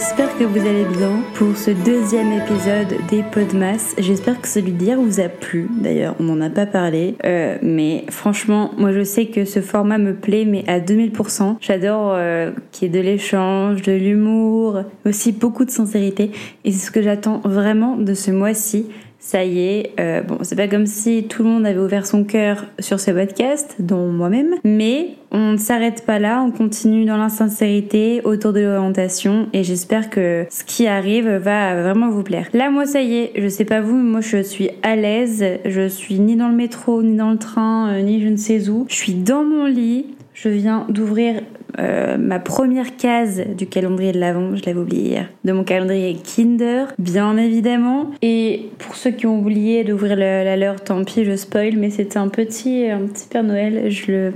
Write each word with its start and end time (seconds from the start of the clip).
J'espère 0.00 0.38
que 0.38 0.44
vous 0.44 0.66
allez 0.66 0.86
bien 0.86 1.20
pour 1.34 1.54
ce 1.58 1.72
deuxième 1.72 2.32
épisode 2.32 3.06
des 3.10 3.22
Podmas. 3.22 3.94
J'espère 3.98 4.40
que 4.40 4.48
celui 4.48 4.72
d'hier 4.72 4.98
vous 4.98 5.20
a 5.20 5.28
plu. 5.28 5.68
D'ailleurs, 5.78 6.16
on 6.18 6.22
n'en 6.22 6.40
a 6.40 6.48
pas 6.48 6.64
parlé. 6.64 7.16
Euh, 7.26 7.58
mais 7.60 8.06
franchement, 8.08 8.70
moi 8.78 8.92
je 8.92 9.04
sais 9.04 9.26
que 9.26 9.44
ce 9.44 9.60
format 9.60 9.98
me 9.98 10.14
plaît, 10.14 10.46
mais 10.46 10.64
à 10.68 10.80
2000%. 10.80 11.56
J'adore 11.60 12.14
euh, 12.14 12.50
qu'il 12.72 12.88
y 12.88 12.90
ait 12.90 12.98
de 12.98 13.04
l'échange, 13.04 13.82
de 13.82 13.92
l'humour, 13.92 14.84
aussi 15.04 15.32
beaucoup 15.32 15.66
de 15.66 15.70
sincérité. 15.70 16.30
Et 16.64 16.72
c'est 16.72 16.86
ce 16.86 16.90
que 16.90 17.02
j'attends 17.02 17.42
vraiment 17.44 17.96
de 17.98 18.14
ce 18.14 18.30
mois-ci 18.30 18.86
ça 19.20 19.44
y 19.44 19.60
est, 19.60 19.92
euh, 20.00 20.22
bon, 20.22 20.38
c'est 20.42 20.56
pas 20.56 20.66
comme 20.66 20.86
si 20.86 21.24
tout 21.24 21.42
le 21.42 21.50
monde 21.50 21.66
avait 21.66 21.78
ouvert 21.78 22.06
son 22.06 22.24
cœur 22.24 22.64
sur 22.78 22.98
ce 22.98 23.10
podcast, 23.10 23.76
dont 23.78 24.08
moi-même, 24.08 24.54
mais 24.64 25.10
on 25.30 25.52
ne 25.52 25.56
s'arrête 25.58 26.04
pas 26.06 26.18
là, 26.18 26.42
on 26.42 26.50
continue 26.50 27.04
dans 27.04 27.18
l'insincérité 27.18 28.22
autour 28.24 28.52
de 28.54 28.60
l'orientation 28.60 29.48
et 29.52 29.62
j'espère 29.62 30.10
que 30.10 30.46
ce 30.50 30.64
qui 30.64 30.86
arrive 30.86 31.28
va 31.28 31.80
vraiment 31.80 32.08
vous 32.08 32.22
plaire. 32.22 32.48
Là, 32.54 32.70
moi, 32.70 32.86
ça 32.86 33.02
y 33.02 33.16
est, 33.16 33.32
je 33.36 33.46
sais 33.46 33.66
pas 33.66 33.82
vous, 33.82 33.94
moi, 33.94 34.22
je 34.22 34.42
suis 34.42 34.70
à 34.82 34.96
l'aise, 34.96 35.44
je 35.66 35.86
suis 35.86 36.18
ni 36.18 36.34
dans 36.34 36.48
le 36.48 36.56
métro, 36.56 37.02
ni 37.02 37.16
dans 37.16 37.30
le 37.30 37.38
train, 37.38 37.90
euh, 37.90 38.00
ni 38.00 38.22
je 38.22 38.28
ne 38.28 38.36
sais 38.36 38.70
où. 38.70 38.86
Je 38.88 38.94
suis 38.94 39.14
dans 39.14 39.44
mon 39.44 39.66
lit, 39.66 40.06
je 40.42 40.48
viens 40.48 40.86
d'ouvrir 40.88 41.42
euh, 41.78 42.16
ma 42.16 42.38
première 42.38 42.96
case 42.96 43.42
du 43.56 43.66
calendrier 43.66 44.12
de 44.12 44.18
l'Avent, 44.18 44.56
je 44.56 44.64
l'avais 44.64 44.78
oublié 44.78 45.02
hier, 45.02 45.28
de 45.44 45.52
mon 45.52 45.64
calendrier 45.64 46.16
Kinder, 46.16 46.86
bien 46.98 47.36
évidemment. 47.36 48.10
Et 48.22 48.70
pour 48.78 48.96
ceux 48.96 49.10
qui 49.10 49.26
ont 49.26 49.38
oublié 49.38 49.84
d'ouvrir 49.84 50.16
la 50.16 50.56
leur, 50.56 50.82
tant 50.82 51.04
pis, 51.04 51.24
je 51.24 51.36
spoil, 51.36 51.76
mais 51.76 51.90
c'était 51.90 52.18
un 52.18 52.28
petit, 52.28 52.86
un 52.86 53.00
petit 53.00 53.26
Père 53.28 53.42
Noël. 53.42 53.90
Je 53.90 54.10
le, 54.10 54.32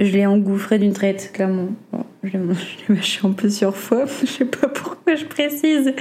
je 0.00 0.12
l'ai 0.12 0.26
engouffré 0.26 0.78
d'une 0.78 0.94
traite, 0.94 1.30
clairement. 1.32 1.68
Je 2.22 2.36
l'ai 2.36 2.94
mâché 2.94 3.20
un 3.24 3.30
peu 3.30 3.48
sur 3.48 3.74
je 4.20 4.26
sais 4.26 4.44
pas 4.44 4.68
pourquoi 4.68 5.14
je 5.14 5.24
précise. 5.24 5.94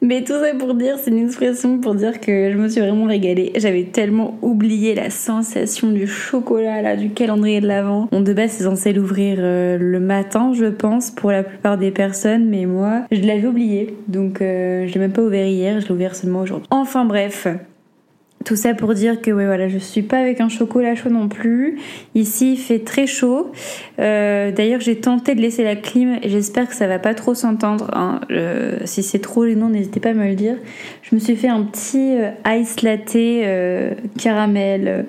Mais 0.00 0.22
tout 0.22 0.32
ça 0.32 0.54
pour 0.56 0.74
dire, 0.74 0.96
c'est 0.98 1.10
une 1.10 1.26
expression 1.26 1.78
pour 1.78 1.96
dire 1.96 2.20
que 2.20 2.52
je 2.52 2.56
me 2.56 2.68
suis 2.68 2.80
vraiment 2.80 3.06
régalée. 3.06 3.52
J'avais 3.56 3.82
tellement 3.84 4.38
oublié 4.42 4.94
la 4.94 5.10
sensation 5.10 5.90
du 5.90 6.06
chocolat, 6.06 6.80
là, 6.82 6.94
du 6.94 7.10
calendrier 7.10 7.60
de 7.60 7.66
l'Avent. 7.66 8.08
On 8.12 8.20
de 8.20 8.32
base, 8.32 8.52
c'est 8.52 8.64
censé 8.64 8.92
l'ouvrir 8.92 9.38
euh, 9.40 9.76
le 9.76 9.98
matin, 9.98 10.52
je 10.54 10.66
pense, 10.66 11.10
pour 11.10 11.32
la 11.32 11.42
plupart 11.42 11.76
des 11.76 11.90
personnes, 11.90 12.48
mais 12.48 12.64
moi, 12.64 13.02
je 13.10 13.20
l'avais 13.22 13.46
oublié. 13.46 13.96
Donc, 14.06 14.40
euh, 14.40 14.86
je 14.86 14.94
l'ai 14.94 15.00
même 15.00 15.12
pas 15.12 15.22
ouvert 15.22 15.46
hier, 15.46 15.80
je 15.80 15.86
l'ai 15.86 15.92
ouvert 15.92 16.14
seulement 16.14 16.42
aujourd'hui. 16.42 16.68
Enfin 16.70 17.04
bref, 17.04 17.48
tout 18.44 18.56
ça 18.56 18.72
pour 18.72 18.94
dire 18.94 19.20
que 19.20 19.30
ouais, 19.30 19.44
voilà, 19.44 19.68
je 19.68 19.78
suis 19.78 20.02
pas 20.02 20.18
avec 20.18 20.40
un 20.40 20.48
chocolat 20.48 20.94
chaud 20.94 21.10
non 21.10 21.28
plus. 21.28 21.78
Ici, 22.14 22.54
il 22.54 22.56
fait 22.56 22.78
très 22.78 23.06
chaud. 23.06 23.52
Euh, 23.98 24.50
D'ailleurs, 24.50 24.80
j'ai 24.80 24.96
tenté 24.96 25.34
de 25.34 25.42
laisser 25.42 25.62
la 25.62 25.76
clim 25.76 26.18
et 26.22 26.28
j'espère 26.30 26.66
que 26.66 26.74
ça 26.74 26.86
va 26.86 26.98
pas 26.98 27.14
trop 27.14 27.34
s'entendre. 27.34 27.90
Hein. 27.92 28.20
si 28.84 29.02
c'est 29.02 29.18
trop 29.18 29.46
gênant, 29.46 29.68
n'hésitez 29.68 30.00
pas 30.00 30.10
à 30.10 30.14
me 30.14 30.26
le 30.26 30.34
dire. 30.34 30.56
Je 31.02 31.14
me 31.14 31.20
suis 31.20 31.36
fait 31.36 31.48
un 31.48 31.62
petit 31.62 32.16
euh, 32.16 32.30
ice 32.46 32.82
latte 32.82 33.14
euh, 33.16 33.92
caramel. 34.18 35.04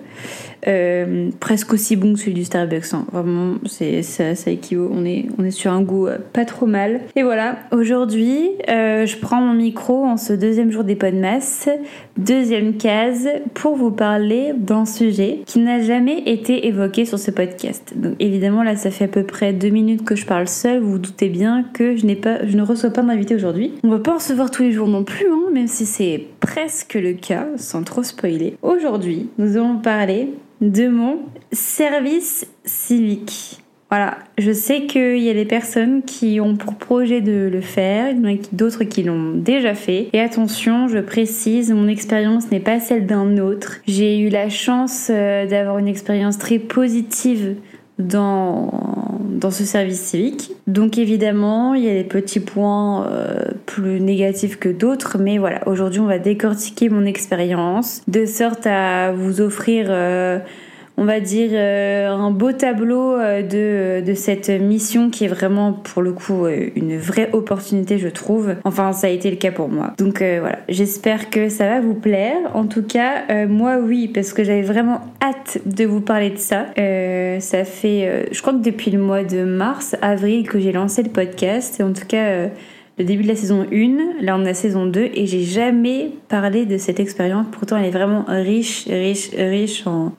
Euh, 0.67 1.30
presque 1.40 1.73
aussi 1.73 1.95
bon 1.95 2.14
que 2.14 2.20
celui 2.20 2.34
du 2.34 2.44
Starbucks. 2.44 2.94
Hein. 2.94 3.06
Vraiment, 3.12 3.56
c'est 3.66 4.04
ça, 4.04 4.36
ça, 4.36 4.52
équivaut. 4.52 4.90
On 4.94 5.06
est, 5.06 5.26
on 5.38 5.44
est 5.44 5.52
sur 5.52 5.72
un 5.72 5.81
goût 5.81 6.08
euh, 6.08 6.18
pas 6.34 6.45
trop 6.45 6.66
mal. 6.66 7.02
Et 7.16 7.23
voilà, 7.23 7.58
aujourd'hui, 7.72 8.50
euh, 8.70 9.06
je 9.06 9.18
prends 9.18 9.42
mon 9.42 9.53
micro 9.53 10.06
en 10.06 10.18
ce 10.18 10.34
deuxième 10.34 10.72
jour 10.72 10.84
des 10.84 10.95
Podmas, 10.95 11.70
deuxième 12.18 12.78
case, 12.78 13.28
pour 13.53 13.76
vous 13.76 13.92
parler 13.92 14.53
d'un 14.56 14.85
sujet 14.85 15.40
qui 15.46 15.59
n'a 15.59 15.81
jamais 15.81 16.19
été 16.25 16.68
évoqué 16.68 17.06
sur 17.06 17.18
ce 17.18 17.31
podcast. 17.31 17.94
Donc 17.96 18.16
évidemment, 18.19 18.64
là, 18.64 18.75
ça 18.75 18.91
fait 18.91 19.06
à 19.06 19.09
peu 19.09 19.24
près 19.24 19.53
deux 19.53 19.69
minutes 19.69 20.03
que 20.03 20.16
je 20.16 20.25
parle 20.25 20.47
seule. 20.47 20.80
Vous 20.80 20.91
vous 20.91 21.00
doutez 21.00 21.30
bien 21.30 21.64
que 21.74 21.96
je 21.96 22.06
n'ai 22.06 22.16
pas, 22.16 22.46
je 22.46 22.56
ne 22.56 22.62
reçois 22.62 22.91
pas 22.91 23.02
d'invité 23.02 23.35
aujourd'hui. 23.35 23.74
On 23.84 23.90
va 23.90 24.00
pas 24.00 24.12
en 24.12 24.16
recevoir 24.16 24.52
tous 24.52 24.64
les 24.64 24.72
jours 24.72 24.88
non 24.88 25.03
plus, 25.03 25.25
hein, 25.28 25.50
même 25.52 25.68
si 25.68 25.85
c'est 25.85 26.25
presque 26.40 26.96
le 26.96 27.14
cas, 27.14 27.47
sans 27.58 27.84
trop 27.84 28.03
spoiler. 28.03 28.56
Aujourd'hui, 28.62 29.30
nous 29.38 29.58
allons 29.58 29.78
parler 29.78 30.30
de 30.61 30.88
mon 30.88 31.19
service 31.51 32.47
civique. 32.63 33.61
Voilà, 33.89 34.19
je 34.38 34.53
sais 34.53 34.85
qu'il 34.85 35.17
y 35.17 35.29
a 35.29 35.33
des 35.33 35.44
personnes 35.44 36.03
qui 36.03 36.39
ont 36.39 36.55
pour 36.55 36.75
projet 36.75 37.19
de 37.19 37.49
le 37.51 37.59
faire, 37.59 38.16
d'autres 38.53 38.85
qui 38.85 39.03
l'ont 39.03 39.33
déjà 39.33 39.73
fait. 39.73 40.07
Et 40.13 40.22
attention, 40.22 40.88
je 40.88 40.99
précise, 40.99 41.73
mon 41.73 41.89
expérience 41.89 42.51
n'est 42.51 42.61
pas 42.61 42.79
celle 42.79 43.05
d'un 43.05 43.38
autre. 43.38 43.81
J'ai 43.88 44.17
eu 44.19 44.29
la 44.29 44.47
chance 44.47 45.09
euh, 45.09 45.45
d'avoir 45.45 45.77
une 45.77 45.89
expérience 45.89 46.38
très 46.38 46.57
positive 46.57 47.57
dans, 48.07 48.72
ce 49.50 49.66
service 49.66 50.01
civique. 50.01 50.51
Donc 50.67 50.97
évidemment, 50.97 51.73
il 51.73 51.84
y 51.84 51.89
a 51.89 51.94
des 51.94 52.03
petits 52.03 52.39
points 52.39 53.07
euh, 53.07 53.44
plus 53.66 54.00
négatifs 54.00 54.59
que 54.59 54.69
d'autres, 54.69 55.17
mais 55.19 55.38
voilà, 55.38 55.67
aujourd'hui 55.67 56.00
on 56.00 56.06
va 56.06 56.19
décortiquer 56.19 56.90
mon 56.90 57.06
expérience 57.06 58.01
de 58.07 58.25
sorte 58.25 58.67
à 58.67 59.11
vous 59.11 59.41
offrir... 59.41 59.88
Euh, 59.90 60.40
on 61.01 61.06
va 61.06 61.19
dire, 61.19 61.50
euh, 61.53 62.09
un 62.09 62.29
beau 62.29 62.51
tableau 62.51 63.13
euh, 63.13 63.41
de, 63.41 64.06
de, 64.06 64.13
cette 64.13 64.50
mission 64.50 65.09
qui 65.09 65.25
est 65.25 65.28
vraiment, 65.28 65.73
pour 65.73 66.03
le 66.03 66.13
coup, 66.13 66.45
euh, 66.45 66.69
une 66.75 66.95
vraie 66.95 67.31
opportunité, 67.34 67.97
je 67.97 68.07
trouve. 68.07 68.53
Enfin, 68.66 68.94
ça 68.94 69.07
a 69.07 69.09
été 69.09 69.31
le 69.31 69.38
cas 69.38 69.51
pour 69.51 69.67
moi. 69.67 69.95
Donc 69.97 70.19
voilà, 70.19 70.59
j'espère 70.69 71.31
que 71.31 71.50
ça 71.50 71.67
va 71.67 71.81
vous 71.81 71.95
plaire. 71.95 72.38
En 72.53 72.67
tout 72.67 72.84
cas, 72.84 73.47
moi, 73.47 73.79
oui, 73.81 74.09
parce 74.13 74.31
que 74.31 74.44
j'avais 74.44 74.61
vraiment 74.61 75.01
hâte 75.23 75.57
de 75.66 75.85
vous 75.85 76.01
parler 76.01 76.29
de 76.29 76.38
ça. 76.38 76.67
ça 76.75 77.63
fait, 77.66 78.28
je 78.31 78.41
crois 78.41 78.53
que 78.53 78.61
depuis 78.61 78.91
le 78.91 79.00
mois 79.00 79.23
de 79.23 79.44
mars, 79.44 79.95
avril, 80.03 80.47
que 80.47 80.59
j'ai 80.59 80.72
lancé 80.72 81.01
le 81.01 81.09
podcast. 81.09 81.81
En 81.81 81.94
tout 81.94 82.06
cas 82.07 82.50
le 82.97 83.06
début 83.06 83.23
de 83.23 83.29
la 83.29 83.35
saison 83.35 83.66
1, 83.72 84.23
là 84.23 84.35
on 84.38 84.41
a 84.41 84.45
la 84.45 84.53
saison 84.53 84.85
2 84.85 85.09
et 85.13 85.25
j'ai 85.25 85.41
jamais 85.41 86.11
parlé 86.28 86.66
de 86.66 86.78
cette 86.78 87.00
expérience. 87.00 87.47
Pourtant 87.51 87.78
elle 87.78 87.85
est 87.85 87.91
vraiment 87.91 88.25
riche, 88.28 88.85
riche, 88.88 89.31
riche. 89.35 89.85
En, 89.88 90.11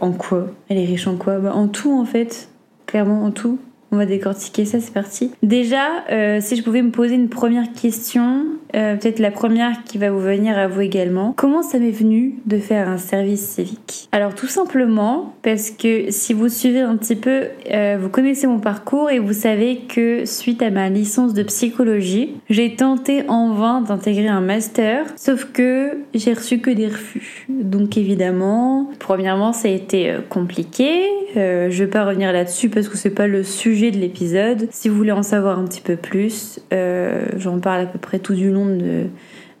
en, 0.00 0.12
quoi 0.12 0.48
Elle 0.68 0.78
est 0.78 0.84
riche 0.84 1.06
en 1.06 1.16
quoi 1.16 1.38
bah, 1.38 1.54
En 1.54 1.68
tout 1.68 1.92
en 1.92 2.04
fait, 2.04 2.48
clairement 2.86 3.24
en 3.24 3.30
tout. 3.30 3.58
On 3.92 3.96
va 3.96 4.06
décortiquer 4.06 4.64
ça, 4.64 4.80
c'est 4.80 4.92
parti. 4.92 5.30
Déjà, 5.42 6.04
euh, 6.10 6.40
si 6.40 6.56
je 6.56 6.62
pouvais 6.62 6.82
me 6.82 6.90
poser 6.90 7.14
une 7.14 7.28
première 7.28 7.72
question, 7.72 8.44
euh, 8.76 8.96
peut-être 8.96 9.18
la 9.18 9.30
première 9.30 9.84
qui 9.84 9.98
va 9.98 10.10
vous 10.10 10.20
venir 10.20 10.58
à 10.58 10.68
vous 10.68 10.80
également. 10.80 11.32
Comment 11.36 11.62
ça 11.62 11.78
m'est 11.78 11.90
venu 11.90 12.34
de 12.46 12.58
faire 12.58 12.88
un 12.88 12.98
service 12.98 13.40
civique 13.40 14.08
Alors 14.12 14.34
tout 14.34 14.46
simplement 14.46 15.34
parce 15.42 15.70
que 15.70 16.10
si 16.10 16.32
vous 16.34 16.48
suivez 16.48 16.80
un 16.80 16.96
petit 16.96 17.16
peu, 17.16 17.44
euh, 17.72 17.96
vous 18.00 18.08
connaissez 18.08 18.46
mon 18.46 18.58
parcours 18.58 19.10
et 19.10 19.18
vous 19.18 19.32
savez 19.32 19.82
que 19.88 20.24
suite 20.24 20.62
à 20.62 20.70
ma 20.70 20.88
licence 20.88 21.32
de 21.32 21.42
psychologie, 21.42 22.34
j'ai 22.50 22.74
tenté 22.76 23.24
en 23.28 23.52
vain 23.52 23.80
d'intégrer 23.80 24.28
un 24.28 24.40
master, 24.40 25.06
sauf 25.16 25.46
que 25.52 25.98
j'ai 26.14 26.34
reçu 26.34 26.58
que 26.58 26.70
des 26.70 26.88
refus. 26.88 27.46
Donc 27.48 27.96
évidemment, 27.96 28.90
premièrement, 28.98 29.52
ça 29.52 29.68
a 29.68 29.70
été 29.70 30.16
compliqué. 30.28 31.06
Je 31.34 31.84
vais 31.84 31.90
pas 31.90 32.04
revenir 32.04 32.32
là-dessus 32.32 32.68
parce 32.68 32.88
que 32.88 32.96
c'est 32.96 33.10
pas 33.10 33.26
le 33.26 33.42
sujet 33.42 33.90
de 33.90 33.98
l'épisode. 33.98 34.68
Si 34.70 34.88
vous 34.88 34.96
voulez 34.96 35.12
en 35.12 35.22
savoir 35.22 35.58
un 35.58 35.64
petit 35.64 35.80
peu 35.80 35.96
plus, 35.96 36.60
euh, 36.72 37.26
j'en 37.36 37.58
parle 37.58 37.82
à 37.82 37.86
peu 37.86 37.98
près 37.98 38.18
tout 38.18 38.34
du 38.34 38.50
long 38.50 38.66
de 38.66 39.06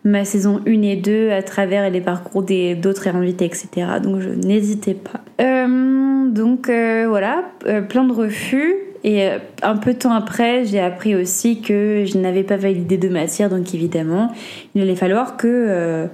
ma 0.04 0.24
saison 0.24 0.60
1 0.66 0.82
et 0.82 0.96
2 0.96 1.30
à 1.30 1.42
travers 1.42 1.90
les 1.90 2.00
parcours 2.00 2.42
des 2.42 2.74
d'autres 2.74 3.08
invités, 3.08 3.44
etc. 3.44 3.68
Donc 4.02 4.20
je 4.20 4.28
n'hésitez 4.28 4.94
pas. 4.94 5.20
Euh, 5.40 6.28
donc 6.30 6.68
euh, 6.68 7.06
voilà, 7.08 7.44
plein 7.88 8.04
de 8.04 8.12
refus. 8.12 8.74
Et 9.04 9.28
un 9.62 9.76
peu 9.76 9.92
de 9.92 9.98
temps 9.98 10.14
après, 10.14 10.64
j'ai 10.64 10.80
appris 10.80 11.14
aussi 11.14 11.60
que 11.60 12.04
je 12.04 12.18
n'avais 12.18 12.42
pas 12.42 12.56
validé 12.56 12.96
de 12.96 13.08
matière, 13.08 13.48
donc 13.48 13.72
évidemment, 13.72 14.32
il 14.74 14.82
allait 14.82 14.96
falloir 14.96 15.36
que, 15.36 16.08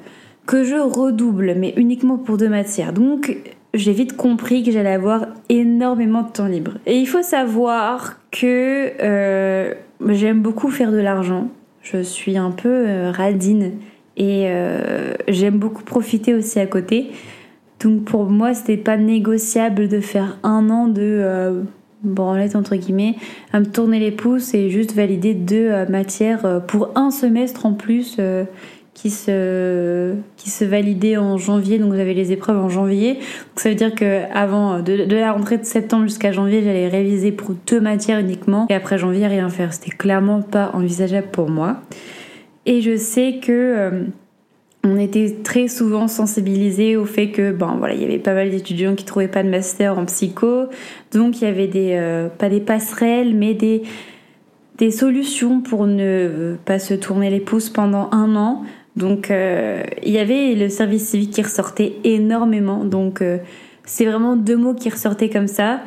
que 0.46 0.62
je 0.62 0.74
redouble, 0.74 1.54
mais 1.56 1.72
uniquement 1.78 2.18
pour 2.18 2.36
deux 2.36 2.50
matières. 2.50 2.92
Donc 2.92 3.34
j'ai 3.74 3.92
vite 3.92 4.16
compris 4.16 4.62
que 4.62 4.70
j'allais 4.70 4.92
avoir 4.92 5.26
énormément 5.48 6.22
de 6.22 6.30
temps 6.30 6.46
libre. 6.46 6.72
Et 6.86 6.98
il 6.98 7.06
faut 7.06 7.22
savoir 7.22 8.18
que 8.30 8.92
euh, 9.02 9.74
j'aime 10.08 10.42
beaucoup 10.42 10.70
faire 10.70 10.92
de 10.92 10.98
l'argent. 10.98 11.48
Je 11.82 12.02
suis 12.02 12.36
un 12.36 12.50
peu 12.50 12.68
euh, 12.68 13.10
radine 13.10 13.72
et 14.16 14.44
euh, 14.48 15.14
j'aime 15.28 15.58
beaucoup 15.58 15.84
profiter 15.84 16.34
aussi 16.34 16.60
à 16.60 16.66
côté. 16.66 17.10
Donc 17.80 18.04
pour 18.04 18.24
moi, 18.24 18.54
c'était 18.54 18.76
pas 18.76 18.96
négociable 18.96 19.88
de 19.88 20.00
faire 20.00 20.38
un 20.42 20.70
an 20.70 20.86
de 20.86 21.64
branlette 22.04 22.54
entre 22.54 22.76
guillemets, 22.76 23.16
à 23.52 23.58
me 23.58 23.64
tourner 23.64 23.98
les 23.98 24.12
pouces 24.12 24.54
et 24.54 24.70
juste 24.70 24.94
valider 24.94 25.34
deux 25.34 25.70
matières 25.86 26.62
pour 26.68 26.90
un 26.94 27.10
semestre 27.10 27.66
en 27.66 27.72
plus 27.72 28.18
qui 28.94 29.10
se, 29.10 30.14
qui 30.36 30.50
se 30.50 30.64
validait 30.64 31.16
en 31.16 31.38
janvier, 31.38 31.78
donc 31.78 31.94
j'avais 31.94 32.14
les 32.14 32.30
épreuves 32.30 32.58
en 32.58 32.68
janvier. 32.68 33.14
Donc 33.14 33.56
ça 33.56 33.68
veut 33.68 33.74
dire 33.74 33.94
que 33.94 34.22
avant 34.34 34.80
de, 34.80 35.04
de 35.04 35.16
la 35.16 35.32
rentrée 35.32 35.58
de 35.58 35.64
septembre 35.64 36.04
jusqu'à 36.04 36.30
janvier, 36.30 36.62
j'allais 36.62 36.88
réviser 36.88 37.32
pour 37.32 37.54
deux 37.66 37.80
matières 37.80 38.20
uniquement, 38.20 38.66
et 38.68 38.74
après 38.74 38.98
janvier 38.98 39.26
rien 39.26 39.48
faire. 39.48 39.72
C'était 39.72 39.96
clairement 39.96 40.42
pas 40.42 40.70
envisageable 40.74 41.28
pour 41.32 41.48
moi. 41.48 41.80
Et 42.66 42.80
je 42.80 42.96
sais 42.96 43.40
que 43.42 43.52
euh, 43.52 44.04
on 44.84 44.98
était 44.98 45.36
très 45.42 45.68
souvent 45.68 46.08
sensibilisés 46.08 46.96
au 46.96 47.04
fait 47.04 47.30
que 47.30 47.52
ben 47.52 47.76
voilà 47.78 47.94
il 47.94 48.02
y 48.02 48.04
avait 48.04 48.18
pas 48.18 48.34
mal 48.34 48.50
d'étudiants 48.50 48.94
qui 48.94 49.04
trouvaient 49.04 49.28
pas 49.28 49.42
de 49.42 49.48
master 49.48 49.96
en 49.98 50.06
psycho 50.06 50.66
donc 51.12 51.40
il 51.40 51.44
y 51.44 51.46
avait 51.46 51.68
des 51.68 51.92
euh, 51.92 52.28
pas 52.28 52.48
des 52.48 52.60
passerelles 52.60 53.34
mais 53.34 53.54
des 53.54 53.82
des 54.78 54.90
solutions 54.90 55.60
pour 55.60 55.86
ne 55.86 56.56
pas 56.64 56.78
se 56.78 56.94
tourner 56.94 57.30
les 57.30 57.40
pouces 57.40 57.70
pendant 57.70 58.08
un 58.10 58.34
an 58.34 58.64
donc 58.96 59.30
euh, 59.30 59.82
il 60.02 60.12
y 60.12 60.18
avait 60.18 60.54
le 60.54 60.68
service 60.68 61.08
civique 61.08 61.32
qui 61.32 61.42
ressortait 61.42 61.94
énormément 62.04 62.84
donc 62.84 63.22
euh, 63.22 63.38
c'est 63.84 64.04
vraiment 64.04 64.36
deux 64.36 64.56
mots 64.56 64.74
qui 64.74 64.90
ressortaient 64.90 65.30
comme 65.30 65.48
ça 65.48 65.80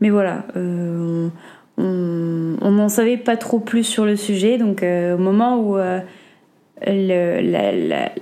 mais 0.00 0.10
voilà 0.10 0.46
on 0.56 1.30
n'en 2.70 2.88
savait 2.88 3.18
pas 3.18 3.36
trop 3.36 3.60
plus 3.60 3.84
sur 3.84 4.04
le 4.04 4.16
sujet 4.16 4.58
donc 4.58 4.82
au 4.82 5.18
moment 5.18 5.60
où 5.60 5.76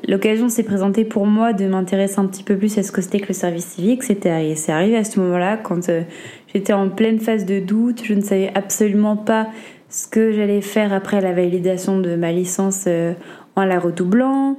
l'occasion 0.09 0.49
s'est 0.49 0.63
présentée 0.63 1.05
pour 1.05 1.27
moi 1.27 1.53
de 1.53 1.67
m'intéresser 1.67 2.19
un 2.19 2.27
petit 2.27 2.43
peu 2.43 2.57
plus 2.57 2.77
à 2.79 2.83
ce 2.83 2.93
que 2.93 3.03
c'était 3.03 3.21
que 3.21 3.29
le 3.29 3.35
service 3.35 3.67
civique. 3.67 4.03
C'est 4.03 4.27
arrivé 4.27 4.97
à 4.97 5.05
ce 5.05 5.21
moment-là 5.21 5.57
quand 5.57 5.89
euh, 5.89 6.03
j'étais 6.53 6.73
en 6.73 6.89
pleine 6.89 7.19
phase 7.19 7.45
de 7.45 7.61
doute. 7.61 8.03
Je 8.05 8.15
ne 8.15 8.21
savais 8.21 8.51
absolument 8.55 9.17
pas 9.17 9.49
ce 9.89 10.07
que 10.07 10.33
j'allais 10.33 10.63
faire 10.63 10.93
après 10.93 11.21
la 11.21 11.33
validation 11.33 12.01
de 12.01 12.17
ma 12.17 12.33
licence 12.33 12.85
euh, 12.87 13.13
en 13.57 13.65
la 13.65 13.79
redoublant. 13.79 14.57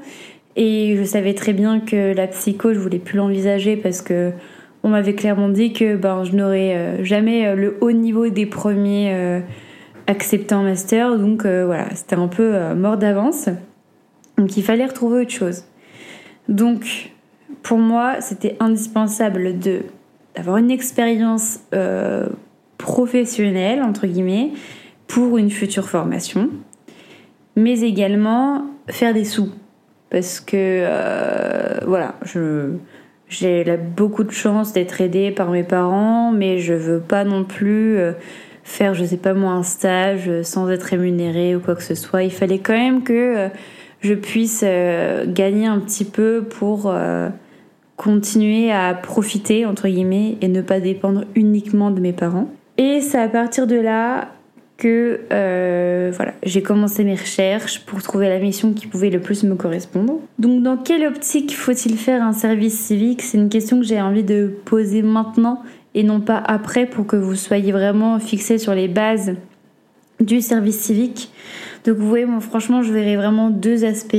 Et 0.55 0.95
je 0.97 1.03
savais 1.03 1.33
très 1.33 1.53
bien 1.53 1.79
que 1.79 2.13
la 2.13 2.27
psycho, 2.27 2.73
je 2.73 2.79
voulais 2.79 2.99
plus 2.99 3.17
l'envisager 3.17 3.77
parce 3.77 4.01
que 4.01 4.31
on 4.83 4.89
m'avait 4.89 5.15
clairement 5.15 5.49
dit 5.49 5.73
que 5.73 5.95
ben, 5.95 6.23
je 6.23 6.35
n'aurais 6.35 6.75
euh, 6.75 7.03
jamais 7.03 7.55
le 7.55 7.77
haut 7.81 7.91
niveau 7.91 8.29
des 8.29 8.45
premiers 8.45 9.41
acceptés 10.07 10.55
en 10.55 10.63
master. 10.63 11.17
Donc 11.17 11.45
voilà, 11.45 11.93
c'était 11.95 12.15
un 12.15 12.27
peu 12.27 12.73
mort 12.73 12.97
d'avance. 12.97 13.49
Donc 14.37 14.55
il 14.57 14.63
fallait 14.63 14.85
retrouver 14.85 15.21
autre 15.21 15.31
chose. 15.31 15.63
Donc 16.47 17.11
pour 17.63 17.77
moi, 17.77 18.21
c'était 18.21 18.55
indispensable 18.59 19.59
de 19.59 19.81
d'avoir 20.35 20.57
une 20.57 20.69
expérience 20.69 21.59
euh, 21.73 22.27
professionnelle 22.77 23.81
entre 23.81 24.05
guillemets 24.05 24.51
pour 25.07 25.39
une 25.39 25.49
future 25.49 25.89
formation, 25.89 26.49
mais 27.55 27.79
également 27.79 28.66
faire 28.89 29.13
des 29.13 29.25
sous 29.25 29.49
parce 30.09 30.39
que 30.39 30.55
euh, 30.55 31.79
voilà, 31.85 32.15
je 32.23 32.71
j'ai 33.29 33.65
beaucoup 33.77 34.23
de 34.23 34.31
chance 34.31 34.71
d'être 34.71 35.01
aidée 35.01 35.31
par 35.31 35.51
mes 35.51 35.63
parents, 35.63 36.31
mais 36.31 36.59
je 36.59 36.73
veux 36.73 37.01
pas 37.01 37.25
non 37.25 37.43
plus 37.43 37.97
euh, 37.97 38.13
faire, 38.63 38.93
je 38.93 39.03
sais 39.03 39.17
pas 39.17 39.33
moi, 39.33 39.51
un 39.51 39.63
stage 39.63 40.41
sans 40.43 40.69
être 40.69 40.83
rémunérée 40.83 41.53
ou 41.55 41.59
quoi 41.59 41.75
que 41.75 41.83
ce 41.83 41.93
soit. 41.93 42.23
Il 42.23 42.31
fallait 42.31 42.59
quand 42.59 42.73
même 42.73 43.03
que 43.03 43.49
je 44.01 44.13
puisse 44.13 44.61
euh, 44.63 45.25
gagner 45.27 45.67
un 45.67 45.79
petit 45.79 46.05
peu 46.05 46.43
pour 46.43 46.85
euh, 46.85 47.29
continuer 47.95 48.71
à 48.71 48.93
profiter, 48.93 49.65
entre 49.65 49.87
guillemets, 49.87 50.37
et 50.41 50.47
ne 50.47 50.61
pas 50.61 50.79
dépendre 50.79 51.25
uniquement 51.35 51.91
de 51.91 51.99
mes 51.99 52.13
parents. 52.13 52.49
Et 52.77 53.01
c'est 53.01 53.19
à 53.19 53.27
partir 53.27 53.65
de 53.65 53.75
là 53.75 54.29
que 54.77 55.21
euh, 55.33 56.11
voilà, 56.15 56.33
j'ai 56.43 56.61
commencé 56.61 57.03
mes 57.03 57.15
recherches 57.15 57.81
pour 57.85 58.01
trouver 58.03 58.29
la 58.29 58.39
mission 58.39 58.73
qui 58.73 58.85
pouvait 58.85 59.09
le 59.09 59.19
plus 59.19 59.43
me 59.43 59.55
correspondre. 59.55 60.19
Donc 60.37 60.61
dans 60.61 60.77
quelle 60.77 61.05
optique 61.05 61.55
faut-il 61.55 61.97
faire 61.97 62.23
un 62.23 62.33
service 62.33 62.79
civique? 62.79 63.23
C'est 63.23 63.37
une 63.37 63.49
question 63.49 63.79
que 63.79 63.85
j'ai 63.85 63.99
envie 63.99 64.23
de 64.23 64.53
poser 64.65 65.01
maintenant 65.01 65.63
et 65.95 66.03
non 66.03 66.21
pas 66.21 66.37
après 66.37 66.85
pour 66.85 67.07
que 67.07 67.15
vous 67.15 67.35
soyez 67.35 67.71
vraiment 67.71 68.19
fixé 68.19 68.59
sur 68.59 68.75
les 68.75 68.87
bases 68.87 69.33
du 70.19 70.41
service 70.41 70.79
civique. 70.79 71.31
Donc 71.85 71.97
vous 71.97 72.07
voyez, 72.07 72.25
moi 72.25 72.39
franchement, 72.39 72.83
je 72.83 72.93
verrais 72.93 73.15
vraiment 73.15 73.49
deux 73.49 73.83
aspects. 73.83 74.15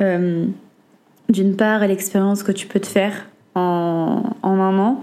Euh, 0.00 0.46
d'une 1.28 1.56
part, 1.56 1.86
l'expérience 1.86 2.42
que 2.42 2.52
tu 2.52 2.66
peux 2.66 2.80
te 2.80 2.86
faire 2.86 3.28
en 3.54 4.34
un 4.42 4.78
an, 4.78 5.00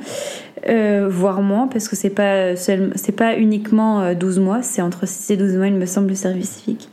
euh, 0.69 1.07
voire 1.09 1.41
moins, 1.41 1.67
parce 1.67 1.87
que 1.87 1.95
c'est 1.95 2.09
pas 2.09 2.55
c'est 2.55 3.15
pas 3.15 3.37
uniquement 3.37 4.13
12 4.13 4.37
euh, 4.37 4.41
mois, 4.41 4.61
c'est 4.61 4.81
entre 4.81 5.07
6 5.07 5.31
et 5.31 5.37
12 5.37 5.57
mois, 5.57 5.67
il 5.67 5.75
me 5.75 5.85
semble, 5.85 6.09
le 6.09 6.15
service 6.15 6.49
civique. 6.49 6.89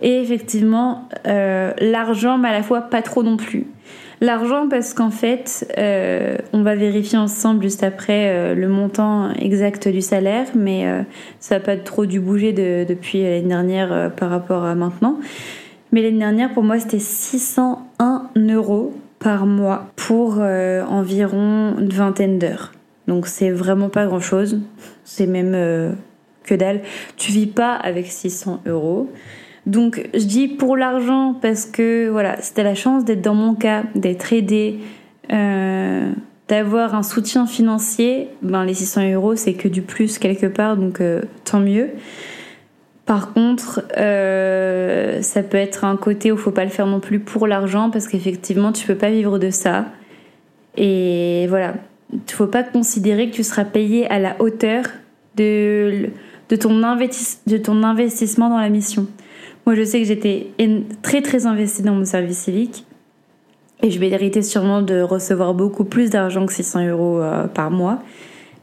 Et 0.00 0.20
effectivement, 0.20 1.08
l'argent, 1.24 2.38
mais 2.38 2.48
à 2.48 2.52
la 2.52 2.62
fois 2.62 2.82
pas 2.82 3.02
trop 3.02 3.22
non 3.22 3.36
plus. 3.36 3.66
L'argent 4.20 4.68
parce 4.68 4.94
qu'en 4.94 5.10
fait, 5.10 5.72
euh, 5.78 6.38
on 6.52 6.62
va 6.62 6.74
vérifier 6.74 7.18
ensemble 7.18 7.62
juste 7.62 7.84
après 7.84 8.30
euh, 8.30 8.54
le 8.54 8.68
montant 8.68 9.30
exact 9.34 9.86
du 9.86 10.02
salaire, 10.02 10.46
mais 10.56 10.86
euh, 10.86 11.02
ça 11.38 11.56
n'a 11.56 11.60
pas 11.60 11.76
trop 11.76 12.04
dû 12.04 12.18
bouger 12.18 12.52
depuis 12.52 13.22
l'année 13.22 13.42
dernière 13.42 14.10
par 14.16 14.30
rapport 14.30 14.64
à 14.64 14.74
maintenant. 14.74 15.18
Mais 15.92 16.02
l'année 16.02 16.18
dernière, 16.18 16.52
pour 16.52 16.64
moi, 16.64 16.80
c'était 16.80 16.98
601 16.98 18.30
euros 18.36 18.92
par 19.20 19.46
mois 19.46 19.86
pour 19.94 20.38
environ 20.38 21.76
une 21.78 21.88
vingtaine 21.88 22.38
d'heures. 22.38 22.72
Donc 23.08 23.26
c'est 23.26 23.50
vraiment 23.50 23.88
pas 23.88 24.06
grand 24.06 24.20
chose. 24.20 24.60
C'est 25.04 25.26
même 25.26 25.96
que 26.44 26.54
dalle. 26.54 26.82
Tu 27.16 27.32
vis 27.32 27.46
pas 27.46 27.74
avec 27.74 28.06
600 28.06 28.62
euros. 28.66 29.10
Donc 29.68 30.08
je 30.14 30.24
dis 30.24 30.48
pour 30.48 30.78
l'argent 30.78 31.34
parce 31.40 31.66
que 31.66 32.08
voilà, 32.08 32.40
c'était 32.40 32.62
la 32.62 32.74
chance 32.74 33.04
d'être 33.04 33.20
dans 33.20 33.34
mon 33.34 33.54
cas, 33.54 33.82
d'être 33.94 34.32
aidé, 34.32 34.78
euh, 35.30 36.10
d'avoir 36.48 36.94
un 36.94 37.02
soutien 37.02 37.46
financier. 37.46 38.28
Ben 38.40 38.64
les 38.64 38.72
600 38.72 39.12
euros 39.12 39.36
c'est 39.36 39.52
que 39.52 39.68
du 39.68 39.82
plus 39.82 40.18
quelque 40.18 40.46
part, 40.46 40.78
donc 40.78 41.02
euh, 41.02 41.20
tant 41.44 41.60
mieux. 41.60 41.90
Par 43.04 43.34
contre, 43.34 43.82
euh, 43.98 45.20
ça 45.20 45.42
peut 45.42 45.58
être 45.58 45.84
un 45.84 45.96
côté 45.96 46.32
où 46.32 46.38
faut 46.38 46.50
pas 46.50 46.64
le 46.64 46.70
faire 46.70 46.86
non 46.86 47.00
plus 47.00 47.20
pour 47.20 47.46
l'argent 47.46 47.90
parce 47.90 48.08
qu'effectivement 48.08 48.72
tu 48.72 48.86
peux 48.86 48.94
pas 48.94 49.10
vivre 49.10 49.38
de 49.38 49.50
ça. 49.50 49.84
Et 50.78 51.46
voilà, 51.48 51.74
il 52.12 52.20
faut 52.32 52.46
pas 52.46 52.62
considérer 52.62 53.30
que 53.30 53.34
tu 53.34 53.42
seras 53.42 53.64
payé 53.64 54.10
à 54.10 54.18
la 54.18 54.36
hauteur 54.40 54.84
de, 55.36 56.10
de, 56.48 56.56
ton, 56.56 56.82
investissement 56.82 58.48
dans 58.48 58.58
la 58.58 58.68
mission. 58.68 59.06
Moi, 59.66 59.74
je 59.74 59.84
sais 59.84 60.00
que 60.00 60.06
j'étais 60.06 60.48
très 61.02 61.22
très 61.22 61.46
investie 61.46 61.82
dans 61.82 61.94
mon 61.94 62.04
service 62.04 62.38
civique 62.38 62.86
et 63.82 63.90
je 63.90 64.00
méritais 64.00 64.42
sûrement 64.42 64.82
de 64.82 65.00
recevoir 65.00 65.54
beaucoup 65.54 65.84
plus 65.84 66.10
d'argent 66.10 66.46
que 66.46 66.52
600 66.52 66.88
euros 66.88 67.20
euh, 67.20 67.46
par 67.46 67.70
mois. 67.70 68.02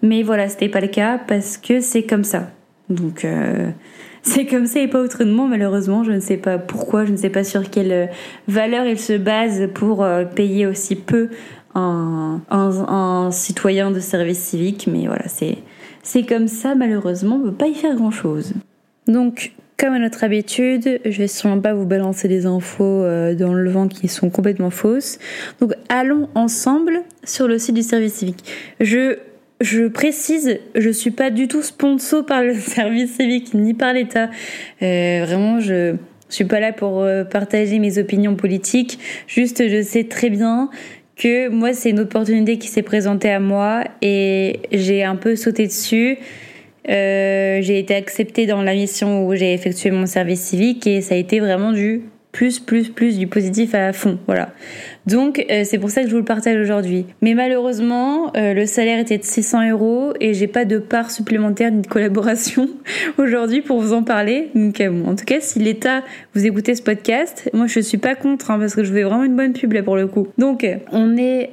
Mais 0.02 0.24
voilà, 0.24 0.50
c'était 0.50 0.70
pas 0.70 0.82
le 0.82 0.88
cas 0.88 1.18
parce 1.18 1.58
que 1.58 1.80
c'est 1.80 2.04
comme 2.04 2.24
ça. 2.24 2.50
Donc 2.90 3.24
euh, 3.24 3.70
c'est 4.24 4.46
comme 4.46 4.66
ça 4.66 4.80
et 4.82 4.88
pas 4.88 5.02
autrement 5.02 5.48
malheureusement. 5.48 6.04
Je 6.04 6.12
ne 6.12 6.20
sais 6.20 6.38
pas 6.38 6.58
pourquoi, 6.58 7.06
je 7.06 7.12
ne 7.12 7.18
sais 7.18 7.30
pas 7.30 7.44
sur 7.44 7.70
quelle 7.70 8.10
valeur 8.48 8.86
il 8.86 9.00
se 9.00 9.14
base 9.14 9.70
pour 9.74 10.04
euh, 10.04 10.26
payer 10.26 10.66
aussi 10.66 10.96
peu 10.96 11.30
un, 11.76 13.30
citoyen 13.32 13.92
de 13.92 14.00
service 14.00 14.40
civique. 14.40 14.88
Mais 14.92 15.08
voilà, 15.08 15.26
c'est 15.28 16.24
comme 16.24 16.48
ça 16.48 16.76
malheureusement, 16.76 17.36
on 17.36 17.40
ne 17.40 17.50
peut 17.50 17.56
pas 17.56 17.68
y 17.68 17.76
faire 17.76 17.96
grand 17.96 18.12
chose. 18.12 18.54
Donc 19.08 19.54
comme 19.78 19.94
à 19.94 20.00
notre 20.00 20.24
habitude, 20.24 21.02
je 21.04 21.18
vais 21.18 21.28
sûrement 21.28 21.60
pas 21.60 21.74
vous 21.74 21.86
balancer 21.86 22.30
des 22.30 22.46
infos 22.46 23.04
euh, 23.04 23.36
dans 23.36 23.54
le 23.54 23.70
vent 23.70 23.90
qui 23.90 24.08
sont 24.08 24.30
complètement 24.30 24.70
fausses. 24.70 25.20
Donc 25.60 25.74
allons 25.90 26.30
ensemble 26.34 27.02
sur 27.26 27.48
le 27.48 27.60
site 27.60 27.76
du 27.76 27.84
service 27.84 28.14
civique. 28.14 28.44
Je 28.80 29.18
je 29.62 29.88
précise, 29.88 30.60
je 30.76 30.90
suis 30.90 31.12
pas 31.12 31.30
du 31.30 31.48
tout 31.48 31.62
sponsor 31.62 32.26
par 32.26 32.44
le 32.44 32.54
service 32.60 33.16
civique 33.16 33.54
ni 33.54 33.74
par 33.74 33.94
l'État. 33.94 34.30
Euh, 34.82 35.24
vraiment, 35.26 35.60
je 35.60 35.96
suis 36.30 36.46
pas 36.46 36.60
là 36.60 36.74
pour 36.74 37.02
euh, 37.02 37.24
partager 37.24 37.80
mes 37.80 37.98
opinions 37.98 38.36
politiques. 38.36 39.00
Juste, 39.28 39.68
je 39.68 39.82
sais 39.82 40.06
très 40.06 40.30
bien 40.30 40.70
que 41.16 41.50
moi, 41.50 41.74
c'est 41.74 41.92
une 41.92 42.02
opportunité 42.02 42.58
qui 42.58 42.68
s'est 42.68 42.82
présentée 42.82 43.30
à 43.30 43.40
moi 43.40 43.84
et 44.02 44.60
j'ai 44.72 45.04
un 45.04 45.16
peu 45.16 45.36
sauté 45.36 45.68
dessus. 45.68 46.18
Euh, 46.90 47.62
j'ai 47.62 47.80
été 47.80 47.96
acceptée 47.96 48.46
dans 48.46 48.62
la 48.62 48.74
mission 48.74 49.26
où 49.26 49.36
j'ai 49.36 49.54
effectué 49.54 49.92
mon 49.92 50.06
service 50.06 50.42
civique 50.42 50.86
et 50.86 51.02
ça 51.02 51.16
a 51.16 51.18
été 51.18 51.40
vraiment 51.40 51.72
du 51.72 52.04
plus, 52.36 52.60
plus, 52.60 52.90
plus 52.90 53.18
du 53.18 53.28
positif 53.28 53.74
à 53.74 53.94
fond. 53.94 54.20
Voilà. 54.28 54.50
Donc, 55.06 55.46
euh, 55.50 55.62
c'est 55.64 55.80
pour 55.80 55.90
ça 55.90 56.02
que 56.02 56.08
je 56.08 56.12
vous 56.12 56.20
le 56.20 56.26
partage 56.26 56.60
aujourd'hui. 56.60 57.06
Mais 57.22 57.34
malheureusement, 57.34 58.34
euh, 58.36 58.54
le 58.54 58.66
salaire 58.66 59.00
était 59.00 59.18
de 59.18 59.24
600 59.24 59.70
euros 59.70 60.12
et 60.20 60.34
j'ai 60.34 60.48
pas 60.48 60.66
de 60.66 60.78
part 60.78 61.12
supplémentaire 61.12 61.72
ni 61.72 61.82
de 61.82 61.88
collaboration 61.88 62.68
aujourd'hui 63.18 63.62
pour 63.62 63.80
vous 63.80 63.94
en 63.94 64.04
parler. 64.04 64.50
Donc, 64.54 64.82
en 64.82 65.16
tout 65.16 65.24
cas, 65.24 65.40
si 65.40 65.60
l'État 65.60 66.04
vous 66.34 66.46
écoutez 66.46 66.76
ce 66.76 66.82
podcast, 66.82 67.50
moi 67.54 67.68
je 67.68 67.80
suis 67.80 67.98
pas 67.98 68.16
contre 68.16 68.52
hein, 68.52 68.60
parce 68.60 68.76
que 68.76 68.84
je 68.84 68.92
veux 68.92 69.04
vraiment 69.04 69.24
une 69.24 69.38
bonne 69.38 69.54
pub 69.54 69.72
là 69.72 69.82
pour 69.82 69.96
le 69.96 70.08
coup. 70.08 70.28
Donc, 70.38 70.68
on 70.92 71.16
est 71.16 71.52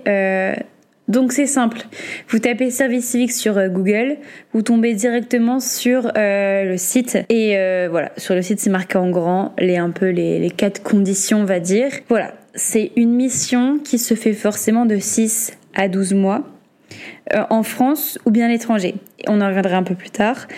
donc 1.12 1.32
c'est 1.32 1.46
simple. 1.46 1.82
Vous 2.28 2.38
tapez 2.38 2.70
service 2.70 3.04
civique 3.04 3.32
sur 3.32 3.58
euh, 3.58 3.68
Google, 3.68 4.16
vous 4.52 4.62
tombez 4.62 4.94
directement 4.94 5.60
sur 5.60 6.10
euh, 6.16 6.64
le 6.64 6.76
site 6.78 7.18
et 7.28 7.58
euh, 7.58 7.88
voilà, 7.90 8.12
sur 8.16 8.34
le 8.34 8.40
site 8.42 8.60
c'est 8.60 8.70
marqué 8.70 8.96
en 8.96 9.10
grand 9.10 9.54
les 9.58 9.76
un 9.76 9.90
peu 9.90 10.08
les, 10.08 10.38
les 10.38 10.50
quatre 10.50 10.82
conditions 10.82 11.42
on 11.42 11.44
va 11.44 11.60
dire. 11.60 11.90
Voilà, 12.08 12.32
c'est 12.54 12.92
une 12.96 13.12
mission 13.12 13.78
qui 13.78 13.98
se 13.98 14.14
fait 14.14 14.32
forcément 14.32 14.86
de 14.86 14.96
6 14.96 15.52
à 15.74 15.88
12 15.88 16.14
mois. 16.14 16.44
en 17.50 17.62
France 17.62 18.18
ou 18.24 18.30
bien 18.30 18.46
à 18.46 18.48
l'étranger. 18.48 18.94
On 19.28 19.40
en 19.40 19.48
reviendra 19.48 19.76
un 19.76 19.82
peu 19.82 19.94
plus 19.94 20.10
tard. 20.10 20.48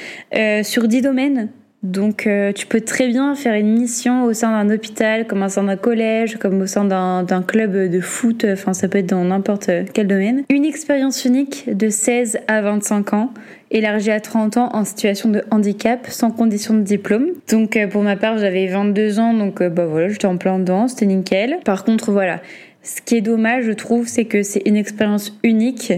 sur 0.62 0.88
10 0.88 1.02
domaines, 1.02 1.49
Donc 1.85 2.26
euh, 2.26 2.50
tu 2.53 2.67
peux 2.67 2.81
très 2.81 3.09
bien 3.09 3.35
faire 3.35 3.53
une 3.53 3.79
mission 3.79 4.25
au 4.25 4.33
sein 4.33 4.50
d'un 4.50 4.75
hôpital, 4.75 5.26
comme 5.26 5.43
au 5.43 5.49
sein 5.49 5.64
d'un 5.64 5.76
collège, 5.76 6.38
comme 6.38 6.62
au 6.62 6.67
sein 6.67 6.87
d'un 6.87 7.43
club 7.47 7.91
de 7.91 8.00
foot, 8.00 8.47
enfin 8.50 8.73
ça 8.73 8.88
peut 8.88 8.99
être 8.99 9.11
dans 9.11 9.23
n'importe 9.23 9.71
quel 9.93 10.07
domaine. 10.07 10.45
Une 10.49 10.64
expérience 10.64 11.26
unique 11.26 11.69
de 11.71 11.91
16 11.91 12.38
à 12.49 12.62
25 12.62 13.12
ans, 13.12 13.35
élargie 13.71 14.12
à 14.12 14.21
30 14.21 14.57
ans 14.57 14.71
en 14.73 14.87
situation 14.87 15.29
de 15.29 15.43
handicap, 15.50 16.07
sans 16.09 16.31
condition 16.31 16.73
de 16.73 16.81
diplôme. 16.81 17.26
Donc 17.50 17.76
euh, 17.76 17.87
pour 17.87 18.03
ma 18.03 18.17
part 18.17 18.38
j'avais 18.38 18.67
22 18.67 19.19
ans, 19.19 19.35
donc 19.35 19.61
euh, 19.61 19.69
bah 19.69 19.85
voilà, 19.85 20.09
j'étais 20.09 20.26
en 20.26 20.38
plein 20.38 20.59
dedans, 20.59 20.88
c'était 20.88 21.05
nickel. 21.05 21.59
Par 21.67 21.85
contre 21.85 22.12
voilà, 22.12 22.41
ce 22.85 23.00
qui 23.00 23.17
est 23.17 23.23
dommage, 23.23 23.64
je 23.64 23.73
trouve, 23.73 24.07
c'est 24.07 24.26
que 24.26 24.43
c'est 24.43 24.62
une 24.67 24.76
expérience 24.76 25.38
unique. 25.43 25.93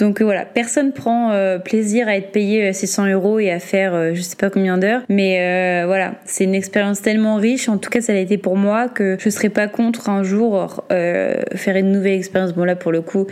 Donc 0.00 0.20
euh, 0.20 0.24
voilà, 0.24 0.44
personne 0.46 0.92
prend 0.92 1.30
euh, 1.32 1.58
plaisir 1.58 2.08
à 2.08 2.16
être 2.16 2.32
payé 2.32 2.72
600 2.72 3.04
euh, 3.04 3.12
euros 3.12 3.38
et 3.38 3.50
à 3.50 3.60
faire 3.60 4.14
je 4.14 4.20
sais 4.22 4.36
pas 4.36 4.50
combien 4.50 4.78
d'heures. 4.78 5.02
Mais 5.08 5.84
voilà, 5.84 6.14
c'est 6.24 6.44
une 6.44 6.54
expérience 6.54 7.02
tellement 7.02 7.36
riche. 7.36 7.68
En 7.68 7.78
tout 7.78 7.90
cas, 7.90 8.00
ça 8.00 8.12
l'a 8.12 8.20
été 8.20 8.38
pour 8.38 8.56
moi 8.56 8.88
que 8.88 9.16
je 9.20 9.30
serais 9.30 9.50
pas 9.50 9.68
contre 9.68 10.08
un 10.08 10.22
jour 10.22 10.82
faire 10.88 11.76
une 11.76 11.92
nouvelle 11.92 12.14
expérience. 12.14 12.52
Bon 12.54 12.64
là, 12.64 12.76
pour 12.76 12.92
le 12.92 13.02
coup, 13.02 13.26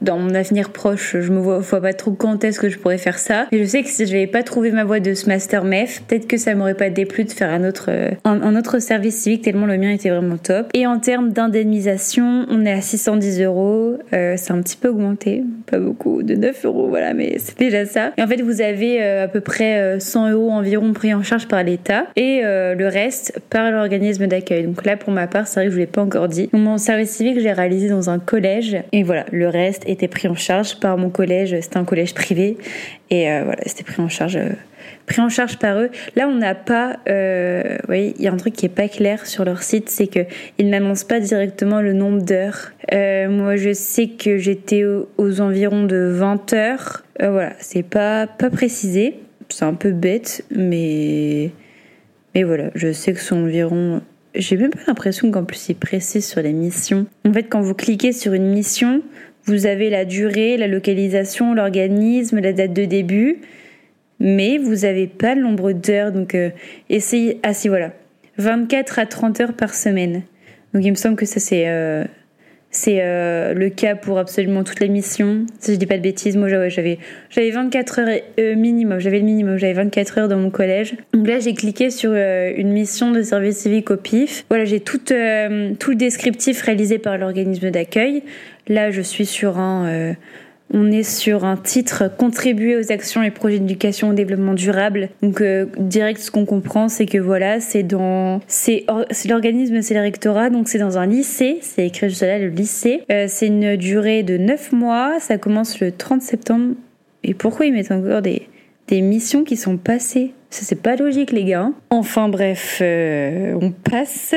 dans 0.00 0.18
mon 0.18 0.34
avenir 0.34 0.70
proche, 0.70 1.16
je 1.18 1.32
me 1.32 1.38
vois, 1.38 1.62
pas 1.80 1.92
trop 1.92 2.12
quand 2.12 2.44
est-ce 2.44 2.60
que 2.60 2.68
je 2.68 2.78
pourrais 2.78 2.98
faire 2.98 3.18
ça. 3.18 3.46
Et 3.52 3.58
je 3.58 3.64
sais 3.64 3.82
que 3.82 3.88
si 3.88 4.06
je 4.06 4.12
n'avais 4.12 4.26
pas 4.26 4.42
trouvé 4.42 4.70
ma 4.70 4.84
voie 4.84 5.00
de 5.00 5.14
ce 5.14 5.26
master 5.26 5.64
MEF, 5.64 6.02
peut-être 6.06 6.26
que 6.26 6.36
ça 6.36 6.54
m'aurait 6.54 6.74
pas 6.74 6.90
déplu 6.90 7.24
de 7.24 7.30
faire 7.30 7.50
un 7.50 7.66
autre, 7.66 7.86
euh, 7.88 8.10
un, 8.24 8.56
autre 8.56 8.78
service 8.80 9.16
civique 9.16 9.42
tellement 9.42 9.66
le 9.66 9.78
mien 9.78 9.90
était 9.90 10.10
vraiment 10.10 10.36
top. 10.36 10.68
Et 10.74 10.86
en 10.86 10.98
termes 10.98 11.30
d'indemnisation, 11.30 12.46
on 12.50 12.64
est 12.64 12.72
à 12.72 12.80
610 12.80 13.42
euros. 13.42 13.98
Euh, 14.12 14.34
c'est 14.36 14.52
un 14.52 14.60
petit 14.60 14.76
peu 14.76 14.88
augmenté, 14.88 15.42
pas 15.70 15.78
beaucoup, 15.78 16.22
de 16.22 16.34
9 16.34 16.64
euros, 16.64 16.88
voilà, 16.88 17.14
mais 17.14 17.36
c'est 17.38 17.58
déjà 17.58 17.86
ça. 17.86 18.12
Et 18.16 18.22
en 18.22 18.26
fait, 18.26 18.40
vous 18.42 18.60
avez 18.60 19.02
euh, 19.02 19.24
à 19.24 19.28
peu 19.28 19.40
près 19.40 19.98
100 19.98 20.30
euros 20.30 20.50
environ 20.50 20.92
pris 20.92 21.14
en 21.14 21.22
charge 21.22 21.48
par 21.48 21.62
l'État 21.62 22.06
et 22.16 22.42
le 22.42 22.86
reste 22.86 23.40
par 23.50 23.70
l'organisme 23.70 24.26
d'accueil. 24.26 24.64
Donc 24.64 24.84
là, 24.84 24.96
pour 24.96 25.12
ma 25.12 25.26
part, 25.26 25.46
c'est 25.46 25.60
vrai 25.60 25.64
que 25.66 25.70
je 25.70 25.74
vous 25.74 25.80
l'ai 25.80 25.86
pas 25.86 26.02
encore 26.02 26.28
dit. 26.28 26.48
Mon 26.52 26.78
service 26.78 27.10
civique, 27.10 27.40
j'ai 27.40 27.52
réalisé 27.52 27.88
dans 27.88 28.10
un 28.10 28.18
collège 28.18 28.76
et 28.92 29.02
voilà, 29.02 29.24
le 29.32 29.48
reste 29.48 29.77
était 29.86 30.08
pris 30.08 30.28
en 30.28 30.34
charge 30.34 30.78
par 30.80 30.96
mon 30.96 31.10
collège. 31.10 31.56
C'était 31.60 31.76
un 31.76 31.84
collège 31.84 32.14
privé 32.14 32.56
et 33.10 33.30
euh, 33.30 33.42
voilà, 33.44 33.62
c'était 33.66 33.84
pris 33.84 34.02
en 34.02 34.08
charge. 34.08 34.36
Euh, 34.36 34.50
pris 35.06 35.20
en 35.20 35.28
charge 35.28 35.58
par 35.58 35.78
eux. 35.78 35.90
Là, 36.16 36.28
on 36.28 36.34
n'a 36.34 36.54
pas, 36.54 36.98
euh, 37.08 37.78
oui, 37.88 38.14
il 38.18 38.24
y 38.24 38.28
a 38.28 38.32
un 38.32 38.36
truc 38.36 38.54
qui 38.54 38.66
est 38.66 38.70
pas 38.70 38.88
clair 38.88 39.26
sur 39.26 39.44
leur 39.44 39.62
site, 39.62 39.88
c'est 39.88 40.06
que 40.06 40.20
ils 40.58 40.68
n'annoncent 40.68 41.06
pas 41.06 41.20
directement 41.20 41.80
le 41.80 41.92
nombre 41.92 42.22
d'heures. 42.22 42.72
moi, 42.92 43.56
je 43.56 43.72
sais 43.72 44.08
que 44.08 44.38
j'étais 44.38 44.84
aux, 44.84 45.40
environs 45.40 45.84
de 45.84 46.10
20 46.12 46.52
heures. 46.52 47.04
voilà, 47.20 47.52
c'est 47.58 47.82
pas 47.82 48.26
pas 48.26 48.50
précisé. 48.50 49.14
C'est 49.48 49.64
un 49.64 49.74
peu 49.74 49.92
bête, 49.92 50.44
mais 50.54 51.50
mais 52.34 52.42
voilà, 52.42 52.70
je 52.74 52.92
sais 52.92 53.14
que 53.14 53.20
c'est 53.20 53.32
environ 53.32 54.02
j'ai 54.34 54.56
même 54.56 54.70
pas 54.70 54.80
l'impression 54.86 55.30
qu'en 55.30 55.44
plus 55.44 55.68
il 55.68 55.74
précise 55.74 56.26
sur 56.26 56.40
les 56.40 56.52
missions. 56.52 57.06
En 57.26 57.32
fait, 57.32 57.44
quand 57.44 57.60
vous 57.60 57.74
cliquez 57.74 58.12
sur 58.12 58.32
une 58.32 58.50
mission, 58.50 59.02
vous 59.48 59.66
avez 59.66 59.90
la 59.90 60.04
durée, 60.04 60.56
la 60.56 60.66
localisation, 60.66 61.54
l'organisme, 61.54 62.40
la 62.40 62.52
date 62.52 62.72
de 62.72 62.84
début, 62.84 63.38
mais 64.20 64.58
vous 64.58 64.74
n'avez 64.74 65.06
pas 65.06 65.34
le 65.34 65.42
nombre 65.42 65.72
d'heures. 65.72 66.12
Donc, 66.12 66.34
euh, 66.34 66.50
essayez. 66.88 67.40
Ah, 67.42 67.54
si, 67.54 67.68
voilà. 67.68 67.92
24 68.36 68.98
à 68.98 69.06
30 69.06 69.40
heures 69.40 69.52
par 69.54 69.74
semaine. 69.74 70.22
Donc, 70.74 70.84
il 70.84 70.90
me 70.90 70.96
semble 70.96 71.16
que 71.16 71.26
ça, 71.26 71.40
c'est. 71.40 71.64
Euh, 71.66 72.04
c'est 72.70 72.98
euh, 73.00 73.54
le 73.54 73.70
cas 73.70 73.94
pour 73.94 74.18
absolument 74.18 74.62
toutes 74.64 74.80
les 74.80 74.88
missions. 74.88 75.46
Si 75.58 75.72
je 75.72 75.78
dis 75.78 75.86
pas 75.86 75.96
de 75.96 76.02
bêtises, 76.02 76.36
moi 76.36 76.48
j'avais 76.48 76.98
j'avais 77.30 77.50
24 77.50 77.98
heures 78.00 78.20
minimum, 78.56 78.98
j'avais 78.98 79.18
le 79.18 79.24
minimum, 79.24 79.56
j'avais 79.56 79.72
24 79.72 80.18
heures 80.18 80.28
dans 80.28 80.36
mon 80.36 80.50
collège. 80.50 80.94
Donc 81.14 81.26
là 81.26 81.38
j'ai 81.38 81.54
cliqué 81.54 81.90
sur 81.90 82.12
une 82.12 82.72
mission 82.72 83.10
de 83.10 83.22
service 83.22 83.58
civique 83.58 83.90
au 83.90 83.96
PIF. 83.96 84.44
Voilà, 84.48 84.64
j'ai 84.64 84.80
tout 84.80 84.98
tout 84.98 85.90
le 85.90 85.96
descriptif 85.96 86.60
réalisé 86.62 86.98
par 86.98 87.16
l'organisme 87.16 87.70
d'accueil. 87.70 88.22
Là, 88.68 88.90
je 88.90 89.00
suis 89.00 89.26
sur 89.26 89.58
un, 89.58 89.86
euh, 89.86 90.12
on 90.72 90.92
est 90.92 91.02
sur 91.02 91.44
un 91.44 91.56
titre 91.56 92.10
contribuer 92.16 92.76
aux 92.76 92.92
actions 92.92 93.22
et 93.22 93.30
projets 93.30 93.58
d'éducation 93.58 94.10
au 94.10 94.12
développement 94.12 94.54
durable. 94.54 95.08
Donc 95.22 95.40
euh, 95.40 95.66
direct, 95.78 96.20
ce 96.20 96.30
qu'on 96.30 96.44
comprend, 96.44 96.88
c'est 96.88 97.06
que 97.06 97.18
voilà, 97.18 97.60
c'est 97.60 97.82
dans, 97.82 98.40
c'est, 98.46 98.84
l'organisme, 99.28 99.80
c'est 99.82 99.94
le 99.94 100.00
rectorat, 100.00 100.50
donc 100.50 100.68
c'est 100.68 100.78
dans 100.78 100.98
un 100.98 101.06
lycée. 101.06 101.58
C'est 101.62 101.86
écrit 101.86 102.08
juste 102.08 102.22
là, 102.22 102.38
le 102.38 102.48
lycée. 102.48 103.02
Euh, 103.10 103.26
c'est 103.28 103.46
une 103.46 103.76
durée 103.76 104.22
de 104.22 104.36
9 104.36 104.72
mois. 104.72 105.18
Ça 105.20 105.38
commence 105.38 105.80
le 105.80 105.92
30 105.92 106.22
septembre. 106.22 106.74
Et 107.24 107.34
pourquoi 107.34 107.66
ils 107.66 107.72
mettent 107.72 107.92
encore 107.92 108.22
des 108.22 108.42
des 108.88 109.02
missions 109.02 109.44
qui 109.44 109.56
sont 109.56 109.76
passées? 109.76 110.32
Ça, 110.50 110.62
c'est 110.64 110.80
pas 110.80 110.96
logique, 110.96 111.30
les 111.32 111.44
gars. 111.44 111.70
Enfin, 111.90 112.28
bref, 112.30 112.78
euh, 112.80 113.58
on 113.60 113.70
passe. 113.70 114.34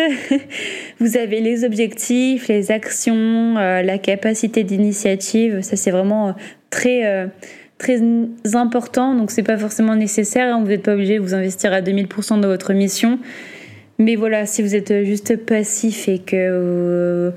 Vous 1.00 1.16
avez 1.16 1.40
les 1.40 1.64
objectifs, 1.64 2.50
les 2.50 2.72
actions, 2.72 3.58
euh, 3.58 3.82
la 3.82 3.98
capacité 3.98 4.66
d'initiative. 4.66 5.62
Ça, 5.62 5.78
c'est 5.78 5.92
vraiment 5.92 6.30
euh, 6.30 6.34
très, 6.70 7.30
très 7.78 8.02
important. 8.54 9.16
Donc, 9.16 9.32
c'est 9.32 9.44
pas 9.44 9.58
forcément 9.58 9.96
nécessaire. 9.96 10.54
Hein. 10.54 10.60
Vous 10.62 10.68
n'êtes 10.68 10.84
pas 10.84 10.96
obligé 10.96 11.16
de 11.16 11.22
vous 11.22 11.34
investir 11.34 11.72
à 11.72 11.82
2000% 11.82 12.42
dans 12.42 12.50
votre 12.50 12.74
mission. 12.74 13.18
Mais 13.98 14.18
voilà, 14.18 14.46
si 14.46 14.62
vous 14.62 14.76
êtes 14.76 15.06
juste 15.06 15.38
passif 15.38 16.10
et 16.10 16.20
que 16.20 17.32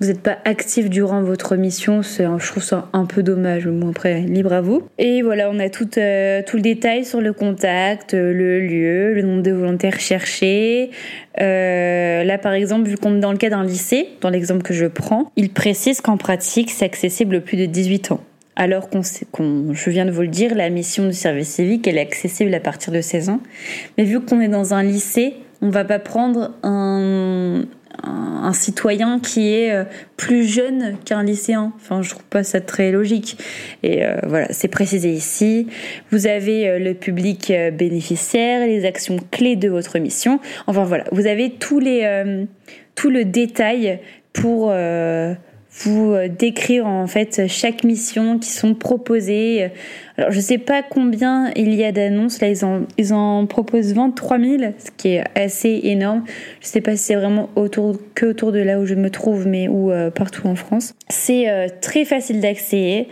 vous 0.00 0.08
n'êtes 0.08 0.22
pas 0.22 0.38
actif 0.44 0.90
durant 0.90 1.22
votre 1.22 1.54
mission, 1.54 2.02
je 2.02 2.46
trouve 2.46 2.62
ça 2.62 2.88
un 2.92 3.04
peu 3.04 3.22
dommage. 3.22 3.68
Bon, 3.68 3.90
après, 3.90 4.22
libre 4.22 4.52
à 4.52 4.60
vous. 4.60 4.82
Et 4.98 5.22
voilà, 5.22 5.48
on 5.50 5.60
a 5.60 5.68
tout, 5.68 5.88
euh, 5.98 6.42
le 6.52 6.60
détail 6.60 7.04
sur 7.04 7.20
le 7.20 7.32
contact, 7.32 8.12
euh, 8.12 8.32
le 8.32 8.60
lieu, 8.60 9.14
le 9.14 9.22
nombre 9.22 9.42
de 9.42 9.52
volontaires 9.52 10.00
cherchés. 10.00 10.90
Euh, 11.40 12.24
là, 12.24 12.38
par 12.38 12.54
exemple, 12.54 12.88
vu 12.88 12.96
qu'on 12.96 13.16
est 13.16 13.20
dans 13.20 13.30
le 13.30 13.38
cas 13.38 13.50
d'un 13.50 13.62
lycée, 13.62 14.08
dans 14.20 14.30
l'exemple 14.30 14.62
que 14.62 14.74
je 14.74 14.86
prends, 14.86 15.30
il 15.36 15.50
précise 15.50 16.00
qu'en 16.00 16.16
pratique, 16.16 16.70
c'est 16.72 16.84
accessible 16.84 17.36
aux 17.36 17.40
plus 17.40 17.56
de 17.56 17.66
18 17.66 18.10
ans. 18.10 18.20
Alors 18.56 18.88
qu'on, 18.88 19.02
qu'on, 19.30 19.74
je 19.74 19.90
viens 19.90 20.06
de 20.06 20.10
vous 20.10 20.22
le 20.22 20.28
dire, 20.28 20.56
la 20.56 20.70
mission 20.70 21.06
du 21.06 21.12
service 21.12 21.50
civique, 21.50 21.86
elle 21.86 21.98
est 21.98 22.02
accessible 22.02 22.52
à 22.52 22.60
partir 22.60 22.92
de 22.92 23.00
16 23.00 23.28
ans. 23.28 23.40
Mais 23.96 24.04
vu 24.04 24.20
qu'on 24.20 24.40
est 24.40 24.48
dans 24.48 24.74
un 24.74 24.82
lycée, 24.82 25.34
on 25.62 25.70
va 25.70 25.84
pas 25.84 25.98
prendre 25.98 26.52
un, 26.62 27.64
un, 28.02 28.52
citoyen 28.52 29.20
qui 29.20 29.52
est 29.52 29.72
euh, 29.72 29.84
plus 30.16 30.44
jeune 30.44 30.96
qu'un 31.04 31.22
lycéen. 31.22 31.72
Enfin, 31.76 32.02
je 32.02 32.10
trouve 32.10 32.24
pas 32.24 32.44
ça 32.44 32.60
très 32.60 32.90
logique. 32.92 33.38
Et 33.82 34.04
euh, 34.04 34.16
voilà, 34.26 34.48
c'est 34.50 34.68
précisé 34.68 35.10
ici. 35.10 35.66
Vous 36.10 36.26
avez 36.26 36.68
euh, 36.68 36.78
le 36.78 36.94
public 36.94 37.52
bénéficiaire, 37.72 38.66
les 38.66 38.84
actions 38.84 39.18
clés 39.30 39.56
de 39.56 39.68
votre 39.68 39.98
mission. 39.98 40.40
Enfin 40.66 40.84
voilà, 40.84 41.04
vous 41.12 41.26
avez 41.26 41.50
tous 41.50 41.80
les, 41.80 42.46
tout 42.94 43.10
le 43.10 43.24
détail 43.24 44.00
pour 44.32 44.72
vous 45.76 46.12
euh, 46.12 46.28
décrire 46.28 46.86
en 46.86 47.06
fait 47.06 47.48
chaque 47.48 47.84
mission 47.84 48.38
qui 48.38 48.50
sont 48.50 48.74
proposées. 48.74 49.70
Alors 50.16 50.30
je 50.30 50.40
sais 50.40 50.58
pas 50.58 50.82
combien 50.82 51.50
il 51.56 51.74
y 51.74 51.84
a 51.84 51.92
d'annonces, 51.92 52.40
là 52.40 52.48
ils 52.48 52.64
en, 52.64 52.82
ils 52.98 53.12
en 53.12 53.46
proposent 53.46 53.92
23 53.94 54.38
000, 54.38 54.62
ce 54.78 54.90
qui 54.96 55.08
est 55.08 55.24
assez 55.34 55.80
énorme. 55.84 56.24
Je 56.60 56.68
sais 56.68 56.80
pas 56.80 56.96
si 56.96 57.04
c'est 57.04 57.14
vraiment 57.16 57.50
autour, 57.56 57.96
que 58.14 58.26
autour 58.26 58.52
de 58.52 58.60
là 58.60 58.78
où 58.78 58.86
je 58.86 58.94
me 58.94 59.10
trouve, 59.10 59.46
mais 59.46 59.68
ou 59.68 59.90
euh, 59.90 60.10
partout 60.10 60.46
en 60.46 60.54
France. 60.54 60.94
C'est 61.08 61.48
euh, 61.48 61.66
très 61.80 62.04
facile 62.04 62.40
d'accès. 62.40 63.08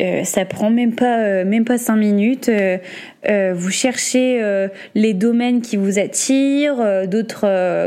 Euh, 0.00 0.24
ça 0.24 0.46
prend 0.46 0.70
même 0.70 0.94
pas 0.94 1.18
euh, 1.18 1.44
même 1.44 1.64
pas 1.64 1.78
cinq 1.78 1.96
minutes. 1.96 2.48
Euh, 2.48 3.52
vous 3.54 3.70
cherchez 3.70 4.42
les 4.96 5.14
domaines 5.14 5.60
qui 5.60 5.76
vous 5.76 6.00
attirent, 6.00 7.06
d'autres 7.06 7.42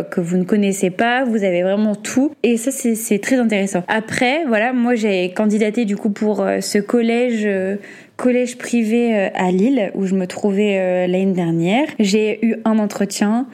que 0.10 0.22
vous 0.22 0.38
ne 0.38 0.46
connaissez 0.46 0.90
pas. 0.90 1.26
Vous 1.26 1.44
avez 1.44 1.62
vraiment 1.62 1.94
tout 1.94 2.32
et 2.42 2.56
ça 2.56 2.72
c'est 2.72 3.20
très 3.20 3.38
intéressant. 3.38 3.84
Après 3.90 4.46
voilà, 4.46 4.72
moi 4.72 4.96
j'ai 4.96 5.32
candidaté 5.34 5.84
du 5.84 5.98
coup 5.98 6.10
pour 6.10 6.38
ce 6.62 6.78
collège 6.78 7.50
collège 8.16 8.58
privé 8.58 9.14
à 9.36 9.52
Lille 9.52 9.92
où 9.94 10.06
je 10.06 10.16
me 10.16 10.26
trouvais 10.26 11.06
l'année 11.06 11.34
dernière. 11.34 11.88
J'ai 12.00 12.40
eu 12.46 12.56
un 12.64 12.80
entretien 12.80 13.48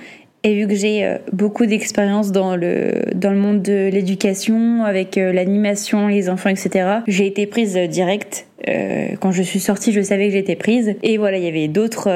et 0.43 0.55
vu 0.55 0.67
que 0.67 0.75
j'ai 0.75 1.05
euh, 1.05 1.17
beaucoup 1.33 1.65
d'expérience 1.65 2.31
dans 2.31 2.55
le, 2.55 2.93
dans 3.13 3.31
le 3.31 3.37
monde 3.37 3.61
de 3.61 3.89
l'éducation, 3.91 4.83
avec 4.83 5.17
euh, 5.17 5.31
l'animation, 5.31 6.07
les 6.07 6.29
enfants, 6.29 6.49
etc., 6.49 7.01
j'ai 7.07 7.27
été 7.27 7.45
prise 7.45 7.75
direct. 7.75 8.47
Euh, 8.67 9.15
quand 9.19 9.31
je 9.31 9.41
suis 9.41 9.59
sortie, 9.59 9.91
je 9.91 10.01
savais 10.01 10.27
que 10.27 10.33
j'étais 10.33 10.55
prise. 10.55 10.95
Et 11.03 11.17
voilà, 11.17 11.37
il 11.37 11.43
y 11.43 11.47
avait 11.47 11.67
d'autres 11.67 12.09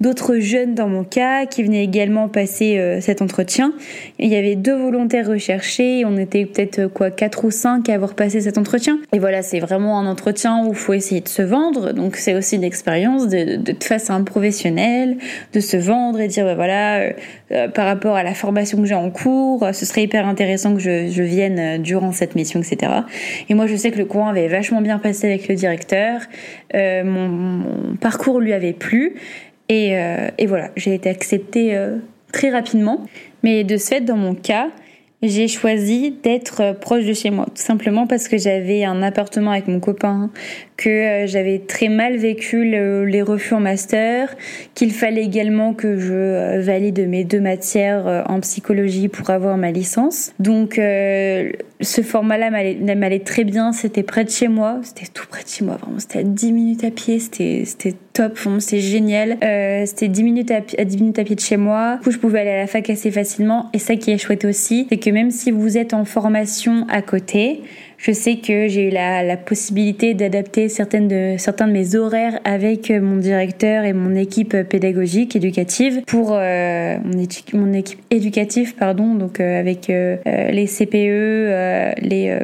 d'autres 0.00 0.38
jeunes 0.38 0.74
dans 0.74 0.88
mon 0.88 1.02
cas 1.02 1.46
qui 1.46 1.62
venaient 1.62 1.82
également 1.82 2.28
passer 2.28 2.78
euh, 2.78 3.00
cet 3.00 3.20
entretien. 3.20 3.72
il 4.18 4.28
y 4.28 4.36
avait 4.36 4.54
deux 4.54 4.76
volontaires 4.76 5.26
recherchés, 5.26 6.04
on 6.06 6.16
était 6.16 6.46
peut-être 6.46 6.78
euh, 6.78 6.88
quoi 6.88 7.10
quatre 7.10 7.44
ou 7.44 7.50
cinq 7.50 7.88
à 7.88 7.94
avoir 7.94 8.14
passé 8.14 8.40
cet 8.40 8.58
entretien. 8.58 8.98
Et 9.12 9.18
voilà, 9.18 9.42
c'est 9.42 9.58
vraiment 9.58 9.98
un 9.98 10.06
entretien 10.06 10.64
où 10.64 10.70
il 10.70 10.76
faut 10.76 10.92
essayer 10.92 11.20
de 11.20 11.28
se 11.28 11.42
vendre, 11.42 11.92
donc 11.92 12.16
c'est 12.16 12.34
aussi 12.34 12.56
une 12.56 12.64
expérience 12.64 13.26
de, 13.28 13.56
de, 13.56 13.74
face 13.82 14.10
à 14.10 14.14
un 14.14 14.22
professionnel, 14.22 15.16
de 15.52 15.60
se 15.60 15.76
vendre 15.76 16.20
et 16.20 16.28
dire 16.28 16.44
bah 16.44 16.54
voilà, 16.54 17.00
euh, 17.50 17.68
par 17.68 17.86
rapport 17.86 18.14
à 18.14 18.22
la 18.22 18.34
formation 18.34 18.78
que 18.78 18.86
j'ai 18.86 18.94
en 18.94 19.10
cours, 19.10 19.66
ce 19.72 19.84
serait 19.84 20.04
hyper 20.04 20.26
intéressant 20.28 20.74
que 20.74 20.80
je, 20.80 21.08
je 21.08 21.22
vienne 21.22 21.82
durant 21.82 22.12
cette 22.12 22.36
mission, 22.36 22.60
etc. 22.60 22.92
Et 23.48 23.54
moi 23.54 23.66
je 23.66 23.74
sais 23.74 23.90
que 23.90 23.98
le 23.98 24.04
courant 24.04 24.28
avait 24.28 24.48
vachement 24.48 24.80
bien 24.80 24.98
passé 24.98 25.26
avec 25.26 25.48
le 25.48 25.56
directeur, 25.56 25.67
mon, 26.74 27.28
mon 27.28 27.96
parcours 27.96 28.40
lui 28.40 28.52
avait 28.52 28.72
plu. 28.72 29.14
Et, 29.68 29.92
et 30.38 30.46
voilà, 30.46 30.70
j'ai 30.76 30.94
été 30.94 31.10
acceptée 31.10 31.78
très 32.32 32.50
rapidement. 32.50 33.06
Mais 33.42 33.64
de 33.64 33.76
ce 33.76 33.88
fait, 33.88 34.00
dans 34.00 34.16
mon 34.16 34.34
cas, 34.34 34.68
j'ai 35.22 35.48
choisi 35.48 36.12
d'être 36.22 36.78
proche 36.78 37.04
de 37.04 37.12
chez 37.12 37.30
moi, 37.30 37.46
tout 37.46 37.62
simplement 37.62 38.06
parce 38.06 38.28
que 38.28 38.38
j'avais 38.38 38.84
un 38.84 39.02
appartement 39.02 39.50
avec 39.50 39.66
mon 39.66 39.80
copain, 39.80 40.30
que 40.76 40.88
euh, 40.88 41.26
j'avais 41.26 41.58
très 41.58 41.88
mal 41.88 42.16
vécu 42.16 42.64
les 42.64 43.22
refus 43.22 43.54
en 43.54 43.60
master, 43.60 44.36
qu'il 44.74 44.92
fallait 44.92 45.24
également 45.24 45.74
que 45.74 45.98
je 45.98 46.14
euh, 46.14 46.60
valide 46.60 47.08
mes 47.08 47.24
deux 47.24 47.40
matières 47.40 48.06
euh, 48.06 48.22
en 48.28 48.38
psychologie 48.40 49.08
pour 49.08 49.30
avoir 49.30 49.56
ma 49.56 49.72
licence. 49.72 50.32
Donc 50.38 50.80
ce 51.80 52.02
format-là 52.02 52.50
m'allait 52.50 53.20
très 53.20 53.44
bien, 53.44 53.72
c'était 53.72 54.02
près 54.02 54.24
de 54.24 54.30
chez 54.30 54.48
moi, 54.48 54.80
c'était 54.82 55.06
tout 55.12 55.26
près 55.28 55.44
de 55.44 55.48
chez 55.48 55.64
moi, 55.64 55.76
vraiment, 55.76 55.98
c'était 55.98 56.20
à 56.20 56.22
10 56.22 56.52
minutes 56.52 56.84
à 56.84 56.90
pied, 56.90 57.20
c'était 57.20 57.64
top, 58.12 58.38
c'était 58.58 58.80
génial. 58.80 59.38
c'était 59.86 60.08
10 60.08 60.22
minutes 60.22 60.50
à, 60.50 60.56
à 60.56 60.84
10 60.84 60.96
minutes 60.96 61.18
à 61.18 61.24
pied 61.24 61.36
de 61.36 61.40
chez 61.40 61.56
moi, 61.56 61.96
du 61.96 62.04
coup 62.04 62.10
je 62.10 62.18
pouvais 62.18 62.40
aller 62.40 62.50
à 62.50 62.56
la 62.58 62.66
fac 62.66 62.90
assez 62.90 63.10
facilement, 63.10 63.70
et 63.72 63.78
ça 63.78 63.96
qui 63.96 64.10
est 64.10 64.18
chouette 64.18 64.44
aussi, 64.44 64.86
c'est 64.90 64.98
que 64.98 65.10
même 65.10 65.30
si 65.30 65.50
vous 65.50 65.78
êtes 65.78 65.94
en 65.94 66.04
formation 66.04 66.84
à 66.88 67.02
côté, 67.02 67.62
je 67.98 68.12
sais 68.12 68.36
que 68.36 68.68
j'ai 68.68 68.88
eu 68.88 68.90
la, 68.90 69.36
possibilité 69.36 70.14
d'adapter 70.14 70.68
certaines 70.68 71.08
de, 71.08 71.34
certains 71.38 71.66
de 71.66 71.72
mes 71.72 71.96
horaires 71.96 72.38
avec 72.44 72.90
mon 72.90 73.16
directeur 73.16 73.84
et 73.84 73.92
mon 73.92 74.14
équipe 74.14 74.56
pédagogique 74.68 75.36
éducative 75.36 76.02
pour 76.06 76.32
euh, 76.32 76.96
mon, 77.04 77.60
mon, 77.60 77.72
équipe 77.72 78.00
éducative 78.10 78.74
pardon 78.74 79.14
donc 79.14 79.40
euh, 79.40 79.58
avec 79.60 79.90
euh, 79.90 80.16
les 80.24 80.66
CPE 80.66 82.02
les 82.02 82.38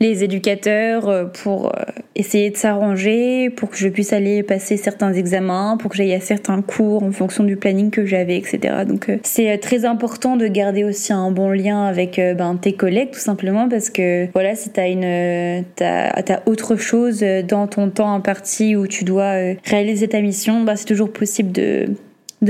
les 0.00 0.24
éducateurs 0.24 1.30
pour 1.32 1.72
essayer 2.14 2.50
de 2.50 2.56
s'arranger 2.56 3.50
pour 3.50 3.70
que 3.70 3.76
je 3.76 3.88
puisse 3.88 4.12
aller 4.12 4.42
passer 4.42 4.76
certains 4.76 5.12
examens 5.12 5.76
pour 5.78 5.90
que 5.90 5.96
j'aille 5.96 6.14
à 6.14 6.20
certains 6.20 6.60
cours 6.62 7.02
en 7.02 7.12
fonction 7.12 7.44
du 7.44 7.56
planning 7.56 7.90
que 7.90 8.04
j'avais 8.04 8.36
etc 8.36 8.74
donc 8.86 9.10
c'est 9.22 9.56
très 9.58 9.84
important 9.84 10.36
de 10.36 10.46
garder 10.46 10.84
aussi 10.84 11.12
un 11.12 11.30
bon 11.30 11.50
lien 11.50 11.84
avec 11.84 12.20
ben, 12.36 12.56
tes 12.56 12.72
collègues 12.72 13.10
tout 13.12 13.20
simplement 13.20 13.68
parce 13.68 13.90
que 13.90 14.26
voilà 14.32 14.54
si 14.54 14.70
tu 14.70 14.80
as 14.80 14.88
une 14.88 14.97
une, 15.02 15.64
t'as, 15.76 16.10
as 16.10 16.42
autre 16.46 16.76
chose 16.76 17.24
dans 17.46 17.66
ton 17.66 17.90
temps 17.90 18.12
imparti 18.12 18.76
où 18.76 18.86
tu 18.86 19.04
dois 19.04 19.34
euh, 19.34 19.54
réaliser 19.64 20.08
ta 20.08 20.20
mission, 20.20 20.62
bah, 20.62 20.76
c'est 20.76 20.86
toujours 20.86 21.12
possible 21.12 21.52
de, 21.52 21.88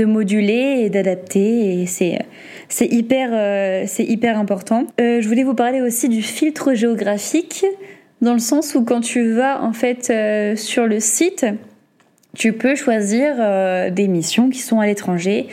moduler 0.05 0.81
et 0.83 0.89
d'adapter 0.89 1.81
et 1.81 1.85
c'est 1.85 2.85
hyper 2.85 3.29
euh, 3.33 4.35
important. 4.35 4.85
Euh, 4.99 5.21
je 5.21 5.27
voulais 5.27 5.43
vous 5.43 5.55
parler 5.55 5.81
aussi 5.81 6.09
du 6.09 6.21
filtre 6.21 6.73
géographique 6.73 7.65
dans 8.21 8.33
le 8.33 8.39
sens 8.39 8.75
où 8.75 8.83
quand 8.83 9.01
tu 9.01 9.31
vas 9.31 9.63
en 9.63 9.73
fait 9.73 10.11
sur 10.57 10.85
le 10.85 10.99
site 10.99 11.45
tu 12.35 12.53
peux 12.53 12.75
choisir 12.75 13.35
euh, 13.39 13.89
des 13.89 14.07
missions 14.07 14.49
qui 14.49 14.59
sont 14.59 14.79
à 14.79 14.85
l'étranger. 14.85 15.47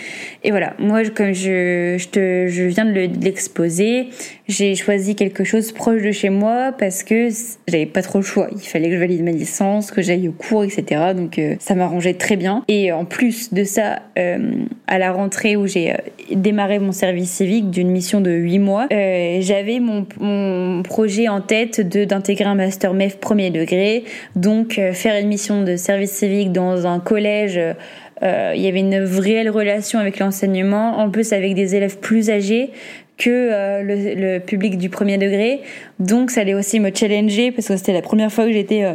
Et 0.44 0.50
voilà, 0.50 0.74
moi, 0.78 1.02
comme 1.04 1.32
je 1.32 2.66
viens 2.68 2.84
de 2.84 3.24
l'exposer, 3.24 4.10
j'ai 4.48 4.74
choisi 4.74 5.16
quelque 5.16 5.44
chose 5.44 5.72
proche 5.72 6.02
de 6.02 6.12
chez 6.12 6.30
moi 6.30 6.72
parce 6.78 7.02
que 7.02 7.28
j'avais 7.66 7.86
pas 7.86 8.02
trop 8.02 8.18
le 8.18 8.24
choix. 8.24 8.48
Il 8.52 8.60
fallait 8.60 8.88
que 8.88 8.94
je 8.94 9.00
valide 9.00 9.24
ma 9.24 9.32
licence, 9.32 9.90
que 9.90 10.02
j'aille 10.02 10.28
au 10.28 10.32
cours, 10.32 10.64
etc. 10.64 11.12
Donc 11.16 11.38
euh, 11.38 11.56
ça 11.58 11.74
m'arrangeait 11.74 12.14
très 12.14 12.36
bien. 12.36 12.62
Et 12.68 12.92
en 12.92 13.04
plus 13.04 13.52
de 13.52 13.64
ça, 13.64 14.00
euh, 14.18 14.38
à 14.86 14.98
la 14.98 15.12
rentrée 15.12 15.56
où 15.56 15.66
j'ai 15.66 15.94
démarré 16.32 16.78
mon 16.78 16.92
service 16.92 17.30
civique 17.30 17.70
d'une 17.70 17.90
mission 17.90 18.20
de 18.20 18.30
8 18.30 18.58
mois, 18.58 18.86
j'avais 18.90 19.80
mon, 19.80 20.06
projet 20.82 21.28
en 21.28 21.40
tête 21.40 21.80
de 21.80 22.04
d'intégrer 22.04 22.44
un 22.44 22.54
master 22.54 22.94
MEF 22.94 23.18
premier 23.18 23.50
degré. 23.50 24.04
Donc 24.36 24.80
faire 24.92 25.20
une 25.20 25.28
mission 25.28 25.62
de 25.62 25.76
service 25.76 26.12
civique 26.12 26.52
dans 26.52 26.86
un 26.86 27.00
collège, 27.00 27.60
euh, 28.22 28.52
il 28.54 28.62
y 28.62 28.68
avait 28.68 28.80
une 28.80 28.96
réelle 28.96 29.50
relation 29.50 29.98
avec 29.98 30.18
l'enseignement, 30.18 30.98
en 30.98 31.10
plus 31.10 31.32
avec 31.32 31.54
des 31.54 31.74
élèves 31.74 31.98
plus 31.98 32.30
âgés 32.30 32.70
que 33.16 33.30
euh, 33.30 33.82
le, 33.82 34.38
public 34.38 34.78
du 34.78 34.90
premier 34.90 35.18
degré. 35.18 35.60
Donc 35.98 36.30
ça 36.30 36.42
allait 36.42 36.54
aussi 36.54 36.80
me 36.80 36.90
challenger 36.94 37.50
parce 37.50 37.68
que 37.68 37.76
c'était 37.76 37.92
la 37.92 38.02
première 38.02 38.30
fois 38.30 38.44
que 38.44 38.52
j'étais 38.52 38.84
euh, 38.84 38.94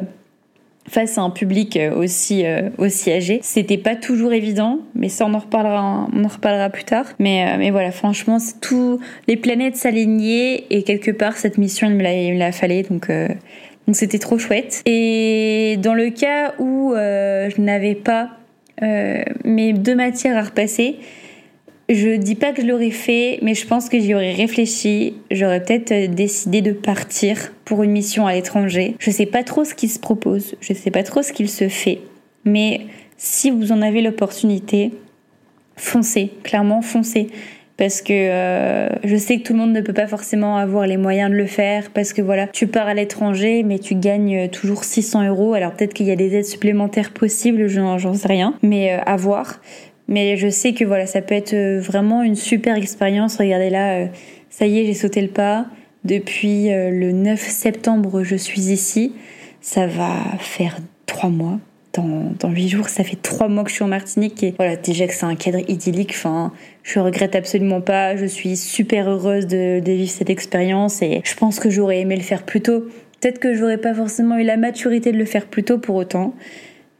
face 0.88 1.18
à 1.18 1.22
un 1.22 1.30
public 1.30 1.80
aussi 1.96 2.44
aussi 2.78 3.12
âgé. 3.12 3.40
C'était 3.44 3.78
pas 3.78 3.96
toujours 3.96 4.34
évident, 4.34 4.80
mais 4.96 5.10
ça 5.10 5.26
on 5.26 5.34
en 5.34 5.40
reparlera 5.40 6.08
on 6.14 6.24
en 6.24 6.28
reparlera 6.28 6.70
plus 6.70 6.84
tard. 6.84 7.06
Mais 7.20 7.58
mais 7.58 7.72
voilà, 7.72 7.92
franchement, 7.92 8.38
tout 8.62 9.00
les 9.28 9.38
planètes 9.38 9.76
s'alignaient 9.76 10.66
et 10.70 10.84
quelque 10.84 11.12
part 11.12 11.38
cette 11.38 11.58
mission 11.58 11.88
il 11.88 11.96
me 11.96 12.04
l'a 12.04 12.14
me 12.14 12.38
l'a 12.38 12.52
fallu 12.52 12.82
donc 12.82 13.10
donc 13.88 13.96
c'était 13.96 14.20
trop 14.20 14.38
chouette. 14.38 14.82
Et 14.86 15.78
dans 15.80 15.94
le 15.94 16.10
cas 16.10 16.54
où 16.60 16.94
euh, 16.94 17.50
je 17.50 17.62
n'avais 17.62 17.96
pas 17.96 18.30
euh, 18.82 19.24
mes 19.44 19.74
deux 19.74 19.96
matières 19.96 20.38
à 20.38 20.44
repasser, 20.44 20.98
je 21.94 22.16
dis 22.16 22.36
pas 22.36 22.54
que 22.54 22.62
je 22.62 22.68
l'aurais 22.68 22.92
fait, 22.92 23.40
mais 23.42 23.54
je 23.54 23.68
pense 23.68 23.90
que 23.90 24.00
j'y 24.00 24.14
aurais 24.14 24.34
réfléchi. 24.34 25.16
J'aurais 25.30 25.64
peut-être 25.64 25.92
euh, 25.92 26.08
décidé 26.08 26.62
de 26.62 26.72
partir 26.72 27.52
pour 27.66 27.84
une 27.84 27.92
mission 27.92 28.28
à 28.28 28.34
l'étranger. 28.34 28.96
Je 29.00 29.12
sais 29.12 29.26
pas 29.26 29.44
trop 29.44 29.64
ce 29.64 29.74
qui 29.74 29.88
se 29.88 30.00
propose, 30.00 30.56
je 30.62 30.74
sais 30.74 30.92
pas 30.92 31.04
trop 31.04 31.22
ce 31.22 31.34
qu'il 31.34 31.50
se 31.50 31.68
fait, 31.68 32.00
mais 32.46 32.82
si 33.18 33.52
vous 33.52 33.72
en 33.72 33.82
avez 33.82 34.02
l'opportunité, 34.02 34.92
foncez, 35.76 36.32
clairement 36.44 36.82
foncez 36.82 37.28
parce 37.78 38.02
que 38.04 38.14
euh, 38.14 38.90
je 39.04 39.16
sais 39.16 39.40
que 39.40 39.44
tout 39.44 39.54
le 39.54 39.60
monde 39.60 39.74
ne 39.74 39.82
peut 39.82 39.94
pas 39.94 40.06
forcément 40.06 40.58
avoir 40.58 40.86
les 40.86 40.98
moyens 40.98 41.32
de 41.32 41.36
le 41.36 41.48
faire 41.48 41.90
parce 41.90 42.14
que 42.14 42.22
voilà, 42.22 42.46
tu 42.46 42.68
pars 42.68 42.88
à 42.88 42.94
l'étranger 42.94 43.64
mais 43.64 43.80
tu 43.80 43.96
gagnes 43.96 44.50
toujours 44.50 44.84
600 44.84 45.28
euros. 45.28 45.56
Alors 45.56 45.72
peut-être 45.74 45.94
qu'il 45.94 46.06
y 46.06 46.12
a 46.12 46.16
des 46.16 46.36
aides 46.36 46.46
supplémentaires 46.46 47.12
possibles, 47.12 47.68
j'en 47.68 48.14
sais 48.14 48.28
rien, 48.28 48.54
mais 48.62 48.94
euh, 48.94 49.00
à 49.06 49.16
voir. 49.16 49.62
Mais 50.12 50.38
je 50.38 50.50
sais 50.50 50.74
que 50.74 50.86
voilà, 50.86 51.08
ça 51.08 51.22
peut 51.22 51.34
être 51.34 51.54
euh, 51.54 51.80
vraiment 51.80 52.22
une 52.22 52.36
super 52.36 52.76
expérience. 52.76 53.38
Regardez 53.38 53.72
là, 53.72 54.08
ça 54.52 54.68
y 54.68 54.78
est, 54.80 54.86
j'ai 54.86 54.94
sauté 54.94 55.22
le 55.22 55.30
pas. 55.30 55.66
Depuis 56.04 56.70
le 56.70 57.12
9 57.12 57.40
septembre, 57.40 58.24
je 58.24 58.36
suis 58.36 58.62
ici. 58.72 59.14
Ça 59.62 59.88
va 59.88 60.16
faire 60.40 60.78
trois 61.06 61.30
mois 61.30 61.60
dans, 61.94 62.34
dans 62.40 62.50
8 62.50 62.70
jours, 62.70 62.90
ça 62.90 63.04
fait 63.04 63.22
3 63.22 63.48
mois 63.48 63.64
que 63.64 63.70
je 63.70 63.76
suis 63.76 63.84
en 63.84 63.88
Martinique 63.88 64.44
et 64.44 64.54
voilà, 64.58 64.76
déjà 64.76 65.08
que 65.08 65.14
c'est 65.14 65.26
un 65.26 65.36
cadre 65.36 65.60
idyllique, 65.70 66.12
enfin, 66.12 66.54
je 66.84 67.00
regrette 67.00 67.36
absolument 67.36 67.82
pas, 67.82 68.16
je 68.16 68.26
suis 68.26 68.56
super 68.56 69.10
heureuse 69.10 69.48
de, 69.48 69.80
de 69.80 69.92
vivre 69.92 70.10
cette 70.10 70.30
expérience 70.30 71.02
et 71.02 71.22
je 71.24 71.36
pense 71.36 71.60
que 71.60 71.70
j'aurais 71.70 72.00
aimé 72.00 72.16
le 72.16 72.22
faire 72.22 72.44
plus 72.44 72.62
tôt. 72.62 72.86
Peut-être 73.20 73.40
que 73.40 73.54
j'aurais 73.54 73.78
pas 73.78 73.94
forcément 73.94 74.38
eu 74.38 74.44
la 74.44 74.58
maturité 74.58 75.12
de 75.12 75.18
le 75.18 75.26
faire 75.26 75.46
plus 75.46 75.64
tôt 75.64 75.78
pour 75.78 75.96
autant, 75.96 76.34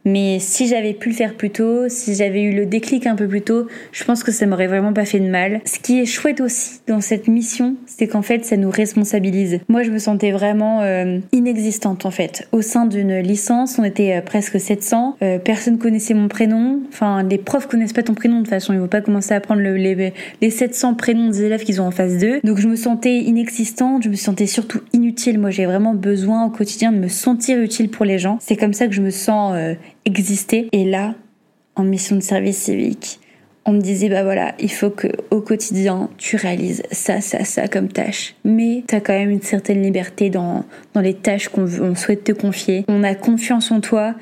mais 0.04 0.38
si 0.40 0.66
j'avais 0.66 0.94
pu 0.94 1.10
le 1.10 1.14
faire 1.14 1.34
plus 1.34 1.50
tôt, 1.50 1.88
si 1.88 2.14
j'avais 2.14 2.42
eu 2.42 2.52
le 2.52 2.66
déclic 2.66 3.06
un 3.06 3.14
peu 3.14 3.28
plus 3.28 3.42
tôt, 3.42 3.68
je 3.92 4.04
pense 4.04 4.24
que 4.24 4.32
ça 4.32 4.46
m'aurait 4.46 4.66
vraiment 4.66 4.92
pas 4.92 5.04
fait 5.04 5.20
de 5.20 5.28
mal. 5.28 5.60
Ce 5.64 5.78
qui 5.78 6.00
est 6.00 6.06
chouette 6.06 6.40
aussi 6.40 6.80
dans 6.88 7.00
cette 7.00 7.28
mission, 7.28 7.76
c'est 7.86 8.08
qu'en 8.08 8.22
fait, 8.22 8.44
ça 8.44 8.56
nous 8.56 8.70
responsabilise. 8.70 9.60
Moi, 9.68 9.82
je 9.82 9.90
me 9.90 9.98
sentais 9.98 10.32
vraiment 10.32 10.80
euh, 10.82 11.18
inexistante 11.32 12.04
en 12.06 12.10
fait. 12.10 12.48
Au 12.52 12.62
sein 12.62 12.86
d'une 12.86 13.18
licence, 13.18 13.78
on 13.78 13.84
était 13.84 14.16
euh, 14.16 14.20
presque 14.20 14.58
700. 14.58 15.16
Euh, 15.22 15.38
personne 15.38 15.78
connaissait 15.78 16.14
mon 16.14 16.28
prénom. 16.28 16.80
Enfin, 16.88 17.22
les 17.22 17.38
profs 17.38 17.66
connaissent 17.66 17.92
pas 17.92 18.02
ton 18.02 18.14
prénom 18.14 18.38
de 18.38 18.42
toute 18.42 18.50
façon. 18.50 18.72
Ils 18.72 18.80
vont 18.80 18.88
pas 18.88 19.00
commencer 19.00 19.34
à 19.34 19.40
prendre 19.40 19.60
le, 19.60 19.76
les, 19.76 20.12
les 20.40 20.50
700 20.50 20.94
prénoms 20.94 21.28
des 21.28 21.44
élèves 21.44 21.64
qu'ils 21.64 21.80
ont 21.80 21.86
en 21.86 21.90
face 21.92 22.18
d'eux. 22.18 22.40
Donc, 22.42 22.58
je 22.58 22.68
me 22.68 22.76
sentais 22.76 23.18
inexistante. 23.18 24.02
Je 24.02 24.08
me 24.08 24.16
sentais 24.16 24.46
surtout 24.46 24.80
inutile. 24.92 25.38
Moi, 25.38 25.50
j'ai 25.50 25.66
vraiment 25.66 25.94
besoin 25.94 26.44
au 26.44 26.50
quotidien 26.50 26.92
de 26.92 26.98
me 26.98 27.08
sentir 27.08 27.58
utile 27.58 27.88
pour 27.88 28.04
les 28.04 28.18
gens. 28.18 28.38
C'est 28.40 28.56
comme 28.56 28.72
ça 28.72 28.88
que 28.88 28.94
je 28.94 29.02
me 29.02 29.10
sens 29.10 29.54
exister. 30.04 30.68
Et 30.72 30.84
là, 30.84 31.14
en 31.76 31.84
mission 31.84 32.16
de 32.16 32.20
service 32.20 32.58
civique, 32.58 33.20
on 33.64 33.72
me 33.72 33.80
disait 33.80 34.08
bah 34.08 34.24
voilà, 34.24 34.54
il 34.58 34.70
faut 34.70 34.90
que 34.90 35.08
au 35.30 35.40
quotidien 35.40 36.10
tu 36.18 36.36
réalises 36.36 36.82
ça, 36.90 37.20
ça, 37.20 37.44
ça 37.44 37.68
comme 37.68 37.88
tâche. 37.88 38.34
Mais 38.44 38.82
tu 38.86 38.94
as 38.94 39.00
quand 39.00 39.12
même 39.12 39.30
une 39.30 39.42
certaine 39.42 39.82
liberté 39.82 40.30
dans, 40.30 40.64
dans 40.94 41.00
les 41.00 41.14
tâches 41.14 41.48
qu'on 41.48 41.66
on 41.80 41.94
souhaite 41.94 42.24
te 42.24 42.32
confier. 42.32 42.84
On 42.88 43.02
a 43.04 43.14
confiance 43.14 43.70
en 43.70 43.80
toi. 43.80 44.14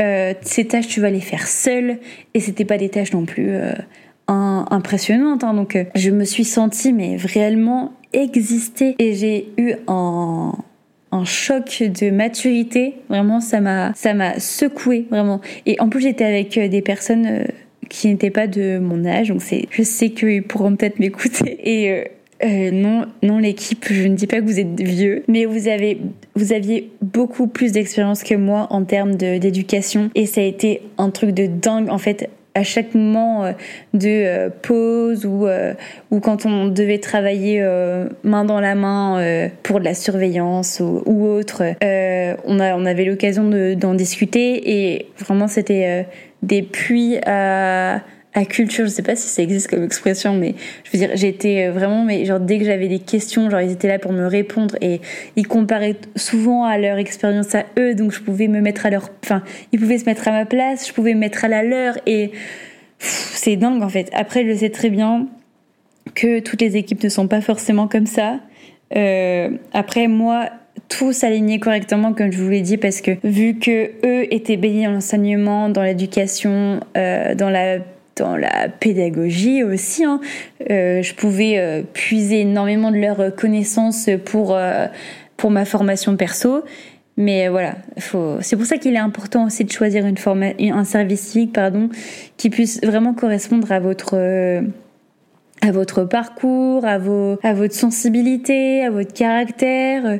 Euh, 0.00 0.34
ces 0.42 0.66
tâches 0.66 0.88
tu 0.88 1.00
vas 1.00 1.10
les 1.10 1.20
faire 1.20 1.46
seule 1.46 1.98
et 2.34 2.40
c'était 2.40 2.66
pas 2.66 2.76
des 2.76 2.90
tâches 2.90 3.12
non 3.12 3.24
plus 3.24 3.50
euh, 3.50 3.72
impressionnantes. 4.28 5.44
Hein. 5.44 5.54
Donc 5.54 5.76
euh, 5.76 5.84
je 5.94 6.10
me 6.10 6.24
suis 6.24 6.44
sentie 6.44 6.92
mais 6.92 7.16
réellement 7.16 7.92
exister 8.12 8.94
et 8.98 9.14
j'ai 9.14 9.48
eu 9.58 9.74
un 9.88 10.52
un 11.12 11.24
choc 11.24 11.82
de 11.82 12.10
maturité. 12.10 12.94
Vraiment, 13.08 13.40
ça 13.40 13.60
m'a, 13.60 13.92
secoué 14.38 15.06
vraiment. 15.10 15.40
Et 15.66 15.80
en 15.80 15.88
plus, 15.88 16.00
j'étais 16.00 16.24
avec 16.24 16.56
euh, 16.58 16.68
des 16.68 16.82
personnes 16.82 17.26
euh, 17.26 17.44
qui 17.88 18.08
n'étaient 18.08 18.30
pas 18.30 18.46
de 18.46 18.78
mon 18.78 19.04
âge, 19.04 19.28
donc 19.28 19.42
je 19.70 19.82
sais 19.82 20.10
qu'ils 20.10 20.42
pourront 20.42 20.74
peut-être 20.74 20.98
m'écouter. 20.98 21.58
Et 21.64 22.04
euh, 22.44 22.70
non, 22.70 23.06
non 23.22 23.38
l'équipe, 23.38 23.86
je 23.88 24.06
ne 24.08 24.14
dis 24.14 24.26
pas 24.26 24.40
que 24.40 24.44
vous 24.44 24.60
êtes 24.60 24.80
vieux, 24.80 25.22
mais 25.28 25.46
vous 25.46 25.68
avez, 25.68 25.98
vous 26.34 26.52
aviez 26.52 26.90
beaucoup 27.00 27.46
plus 27.46 27.72
d'expérience 27.72 28.22
que 28.22 28.34
moi 28.34 28.66
en 28.70 28.84
termes 28.84 29.14
d'éducation 29.14 30.10
et 30.14 30.26
ça 30.26 30.42
a 30.42 30.44
été 30.44 30.82
un 30.98 31.10
truc 31.10 31.30
de 31.30 31.46
dingue 31.46 31.88
en 31.88 31.98
fait 31.98 32.28
à 32.56 32.62
chaque 32.62 32.94
moment 32.94 33.44
euh, 33.44 33.52
de 33.92 34.08
euh, 34.08 34.48
pause 34.62 35.26
ou, 35.26 35.46
euh, 35.46 35.74
ou 36.10 36.20
quand 36.20 36.46
on 36.46 36.68
devait 36.68 36.98
travailler 36.98 37.62
main 38.24 38.44
dans 38.44 38.60
la 38.60 38.74
main 38.74 39.50
pour 39.62 39.78
de 39.78 39.84
la 39.84 39.94
surveillance 39.94 40.80
ou, 40.80 41.26
autre, 41.26 41.62
on, 41.82 42.60
a, 42.60 42.74
on 42.74 42.86
avait 42.86 43.04
l'occasion 43.04 43.44
d'en 43.76 43.94
discuter. 43.94 44.94
Et 44.94 45.06
vraiment 45.18 45.48
c'était 45.48 46.06
des 46.42 46.62
puits 46.62 47.18
à 47.26 48.00
culture, 48.44 48.84
je 48.84 48.90
sais 48.90 49.02
pas 49.02 49.16
si 49.16 49.28
ça 49.28 49.42
existe 49.42 49.68
comme 49.68 49.82
expression, 49.82 50.34
mais 50.34 50.54
je 50.84 50.90
veux 50.92 50.98
dire, 50.98 51.16
j'étais 51.16 51.66
euh, 51.66 51.72
vraiment, 51.72 52.04
mais 52.04 52.24
genre 52.24 52.40
dès 52.40 52.58
que 52.58 52.64
j'avais 52.64 52.88
des 52.88 52.98
questions, 52.98 53.48
genre 53.50 53.60
ils 53.60 53.72
étaient 53.72 53.88
là 53.88 53.98
pour 53.98 54.12
me 54.12 54.26
répondre 54.26 54.76
et 54.80 55.00
ils 55.36 55.46
comparaient 55.46 55.96
souvent 56.16 56.64
à 56.64 56.78
leur 56.78 56.98
expérience 56.98 57.54
à 57.54 57.64
eux, 57.78 57.94
donc 57.94 58.12
je 58.12 58.20
pouvais 58.20 58.48
me 58.48 58.60
mettre 58.60 58.86
à 58.86 58.90
leur, 58.90 59.10
enfin, 59.24 59.42
ils 59.72 59.80
pouvaient 59.80 59.98
se 59.98 60.04
mettre 60.04 60.28
à 60.28 60.32
ma 60.32 60.44
place, 60.44 60.86
je 60.86 60.92
pouvais 60.92 61.14
me 61.14 61.20
mettre 61.20 61.44
à 61.44 61.48
la 61.48 61.62
leur 61.62 61.96
et 62.06 62.32
c'est 62.98 63.56
dingue 63.56 63.82
en 63.82 63.88
fait. 63.88 64.10
Après, 64.12 64.46
je 64.46 64.54
sais 64.54 64.70
très 64.70 64.90
bien 64.90 65.26
que 66.14 66.40
toutes 66.40 66.60
les 66.60 66.76
équipes 66.76 67.02
ne 67.02 67.08
sont 67.08 67.28
pas 67.28 67.40
forcément 67.40 67.88
comme 67.88 68.06
ça. 68.06 68.40
Euh, 68.96 69.50
après, 69.72 70.06
moi, 70.06 70.50
tout 70.88 71.12
s'alignait 71.12 71.58
correctement 71.58 72.12
comme 72.12 72.30
je 72.30 72.42
vous 72.42 72.50
l'ai 72.50 72.60
dit 72.60 72.76
parce 72.76 73.00
que 73.00 73.12
vu 73.24 73.58
que 73.58 73.90
eux 74.04 74.32
étaient 74.32 74.56
baignés 74.56 74.86
dans 74.86 74.92
l'enseignement, 74.92 75.68
dans 75.68 75.82
l'éducation, 75.82 76.80
euh, 76.96 77.34
dans 77.34 77.50
la 77.50 77.78
dans 78.16 78.36
la 78.36 78.68
pédagogie 78.68 79.62
aussi. 79.62 80.04
Hein. 80.04 80.20
Euh, 80.70 81.02
je 81.02 81.14
pouvais 81.14 81.58
euh, 81.58 81.82
puiser 81.82 82.40
énormément 82.40 82.90
de 82.90 82.96
leurs 82.96 83.34
connaissances 83.34 84.08
pour, 84.24 84.54
euh, 84.54 84.86
pour 85.36 85.50
ma 85.50 85.64
formation 85.64 86.16
perso. 86.16 86.64
Mais 87.18 87.48
voilà, 87.48 87.76
c'est 87.96 88.56
pour 88.56 88.66
ça 88.66 88.76
qu'il 88.76 88.94
est 88.94 88.98
important 88.98 89.46
aussi 89.46 89.64
de 89.64 89.72
choisir 89.72 90.04
une 90.04 90.18
forma... 90.18 90.48
un 90.60 90.84
service 90.84 91.20
civique 91.20 91.54
pardon, 91.54 91.88
qui 92.36 92.50
puisse 92.50 92.78
vraiment 92.84 93.14
correspondre 93.14 93.72
à 93.72 93.80
votre, 93.80 94.16
à 95.62 95.72
votre 95.72 96.04
parcours, 96.04 96.84
à, 96.84 96.98
vos... 96.98 97.38
à 97.42 97.54
votre 97.54 97.72
sensibilité, 97.72 98.84
à 98.84 98.90
votre 98.90 99.14
caractère. 99.14 100.18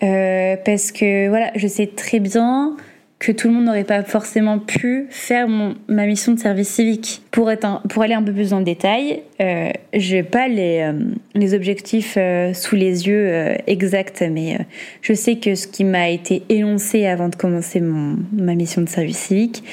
parce 0.00 0.92
que 0.92 1.30
voilà, 1.30 1.50
je 1.54 1.66
sais 1.66 1.86
très 1.86 2.20
bien 2.20 2.76
que 3.18 3.32
tout 3.32 3.48
le 3.48 3.54
monde 3.54 3.64
n'aurait 3.64 3.84
pas 3.84 4.04
forcément 4.04 4.60
pu 4.60 5.06
faire 5.10 5.48
mon, 5.48 5.74
ma 5.88 6.06
mission 6.06 6.32
de 6.32 6.38
service 6.38 6.68
civique. 6.68 7.22
Pour, 7.32 7.50
être 7.50 7.82
pour 7.88 8.02
aller 8.02 8.14
un 8.14 8.22
peu 8.22 8.32
plus 8.32 8.50
dans 8.50 8.58
le 8.58 8.64
détail, 8.64 9.22
euh, 9.40 9.70
je 9.92 10.16
n'ai 10.16 10.22
pas 10.22 10.46
les, 10.46 10.80
euh, 10.80 10.92
les 11.34 11.52
objectifs 11.54 12.14
euh, 12.16 12.54
sous 12.54 12.76
les 12.76 13.08
yeux 13.08 13.28
euh, 13.28 13.56
exacts, 13.66 14.22
mais 14.30 14.58
je 15.02 15.14
sais 15.14 15.36
que 15.36 15.56
ce 15.56 15.66
qui 15.66 15.82
m'a 15.82 16.10
été 16.10 16.44
énoncé 16.48 17.06
avant 17.06 17.28
de 17.28 17.34
commencer 17.34 17.80
mon, 17.80 18.18
ma 18.32 18.54
mission 18.54 18.82
de 18.82 18.88
service 18.88 19.18
civique 19.18 19.64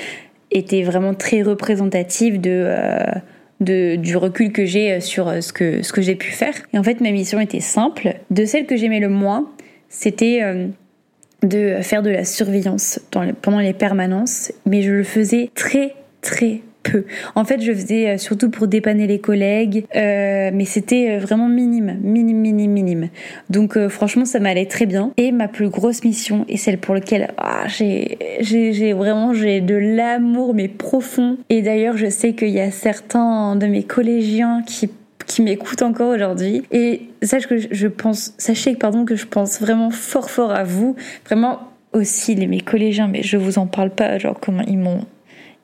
était 0.49 0.81
vraiment 0.81 1.13
très 1.13 1.41
représentatif 1.41 2.39
de... 2.39 2.67
De, 3.61 3.95
du 3.95 4.17
recul 4.17 4.51
que 4.51 4.65
j'ai 4.65 4.99
sur 4.99 5.41
ce 5.41 5.53
que, 5.53 5.81
ce 5.81 5.93
que 5.93 6.01
j'ai 6.01 6.15
pu 6.15 6.31
faire. 6.31 6.53
Et 6.73 6.77
en 6.77 6.83
fait, 6.83 6.99
ma 6.99 7.11
mission 7.11 7.39
était 7.39 7.61
simple. 7.61 8.15
De 8.29 8.43
celle 8.43 8.65
que 8.65 8.75
j'aimais 8.75 8.99
le 8.99 9.07
moins, 9.07 9.49
c'était 9.87 10.41
de 11.43 11.77
faire 11.81 12.01
de 12.01 12.09
la 12.09 12.25
surveillance 12.25 12.99
pendant 13.41 13.59
les 13.59 13.73
permanences, 13.73 14.51
mais 14.65 14.81
je 14.81 14.91
le 14.91 15.03
faisais 15.03 15.49
très 15.55 15.95
très 16.21 16.61
peu. 16.83 17.05
En 17.35 17.45
fait, 17.45 17.61
je 17.61 17.71
faisais 17.71 18.09
euh, 18.09 18.17
surtout 18.17 18.49
pour 18.49 18.67
dépanner 18.67 19.07
les 19.07 19.19
collègues, 19.19 19.85
euh, 19.95 20.51
mais 20.53 20.65
c'était 20.65 21.11
euh, 21.11 21.19
vraiment 21.19 21.47
minime, 21.47 21.99
minime, 22.01 22.39
minime, 22.39 22.71
minime. 22.71 23.09
Donc 23.49 23.77
franchement, 23.89 24.25
ça 24.25 24.39
m'allait 24.39 24.65
très 24.65 24.85
bien. 24.85 25.11
Et 25.17 25.31
ma 25.31 25.47
plus 25.47 25.69
grosse 25.69 26.03
mission, 26.03 26.45
et 26.47 26.57
celle 26.57 26.77
pour 26.77 26.95
laquelle 26.95 27.31
ah, 27.37 27.67
j'ai, 27.67 28.17
j'ai 28.39 28.93
vraiment 28.93 29.33
j'ai 29.33 29.61
de 29.61 29.75
l'amour 29.75 30.53
mais 30.53 30.67
profond. 30.67 31.37
Et 31.49 31.61
d'ailleurs, 31.61 31.97
je 31.97 32.09
sais 32.09 32.33
qu'il 32.33 32.49
y 32.49 32.59
a 32.59 32.71
certains 32.71 33.55
de 33.55 33.65
mes 33.67 33.83
collégiens 33.83 34.63
qui 34.65 34.89
qui 35.25 35.41
m'écoute 35.41 35.81
encore 35.81 36.13
aujourd'hui. 36.13 36.63
Et 36.71 37.09
sache 37.21 37.47
que 37.47 37.55
je 37.57 37.87
pense, 37.87 38.33
sachez 38.37 38.75
pardon 38.75 39.05
que 39.05 39.15
je 39.15 39.25
pense 39.25 39.59
vraiment 39.59 39.89
fort 39.89 40.29
fort 40.29 40.51
à 40.51 40.63
vous, 40.63 40.95
vraiment 41.25 41.71
aussi 41.93 42.35
les 42.35 42.47
mes 42.47 42.59
collégiens, 42.59 43.07
mais 43.07 43.23
je 43.23 43.37
vous 43.37 43.57
en 43.57 43.67
parle 43.67 43.89
pas, 43.89 44.17
genre 44.17 44.39
comment 44.39 44.63
ils 44.67 44.77
m'ont 44.77 45.05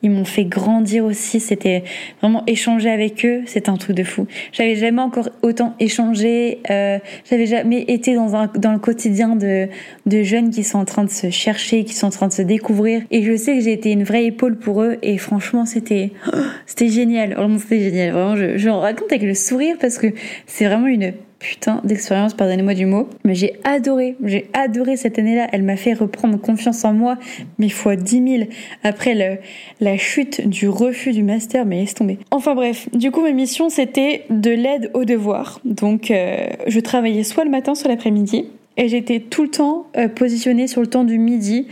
ils 0.03 0.11
m'ont 0.11 0.25
fait 0.25 0.45
grandir 0.45 1.05
aussi. 1.05 1.39
C'était 1.39 1.83
vraiment 2.21 2.43
échanger 2.47 2.89
avec 2.89 3.25
eux, 3.25 3.41
c'est 3.45 3.69
un 3.69 3.77
truc 3.77 3.95
de 3.95 4.03
fou. 4.03 4.27
J'avais 4.51 4.75
jamais 4.75 5.01
encore 5.01 5.29
autant 5.41 5.75
échangé. 5.79 6.59
Euh, 6.69 6.99
j'avais 7.29 7.45
jamais 7.45 7.81
été 7.87 8.15
dans 8.15 8.35
un 8.35 8.47
dans 8.55 8.73
le 8.73 8.79
quotidien 8.79 9.35
de 9.35 9.67
de 10.05 10.23
jeunes 10.23 10.49
qui 10.49 10.63
sont 10.63 10.79
en 10.79 10.85
train 10.85 11.03
de 11.03 11.09
se 11.09 11.29
chercher, 11.29 11.83
qui 11.83 11.93
sont 11.93 12.07
en 12.07 12.11
train 12.11 12.27
de 12.27 12.33
se 12.33 12.41
découvrir. 12.41 13.01
Et 13.11 13.23
je 13.23 13.35
sais 13.35 13.55
que 13.57 13.63
j'ai 13.63 13.73
été 13.73 13.91
une 13.91 14.03
vraie 14.03 14.25
épaule 14.25 14.57
pour 14.57 14.81
eux. 14.81 14.97
Et 15.01 15.17
franchement, 15.17 15.65
c'était 15.65 16.11
c'était 16.65 16.89
génial. 16.89 17.33
Vraiment, 17.33 17.59
c'était 17.59 17.81
génial. 17.81 18.11
Vraiment, 18.11 18.35
je 18.35 18.57
je 18.57 18.69
raconte 18.69 19.11
avec 19.11 19.23
le 19.23 19.33
sourire 19.33 19.75
parce 19.79 19.97
que 19.97 20.07
c'est 20.47 20.65
vraiment 20.65 20.87
une 20.87 21.13
putain 21.41 21.81
d'expérience, 21.83 22.33
pardonnez-moi 22.33 22.73
du 22.73 22.85
mot. 22.85 23.09
Mais 23.25 23.35
j'ai 23.35 23.59
adoré, 23.63 24.15
j'ai 24.23 24.49
adoré 24.53 24.95
cette 24.95 25.19
année-là. 25.19 25.47
Elle 25.51 25.63
m'a 25.63 25.75
fait 25.75 25.93
reprendre 25.93 26.39
confiance 26.39 26.85
en 26.85 26.93
moi, 26.93 27.17
mais 27.57 27.69
fois 27.69 27.95
10 27.95 28.37
000 28.37 28.49
après 28.83 29.39
la 29.79 29.97
chute 29.97 30.47
du 30.47 30.69
refus 30.69 31.11
du 31.11 31.23
master, 31.23 31.65
mais 31.65 31.79
laisse 31.79 31.95
tomber. 31.95 32.19
Enfin 32.31 32.55
bref, 32.55 32.87
du 32.93 33.11
coup, 33.11 33.21
ma 33.21 33.31
mission 33.31 33.69
c'était 33.69 34.25
de 34.29 34.51
l'aide 34.51 34.91
aux 34.93 35.05
devoirs. 35.05 35.59
Donc, 35.65 36.11
euh, 36.11 36.47
je 36.67 36.79
travaillais 36.79 37.23
soit 37.23 37.43
le 37.43 37.51
matin, 37.51 37.75
soit 37.75 37.89
l'après-midi. 37.89 38.45
Et 38.77 38.87
j'étais 38.87 39.19
tout 39.19 39.43
le 39.43 39.49
temps 39.49 39.87
euh, 39.97 40.07
positionnée 40.07 40.67
sur 40.67 40.81
le 40.81 40.87
temps 40.87 41.03
du 41.03 41.17
midi. 41.17 41.67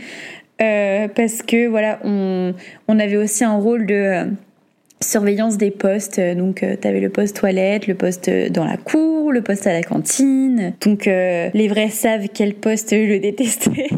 Euh, 0.60 1.08
parce 1.08 1.42
que 1.42 1.68
voilà, 1.68 2.00
on 2.04 2.52
avait 2.88 3.16
aussi 3.16 3.44
un 3.44 3.56
rôle 3.56 3.86
de 3.86 4.26
surveillance 5.02 5.56
des 5.56 5.70
postes. 5.70 6.18
Euh, 6.18 6.34
donc, 6.34 6.62
euh, 6.62 6.76
tu 6.80 6.86
avais 6.86 7.00
le 7.00 7.08
poste 7.08 7.36
toilette, 7.36 7.86
le 7.86 7.94
poste 7.94 8.28
euh, 8.28 8.50
dans 8.50 8.64
la 8.64 8.76
cour, 8.76 9.32
le 9.32 9.40
poste 9.40 9.66
à 9.66 9.72
la 9.72 9.82
cantine. 9.82 10.74
Donc, 10.84 11.06
les 11.06 11.68
vrais 11.68 11.88
savent 11.88 12.26
quel 12.32 12.54
poste 12.54 12.90
je 12.90 13.18
détestais 13.18 13.88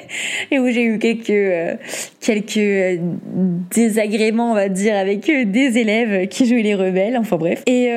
et 0.50 0.58
où 0.58 0.68
j'ai 0.68 0.84
eu 0.84 0.98
quelques 0.98 1.78
quelques 2.20 3.00
désagréments, 3.72 4.52
on 4.52 4.54
va 4.54 4.68
dire, 4.68 4.96
avec 4.96 5.30
des 5.30 5.78
élèves 5.78 6.28
qui 6.28 6.46
jouaient 6.46 6.62
les 6.62 6.74
rebelles. 6.74 7.16
Enfin 7.16 7.36
bref. 7.36 7.62
Et 7.66 7.90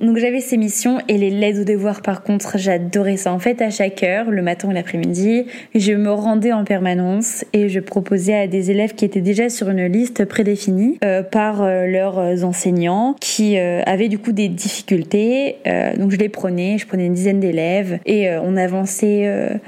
donc, 0.00 0.16
j'avais 0.16 0.40
ces 0.40 0.56
missions 0.56 0.98
et 1.08 1.18
les 1.18 1.30
lettres 1.30 1.60
aux 1.60 1.64
devoirs. 1.64 2.00
Par 2.00 2.22
contre, 2.22 2.58
j'adorais 2.58 3.18
ça. 3.18 3.32
En 3.32 3.38
fait, 3.38 3.60
à 3.60 3.70
chaque 3.70 4.02
heure, 4.02 4.30
le 4.30 4.42
matin 4.42 4.68
ou 4.68 4.72
l'après-midi, 4.72 5.44
je 5.74 5.92
me 5.92 6.10
rendais 6.10 6.52
en 6.52 6.64
permanence 6.64 7.44
et 7.52 7.68
je 7.68 7.80
proposais 7.80 8.34
à 8.34 8.46
des 8.46 8.70
élèves 8.70 8.94
qui 8.94 9.04
étaient 9.04 9.20
déjà 9.20 9.50
sur 9.50 9.68
une 9.68 9.86
liste 9.86 10.24
prédéfinie 10.24 10.98
par 11.30 11.64
leur 11.66 11.99
euh, 12.08 12.42
enseignants 12.42 13.14
qui 13.20 13.58
euh, 13.58 13.82
avaient 13.86 14.08
du 14.08 14.18
coup 14.18 14.32
des 14.32 14.48
difficultés. 14.48 15.56
Euh, 15.66 15.96
donc 15.96 16.10
je 16.10 16.16
les 16.16 16.28
prenais, 16.28 16.78
je 16.78 16.86
prenais 16.86 17.06
une 17.06 17.14
dizaine 17.14 17.40
d'élèves 17.40 17.98
et 18.06 18.28
on 18.42 18.56
avançait 18.56 19.60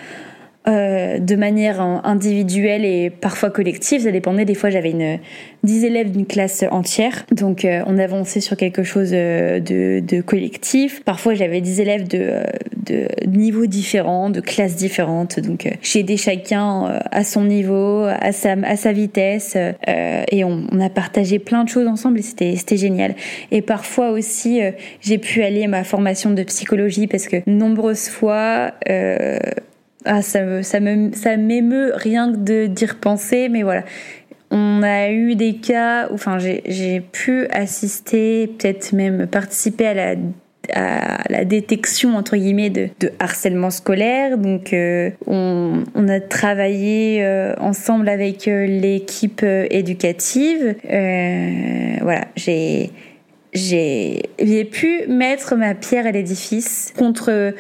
euh, 0.69 1.19
de 1.19 1.35
manière 1.35 1.81
individuelle 1.81 2.85
et 2.85 3.11
parfois 3.11 3.51
collective. 3.51 4.03
Ça 4.03 4.13
dépendait. 4.13 4.45
Des 4.45 4.55
fois, 4.55 4.71
j'avais 4.71 4.93
une 4.93 5.19
10 5.65 5.85
élèves 5.85 6.13
d'une 6.13 6.25
classe 6.25 6.65
entière. 6.71 7.27
Donc, 7.33 7.65
euh, 7.65 7.83
on 7.87 7.99
avançait 7.99 8.41
sur 8.41 8.57
quelque 8.57 8.85
chose 8.85 9.11
euh, 9.13 9.59
de, 9.59 9.99
de 9.99 10.21
collectif. 10.21 11.03
Parfois, 11.03 11.35
j'avais 11.35 11.61
10 11.61 11.81
élèves 11.81 12.07
de, 12.07 12.45
de 12.77 13.09
niveaux 13.27 13.67
différents, 13.67 14.31
de 14.31 14.41
classes 14.41 14.77
différentes. 14.77 15.41
Donc, 15.41 15.69
j'ai 15.83 15.99
aidé 15.99 16.17
chacun 16.17 17.01
à 17.11 17.25
son 17.25 17.43
niveau, 17.43 18.05
à 18.05 18.31
sa, 18.31 18.53
à 18.53 18.77
sa 18.77 18.93
vitesse. 18.93 19.57
et 19.57 20.45
on, 20.45 20.63
on, 20.71 20.81
a 20.81 20.91
partagé 20.91 21.41
plein 21.41 21.65
de 21.65 21.71
choses 21.71 21.89
ensemble 21.89 22.21
et 22.21 22.23
c'était, 22.23 22.55
c'était 22.55 22.77
génial. 22.77 23.17
Et 23.51 23.63
parfois 23.63 24.11
aussi, 24.11 24.61
j'ai 25.01 25.19
pu 25.19 25.43
aller 25.43 25.65
à 25.65 25.69
ma 25.69 25.83
formation 25.83 26.31
de 26.31 26.45
psychologie 26.45 27.09
parce 27.09 27.27
que 27.27 27.39
nombreuses 27.49 28.09
fois, 28.09 28.71
ah, 30.05 30.23
ça 30.23 30.43
me, 30.43 30.63
ça 30.63 30.81
me, 30.81 31.13
ça 31.13 31.37
m'émeut 31.37 31.93
rien 31.95 32.33
que 32.33 32.39
de 32.39 32.67
dire 32.67 32.97
penser, 32.99 33.49
mais 33.49 33.63
voilà. 33.63 33.85
On 34.51 34.83
a 34.83 35.11
eu 35.11 35.35
des 35.35 35.55
cas 35.55 36.09
où, 36.11 36.15
enfin, 36.15 36.39
j'ai 36.39 37.01
pu 37.01 37.47
assister, 37.49 38.49
peut-être 38.49 38.93
même 38.93 39.27
participer 39.27 39.87
à 39.87 39.95
la 39.95 40.15
à 40.73 41.23
la 41.29 41.45
détection 41.45 42.17
entre 42.17 42.37
guillemets 42.37 42.71
de, 42.71 42.89
de 43.01 43.11
harcèlement 43.19 43.71
scolaire. 43.71 44.39
Donc 44.39 44.73
euh, 44.73 45.11
on, 45.27 45.85
on, 45.95 46.09
a 46.09 46.21
travaillé 46.21 47.25
euh, 47.25 47.55
ensemble 47.59 48.09
avec 48.09 48.49
euh, 48.49 48.67
l'équipe 48.67 49.43
éducative. 49.43 50.77
voilà, 52.01 52.27
j'ai 52.37 52.91
j'ai 53.53 54.65
pu 54.71 55.07
mettre 55.09 55.57
ma 55.57 55.75
pierre 55.75 56.07
à 56.07 56.11
l'édifice 56.11 56.93
contre 56.97 57.55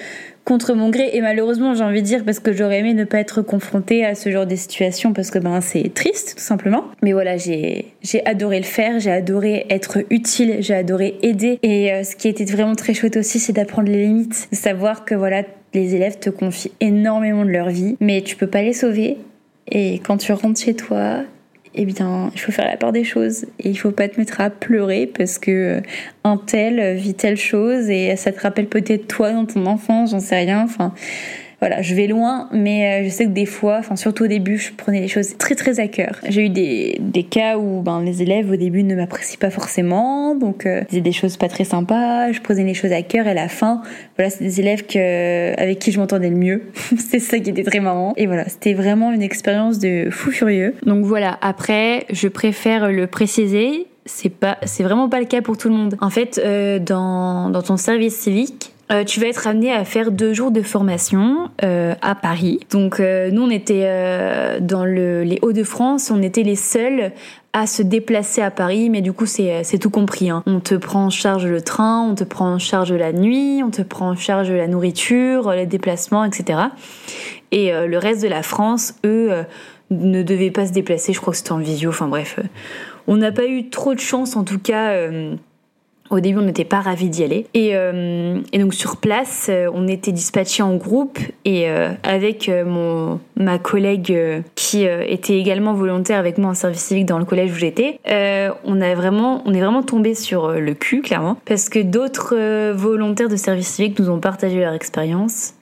contre 0.45 0.75
mon 0.75 0.91
gré. 0.91 1.11
Et 1.13 1.21
malheureusement 1.21 1.75
j'ai 1.75 1.85
envie 1.85 2.03
de 2.03 2.07
dire 2.07 2.25
parce 2.25 2.41
que 2.41 2.53
j'aurais 2.53 2.81
aimé 2.81 2.95
ne 2.95 3.05
pas 3.05 3.19
être 3.19 3.43
confrontée 3.43 4.05
à 4.05 4.15
ce 4.15 4.31
genre 4.31 4.47
de 4.47 4.57
situation 4.57 5.13
parce 5.13 5.31
que 5.31 5.39
ben 5.39 5.61
c'est 5.61 5.93
triste 5.95 6.35
tout 6.37 6.43
simplement. 6.43 6.85
Mais 7.03 7.13
voilà 7.13 7.37
j'ai 7.37 7.95
adoré 8.25 8.59
le 8.59 8.65
faire 8.65 9.01
j'ai 9.01 9.11
adoré 9.11 9.67
être 9.71 9.99
utile 10.11 10.57
j'ai 10.61 10.75
adoré 10.75 11.19
aider. 11.23 11.59
Et 11.63 11.93
euh, 11.93 12.05
ce 12.05 12.17
qui 12.17 12.29
était 12.29 12.45
vraiment 12.45 12.75
très 12.75 12.95
chouette 12.95 13.17
aussi 13.17 13.39
c'est 13.39 13.53
d'apprendre 13.53 13.89
les 13.89 14.05
limites. 14.07 14.49
De 14.51 14.57
savoir 14.57 15.05
que 15.05 15.15
voilà 15.15 15.43
les 15.75 15.95
élèves 15.95 16.19
te 16.19 16.31
confient 16.31 16.73
énormément 16.81 17.45
de 17.45 17.51
leur 17.51 17.71
vie 17.71 17.97
mais 18.01 18.23
tu 18.23 18.37
peux 18.37 18.47
pas 18.47 18.63
les 18.63 18.73
sauver. 18.73 19.19
Et 19.71 20.01
quand 20.01 20.17
tu 20.17 20.33
rentres 20.33 20.61
chez 20.61 20.75
toi 20.75 21.23
eh 21.75 21.87
bien, 21.87 22.31
il 22.35 22.41
faut 22.41 22.53
faire 22.53 22.67
la 22.67 22.77
part 22.77 22.93
des 22.93 23.05
choses 23.05 23.45
et 23.59 23.71
il 23.71 23.77
faut 23.77 23.93
pas 23.93 24.09
te 24.09 24.19
mettre 24.19 24.41
à 24.41 24.51
pleurer 24.51 25.07
parce 25.07 25.39
que 25.39 25.51
euh, 25.51 25.81
un 26.25 26.37
tel 26.37 26.97
vit 26.97 27.15
telle 27.15 27.39
chose 27.39 27.89
et 27.89 28.15
ça 28.17 28.33
te 28.33 28.41
rappelle 28.41 28.67
peut-être 28.67 29.09
toi 29.09 29.33
dans 29.33 29.47
ton 29.47 29.65
enfance, 29.67 30.11
j'en 30.11 30.21
sais 30.21 30.37
rien. 30.37 30.63
Enfin, 30.63 30.93
voilà, 31.63 31.81
je 31.81 31.95
vais 31.95 32.09
loin, 32.09 32.49
mais 32.51 33.05
je 33.05 33.09
sais 33.09 33.27
que 33.27 33.31
des 33.31 33.47
fois, 33.47 33.77
enfin 33.79 33.95
surtout 33.95 34.25
au 34.25 34.27
début, 34.27 34.59
je 34.59 34.73
prenais 34.73 35.01
les 35.01 35.07
choses 35.07 35.37
très 35.39 35.55
très 35.55 35.79
à 35.79 35.87
cœur. 35.87 36.17
J'ai 36.29 36.47
eu 36.47 36.49
des, 36.49 36.99
des 36.99 37.23
cas 37.23 37.57
où 37.57 37.83
ben, 37.83 38.03
les 38.03 38.21
élèves 38.21 38.51
au 38.51 38.57
début 38.57 38.83
ne 38.83 38.97
m'apprécient 38.97 39.39
pas 39.39 39.51
forcément, 39.51 40.35
donc 40.35 40.67
euh, 40.67 40.83
disaient 40.89 41.01
des 41.01 41.13
choses 41.13 41.37
pas 41.37 41.47
très 41.47 41.63
sympas, 41.63 42.33
je 42.33 42.41
prenais 42.41 42.65
les 42.65 42.75
choses 42.75 42.91
à 42.91 43.03
cœur 43.03 43.29
et 43.29 43.31
à 43.31 43.35
la 43.35 43.47
fin, 43.47 43.81
voilà, 44.17 44.29
c'est 44.29 44.43
des 44.43 44.59
élèves 44.59 44.87
que, 44.87 45.53
avec 45.57 45.79
qui 45.79 45.93
je 45.93 46.01
m'entendais 46.01 46.31
le 46.31 46.37
mieux. 46.37 46.63
c'est 46.99 47.21
ça 47.21 47.39
qui 47.39 47.51
était 47.51 47.63
très 47.63 47.79
marrant. 47.79 48.13
Et 48.17 48.27
voilà, 48.27 48.49
c'était 48.49 48.75
vraiment 48.75 49.13
une 49.13 49.23
expérience 49.23 49.79
de 49.79 50.09
fou 50.11 50.33
furieux. 50.33 50.75
Donc 50.85 51.05
voilà, 51.05 51.39
après, 51.43 52.07
je 52.11 52.27
préfère 52.27 52.91
le 52.91 53.07
préciser, 53.07 53.87
c'est 54.05 54.31
pas 54.31 54.59
c'est 54.65 54.83
vraiment 54.83 55.09
pas 55.09 55.21
le 55.21 55.27
cas 55.27 55.43
pour 55.43 55.57
tout 55.57 55.69
le 55.69 55.75
monde. 55.75 55.95
En 56.01 56.11
fait, 56.11 56.41
euh, 56.45 56.81
dans, 56.81 57.51
dans 57.51 57.63
ton 57.63 57.77
service 57.77 58.17
civique, 58.19 58.73
euh, 58.93 59.05
tu 59.05 59.21
vas 59.21 59.27
être 59.27 59.47
amené 59.47 59.73
à 59.73 59.85
faire 59.85 60.11
deux 60.11 60.35
jours 60.35 60.51
de 60.51 60.61
formation 60.61 61.49
euh, 61.65 61.95
à 62.03 62.15
Paris. 62.15 62.61
Donc 62.71 63.01
euh, 63.01 63.31
nous, 63.31 63.43
on 63.43 63.51
était 63.51 63.85
euh, 63.85 64.61
dans 64.61 64.85
le, 64.85 65.23
les 65.23 65.39
Hauts-de-France, 65.43 66.11
on 66.11 66.21
était 66.21 66.43
les 66.43 66.57
seuls 66.57 67.13
à 67.55 67.67
se 67.67 67.83
déplacer 67.83 68.43
à 68.43 68.51
Paris, 68.51 68.91
mais 68.91 69.01
du 69.01 69.13
coup 69.13 69.27
c'est 69.27 69.79
tout 69.81 69.91
compris. 69.91 70.31
Hein. 70.31 70.43
On 70.47 70.61
te 70.61 70.75
prend 70.75 71.07
en 71.07 71.11
charge 71.11 71.47
le 71.47 71.61
train, 71.61 72.03
on 72.03 72.15
te 72.15 72.25
prend 72.25 72.53
en 72.53 72.59
charge 72.59 72.93
la 72.93 73.13
nuit, 73.13 73.63
on 73.65 73.71
te 73.71 73.83
prend 73.83 74.11
en 74.11 74.17
charge 74.17 74.51
la 74.51 74.67
nourriture, 74.67 75.51
les 75.53 75.67
déplacements, 75.67 76.25
etc. 76.25 76.59
Et 77.51 77.71
le 77.71 77.99
reste 77.99 78.23
de 78.23 78.29
la 78.29 78.43
France, 78.43 78.95
eux, 79.05 79.45
ne 79.91 80.23
devaient 80.23 80.51
pas 80.51 80.67
se 80.67 80.73
déplacer. 80.73 81.13
Je 81.13 81.21
crois 81.21 81.33
que 81.33 81.37
c'était 81.37 81.53
en 81.53 81.59
visio. 81.59 81.91
Enfin 81.91 82.09
bref, 82.09 82.41
on 83.07 83.19
n'a 83.19 83.33
pas 83.33 83.45
eu 83.45 83.69
trop 83.69 83.93
de 83.93 84.01
chance 84.01 84.35
en 84.35 84.45
tout 84.45 84.59
cas. 84.59 84.97
Au 86.13 86.21
début, 86.21 86.41
on 86.41 86.43
n'était 86.43 86.67
pas 86.67 86.83
ravis 86.83 87.09
d'y 87.09 87.25
aller. 87.25 87.47
Et, 87.55 87.71
euh, 87.73 88.39
donc 88.53 88.75
sur 88.75 88.99
place, 88.99 89.47
euh, 89.49 89.71
on 89.73 89.89
était 89.89 90.13
dispatchés 90.13 90.63
en 90.63 90.77
groupe 90.77 91.19
et 91.47 91.71
euh, 91.71 91.89
avec 92.03 92.51
mon 92.67 93.19
ma 93.35 93.59
collègue 93.59 94.17
qui 94.55 94.85
était 94.85 95.39
également 95.39 95.73
volontaire 95.73 96.19
avec 96.19 96.37
moi 96.39 96.51
en 96.51 96.55
service 96.55 96.83
civique 96.83 97.07
dans 97.07 97.19
le 97.19 97.25
collège 97.25 97.51
où 97.51 97.57
j'étais, 97.57 97.99
on 98.65 98.81
a 98.81 98.95
vraiment, 98.95 99.43
on 99.47 99.55
est 99.55 99.61
vraiment 99.61 99.83
tombé 99.83 100.15
sur 100.15 100.53
le 100.53 100.75
cul 100.75 101.01
clairement 101.01 101.39
parce 101.45 101.69
que 101.69 101.81
d'autres 101.81 102.73
volontaires 102.73 103.29
de 103.29 103.37
service 103.37 103.69
civique 103.69 103.99
nous 103.99 104.11
ont 104.11 104.21
partagé 104.21 104.61
leur 104.61 104.75
expérience 104.75 105.55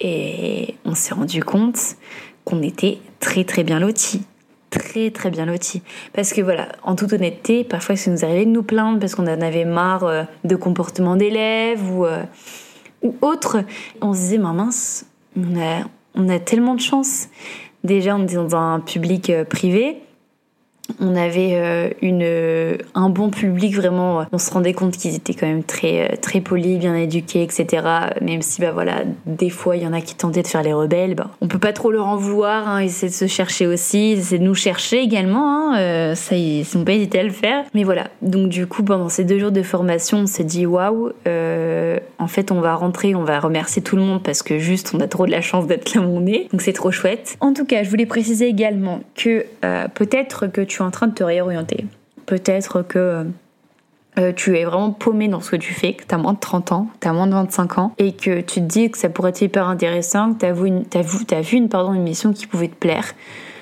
et 0.00 0.74
on 0.84 0.94
s'est 0.94 1.14
rendu 1.14 1.42
compte 1.42 1.78
qu'on 2.44 2.62
était 2.62 2.98
très 3.18 3.42
très 3.42 3.64
bien 3.64 3.80
lotis 3.80 4.22
très 4.78 5.10
très 5.10 5.30
bien 5.30 5.46
lotis. 5.46 5.82
Parce 6.12 6.32
que 6.32 6.40
voilà, 6.40 6.68
en 6.82 6.94
toute 6.96 7.12
honnêteté, 7.12 7.64
parfois 7.64 7.96
ça 7.96 8.10
nous 8.10 8.24
arrivait 8.24 8.44
de 8.44 8.50
nous 8.50 8.62
plaindre 8.62 8.98
parce 8.98 9.14
qu'on 9.14 9.26
en 9.26 9.40
avait 9.40 9.64
marre 9.64 10.04
euh, 10.04 10.24
de 10.44 10.56
comportement 10.56 11.16
d'élèves 11.16 11.90
ou, 11.90 12.04
euh, 12.04 12.22
ou 13.02 13.14
autre. 13.22 13.58
On 14.00 14.12
se 14.12 14.18
disait, 14.18 14.38
mince, 14.38 15.06
on 15.36 15.60
a, 15.60 15.84
on 16.14 16.28
a 16.28 16.38
tellement 16.38 16.74
de 16.74 16.80
chance. 16.80 17.28
Déjà, 17.84 18.16
on 18.16 18.26
est 18.26 18.34
dans 18.34 18.56
un 18.56 18.80
public 18.80 19.30
euh, 19.30 19.44
privé 19.44 19.98
on 21.00 21.16
avait 21.16 21.54
euh, 21.54 21.90
euh, 22.02 22.76
un 22.94 23.08
bon 23.08 23.30
public 23.30 23.74
vraiment. 23.74 24.26
On 24.32 24.38
se 24.38 24.50
rendait 24.50 24.74
compte 24.74 24.96
qu'ils 24.96 25.14
étaient 25.14 25.34
quand 25.34 25.46
même 25.46 25.64
très, 25.64 26.12
euh, 26.12 26.16
très 26.20 26.40
polis, 26.40 26.78
bien 26.78 26.94
éduqués, 26.94 27.42
etc. 27.42 27.82
Même 28.20 28.42
si, 28.42 28.60
bah 28.60 28.72
voilà, 28.72 29.02
des 29.26 29.50
fois, 29.50 29.76
il 29.76 29.82
y 29.82 29.86
en 29.86 29.92
a 29.92 30.00
qui 30.00 30.14
tentaient 30.14 30.42
de 30.42 30.46
faire 30.46 30.62
les 30.62 30.72
rebelles. 30.72 31.14
Bah, 31.14 31.30
on 31.40 31.48
peut 31.48 31.58
pas 31.58 31.72
trop 31.72 31.90
leur 31.90 32.06
en 32.06 32.16
vouloir. 32.16 32.68
Hein, 32.68 32.82
ils 32.82 32.86
essaient 32.86 33.08
de 33.08 33.12
se 33.12 33.26
chercher 33.26 33.66
aussi. 33.66 34.12
Ils 34.12 34.18
essaient 34.18 34.38
de 34.38 34.44
nous 34.44 34.54
chercher 34.54 35.00
également. 35.00 35.72
Hein, 35.72 36.14
ça, 36.14 36.36
ils 36.36 36.64
sont 36.64 36.84
pas 36.84 36.92
hésité 36.92 37.20
à 37.20 37.22
le 37.22 37.30
faire. 37.30 37.64
Mais 37.74 37.84
voilà. 37.84 38.08
Donc, 38.20 38.48
du 38.48 38.66
coup, 38.66 38.82
pendant 38.82 39.08
ces 39.08 39.24
deux 39.24 39.38
jours 39.38 39.52
de 39.52 39.62
formation, 39.62 40.18
on 40.18 40.26
s'est 40.26 40.44
dit, 40.44 40.66
waouh, 40.66 41.12
en 41.26 42.26
fait, 42.26 42.52
on 42.52 42.60
va 42.60 42.74
rentrer, 42.74 43.14
on 43.14 43.24
va 43.24 43.40
remercier 43.40 43.82
tout 43.82 43.96
le 43.96 44.02
monde 44.02 44.22
parce 44.22 44.42
que 44.42 44.58
juste, 44.58 44.92
on 44.94 45.00
a 45.00 45.08
trop 45.08 45.26
de 45.26 45.30
la 45.30 45.40
chance 45.40 45.66
d'être 45.66 45.94
là 45.94 46.02
où 46.02 46.04
on 46.04 46.26
est. 46.26 46.48
Donc, 46.52 46.60
c'est 46.60 46.72
trop 46.72 46.90
chouette. 46.90 47.36
En 47.40 47.54
tout 47.54 47.64
cas, 47.64 47.82
je 47.82 47.90
voulais 47.90 48.06
préciser 48.06 48.46
également 48.46 49.00
que 49.14 49.46
peut-être 49.94 50.46
que 50.46 50.60
tu 50.60 50.73
tu 50.74 50.82
es 50.82 50.84
en 50.84 50.90
train 50.90 51.06
de 51.06 51.14
te 51.14 51.22
réorienter. 51.22 51.86
Peut-être 52.26 52.82
que 52.82 53.26
euh, 54.18 54.32
tu 54.32 54.58
es 54.58 54.64
vraiment 54.64 54.90
paumé 54.90 55.28
dans 55.28 55.40
ce 55.40 55.52
que 55.52 55.56
tu 55.56 55.72
fais, 55.72 55.94
que 55.94 56.04
tu 56.04 56.14
as 56.14 56.18
moins 56.18 56.32
de 56.32 56.38
30 56.38 56.72
ans, 56.72 56.88
tu 57.00 57.06
as 57.06 57.12
moins 57.12 57.26
de 57.28 57.32
25 57.32 57.78
ans, 57.78 57.94
et 57.98 58.12
que 58.12 58.40
tu 58.40 58.60
te 58.60 58.66
dis 58.66 58.90
que 58.90 58.98
ça 58.98 59.08
pourrait 59.08 59.30
être 59.30 59.42
hyper 59.42 59.68
intéressant, 59.68 60.34
que 60.34 60.40
tu 60.40 60.46
as 60.46 60.52
vu, 60.52 60.66
une, 60.66 60.84
as 61.66 61.68
pardon, 61.68 61.94
une 61.94 62.02
mission 62.02 62.32
qui 62.32 62.46
pouvait 62.46 62.68
te 62.68 62.74
plaire, 62.74 63.12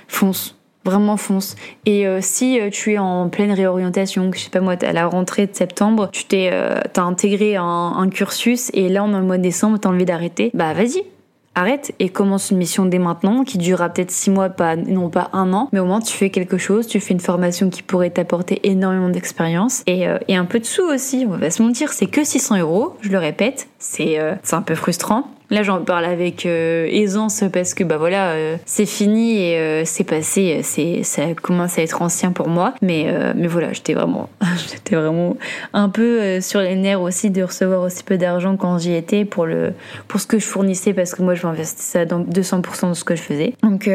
fonce. 0.09 0.57
Vraiment 0.85 1.16
fonce. 1.16 1.55
Et 1.87 2.09
euh, 2.09 2.18
si 2.20 2.59
euh, 2.59 2.68
tu 2.68 2.94
es 2.94 2.98
en 2.98 3.29
pleine 3.29 3.53
réorientation, 3.53 4.31
que 4.33 4.37
je 4.37 4.44
sais 4.44 4.51
pas 4.51 4.61
moi, 4.61 4.75
à 4.83 4.92
la 4.92 5.07
rentrée 5.07 5.46
de 5.46 5.55
septembre, 5.55 6.09
tu 6.12 6.25
t'es, 6.25 6.51
intégré 6.96 7.57
un, 7.57 8.09
cursus 8.11 8.70
et 8.75 8.88
là 8.88 9.05
on 9.05 9.16
est 9.16 9.20
mois 9.20 9.38
de 9.38 9.42
décembre, 9.42 9.79
t'as 9.79 9.90
envie 9.90 10.05
d'arrêter, 10.05 10.51
bah 10.55 10.72
vas-y, 10.72 11.05
arrête 11.54 11.94
et 11.98 12.08
commence 12.08 12.50
une 12.50 12.58
mission 12.58 12.86
dès 12.86 12.98
maintenant 12.98 13.44
qui 13.44 13.58
durera 13.58 13.90
peut-être 13.90 14.10
six 14.10 14.30
mois, 14.30 14.48
pas, 14.48 14.76
non 14.76 15.10
pas 15.10 15.30
un 15.32 15.52
an, 15.52 15.68
mais 15.72 15.80
au 15.80 15.84
moins 15.84 16.00
tu 16.00 16.16
fais 16.16 16.30
quelque 16.30 16.58
chose, 16.58 16.86
tu 16.86 17.00
fais 17.00 17.14
une 17.14 17.20
formation 17.20 17.70
qui 17.70 17.82
pourrait 17.82 18.10
t'apporter 18.10 18.60
énormément 18.68 19.08
d'expérience 19.08 19.82
et, 19.86 20.08
euh, 20.08 20.18
et, 20.28 20.36
un 20.36 20.44
peu 20.44 20.60
de 20.60 20.64
sous 20.64 20.82
aussi. 20.82 21.26
On 21.28 21.36
va 21.36 21.50
se 21.50 21.62
mentir, 21.62 21.92
c'est 21.92 22.06
que 22.06 22.24
600 22.24 22.58
euros, 22.58 22.96
je 23.00 23.10
le 23.10 23.18
répète, 23.18 23.68
c'est 23.78 24.18
euh, 24.18 24.34
c'est 24.42 24.56
un 24.56 24.62
peu 24.62 24.74
frustrant. 24.74 25.24
Là, 25.52 25.62
j'en 25.62 25.84
parle 25.84 26.06
avec 26.06 26.46
euh, 26.46 26.86
aisance 26.90 27.44
parce 27.52 27.74
que 27.74 27.84
bah 27.84 27.98
voilà, 27.98 28.30
euh, 28.30 28.56
c'est 28.64 28.86
fini 28.86 29.36
et 29.36 29.58
euh, 29.58 29.82
c'est 29.84 30.02
passé, 30.02 30.60
c'est 30.62 31.02
ça 31.02 31.34
commence 31.34 31.78
à 31.78 31.82
être 31.82 32.00
ancien 32.00 32.32
pour 32.32 32.48
moi. 32.48 32.72
Mais 32.80 33.14
mais 33.36 33.48
voilà, 33.48 33.74
j'étais 33.74 33.92
vraiment 33.92 34.30
j'étais 34.72 34.96
vraiment 34.96 35.36
un 35.74 35.90
peu 35.90 36.40
sur 36.40 36.60
les 36.60 36.74
nerfs 36.74 37.02
aussi 37.02 37.28
de 37.28 37.42
recevoir 37.42 37.82
aussi 37.82 38.02
peu 38.02 38.16
d'argent 38.16 38.56
quand 38.56 38.78
j'y 38.78 38.94
étais 38.94 39.26
pour 39.26 39.44
le 39.44 39.74
pour 40.08 40.20
ce 40.20 40.26
que 40.26 40.38
je 40.38 40.46
fournissais 40.46 40.94
parce 40.94 41.14
que 41.14 41.20
moi 41.20 41.34
je 41.34 41.46
m'investissais 41.46 42.06
dans 42.06 42.20
200% 42.20 42.88
de 42.88 42.94
ce 42.94 43.04
que 43.04 43.14
je 43.14 43.22
faisais. 43.22 43.52
Donc 43.62 43.90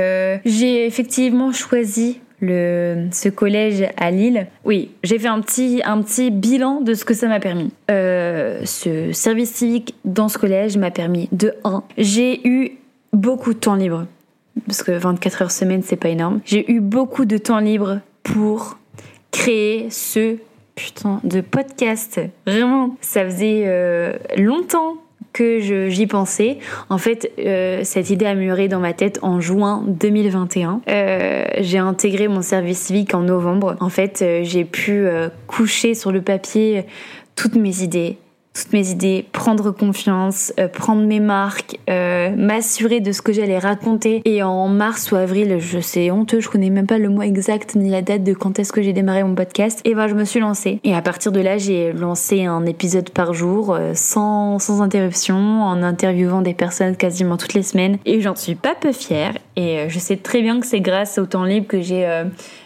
j'ai 0.45 0.85
effectivement 0.85 1.51
choisi 1.53 2.19
le, 2.39 3.08
ce 3.12 3.30
collège 3.30 3.88
à 3.97 4.12
Lille. 4.12 4.47
Oui, 4.65 4.91
j'ai 5.04 5.19
fait 5.19 5.28
un 5.28 5.41
petit, 5.41 5.82
un 5.86 6.02
petit 6.02 6.32
bilan 6.32 6.82
de 6.82 6.93
ce 6.93 7.06
que 7.06 7.13
ça 7.13 7.28
m'a 7.28 7.39
permis. 7.39 7.71
Euh, 7.89 8.62
ce 8.65 9.12
service 9.12 9.52
civique 9.52 9.95
dans 10.06 10.30
ce 10.30 10.38
collège 10.38 10.78
m'a 10.78 10.91
permis 10.91 11.30
de 11.32 11.54
1. 11.63 11.84
J'ai 11.97 12.47
eu 12.47 12.78
beaucoup 13.13 13.54
de 13.54 13.60
temps 13.60 13.76
libre. 13.76 14.06
Parce 14.65 14.82
que 14.82 14.91
24 14.91 15.41
heures 15.43 15.52
semaine, 15.52 15.84
c'est 15.84 15.97
pas 15.97 16.10
énorme. 16.10 16.41
J'ai 16.45 16.71
eu 16.71 16.80
beaucoup 16.80 17.26
de 17.26 17.38
temps 17.38 17.60
libre 17.60 18.00
pour 18.23 18.78
créer 19.32 19.89
ce 19.91 20.38
putain 20.76 21.19
de 21.23 21.41
podcast. 21.41 22.19
Vraiment, 22.45 22.95
ça 23.02 23.23
faisait 23.26 23.63
euh, 23.65 24.13
longtemps 24.36 24.95
que 25.33 25.89
j'y 25.89 26.07
pensais. 26.07 26.57
En 26.89 26.97
fait, 26.97 27.31
euh, 27.39 27.81
cette 27.83 28.09
idée 28.09 28.25
a 28.25 28.35
mûri 28.35 28.67
dans 28.69 28.79
ma 28.79 28.93
tête 28.93 29.19
en 29.21 29.39
juin 29.39 29.83
2021. 29.87 30.81
Euh, 30.89 31.45
j'ai 31.59 31.77
intégré 31.77 32.27
mon 32.27 32.41
service 32.41 32.79
civique 32.79 33.13
en 33.13 33.21
novembre. 33.21 33.75
En 33.79 33.89
fait, 33.89 34.21
euh, 34.21 34.41
j'ai 34.43 34.65
pu 34.65 35.07
coucher 35.47 35.93
sur 35.93 36.11
le 36.11 36.21
papier 36.21 36.85
toutes 37.35 37.55
mes 37.55 37.83
idées, 37.83 38.17
toutes 38.57 38.73
mes 38.73 38.89
idées, 38.89 39.25
prendre 39.31 39.71
confiance, 39.71 40.51
euh, 40.59 40.67
prendre 40.67 41.03
mes 41.03 41.19
marques, 41.19 41.77
euh, 41.89 42.35
m'assurer 42.35 43.01
de 43.01 43.11
ce 43.11 43.21
que 43.21 43.31
j'allais 43.31 43.59
raconter. 43.59 44.21
Et 44.25 44.41
en 44.41 44.67
mars 44.67 45.11
ou 45.11 45.15
avril, 45.15 45.57
je 45.59 45.79
sais 45.79 46.09
honteux, 46.09 46.39
je 46.39 46.49
connais 46.49 46.69
même 46.69 46.87
pas 46.87 46.97
le 46.97 47.09
mois 47.09 47.27
exact 47.27 47.75
ni 47.75 47.89
la 47.89 48.01
date 48.01 48.23
de 48.23 48.33
quand 48.33 48.57
est-ce 48.59 48.73
que 48.73 48.81
j'ai 48.81 48.93
démarré 48.93 49.23
mon 49.23 49.35
podcast. 49.35 49.81
Et 49.85 49.93
ben 49.93 50.07
je 50.07 50.15
me 50.15 50.25
suis 50.25 50.39
lancée. 50.39 50.79
Et 50.83 50.95
à 50.95 51.01
partir 51.01 51.31
de 51.31 51.39
là, 51.39 51.57
j'ai 51.57 51.93
lancé 51.93 52.45
un 52.45 52.65
épisode 52.65 53.11
par 53.11 53.33
jour, 53.33 53.73
euh, 53.73 53.91
sans, 53.93 54.57
sans 54.59 54.81
interruption, 54.81 55.35
en 55.35 55.83
interviewant 55.83 56.41
des 56.41 56.53
personnes 56.53 56.95
quasiment 56.95 57.37
toutes 57.37 57.53
les 57.53 57.63
semaines. 57.63 57.97
Et 58.05 58.21
j'en 58.21 58.35
suis 58.35 58.55
pas 58.55 58.73
peu 58.73 58.91
fière. 58.91 59.33
Et 59.55 59.85
je 59.87 59.99
sais 59.99 60.17
très 60.17 60.41
bien 60.41 60.59
que 60.59 60.67
c'est 60.67 60.81
grâce 60.81 61.17
au 61.17 61.25
temps 61.25 61.43
libre 61.43 61.67
que 61.67 61.81
j'ai 61.81 62.07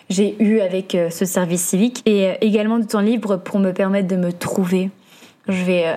j'ai 0.10 0.36
eu 0.44 0.60
avec 0.60 0.98
ce 1.10 1.24
service 1.24 1.64
civique 1.64 2.02
et 2.06 2.32
également 2.42 2.80
du 2.80 2.86
temps 2.86 3.00
libre 3.00 3.38
pour 3.38 3.60
me 3.60 3.72
permettre 3.72 4.10
de 4.10 4.18
me 4.18 4.34
trouver 4.34 4.90
je 5.48 5.64
vais 5.64 5.88
euh, 5.88 5.96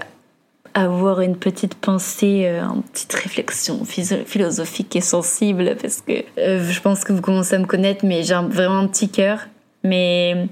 avoir 0.74 1.20
une 1.20 1.36
petite 1.36 1.74
pensée, 1.74 2.44
euh, 2.46 2.62
une 2.62 2.82
petite 2.82 3.12
réflexion 3.12 3.84
philosophique 3.84 4.96
et 4.96 5.00
sensible 5.00 5.76
parce 5.80 6.00
que 6.00 6.24
euh, 6.38 6.68
je 6.68 6.80
pense 6.80 7.04
que 7.04 7.12
vous 7.12 7.20
commencez 7.20 7.54
à 7.54 7.58
me 7.58 7.66
connaître, 7.66 8.04
mais 8.04 8.22
j'ai 8.22 8.34
vraiment 8.34 8.78
un 8.78 8.86
petit 8.86 9.08
cœur. 9.08 9.40
Mais 9.82 10.48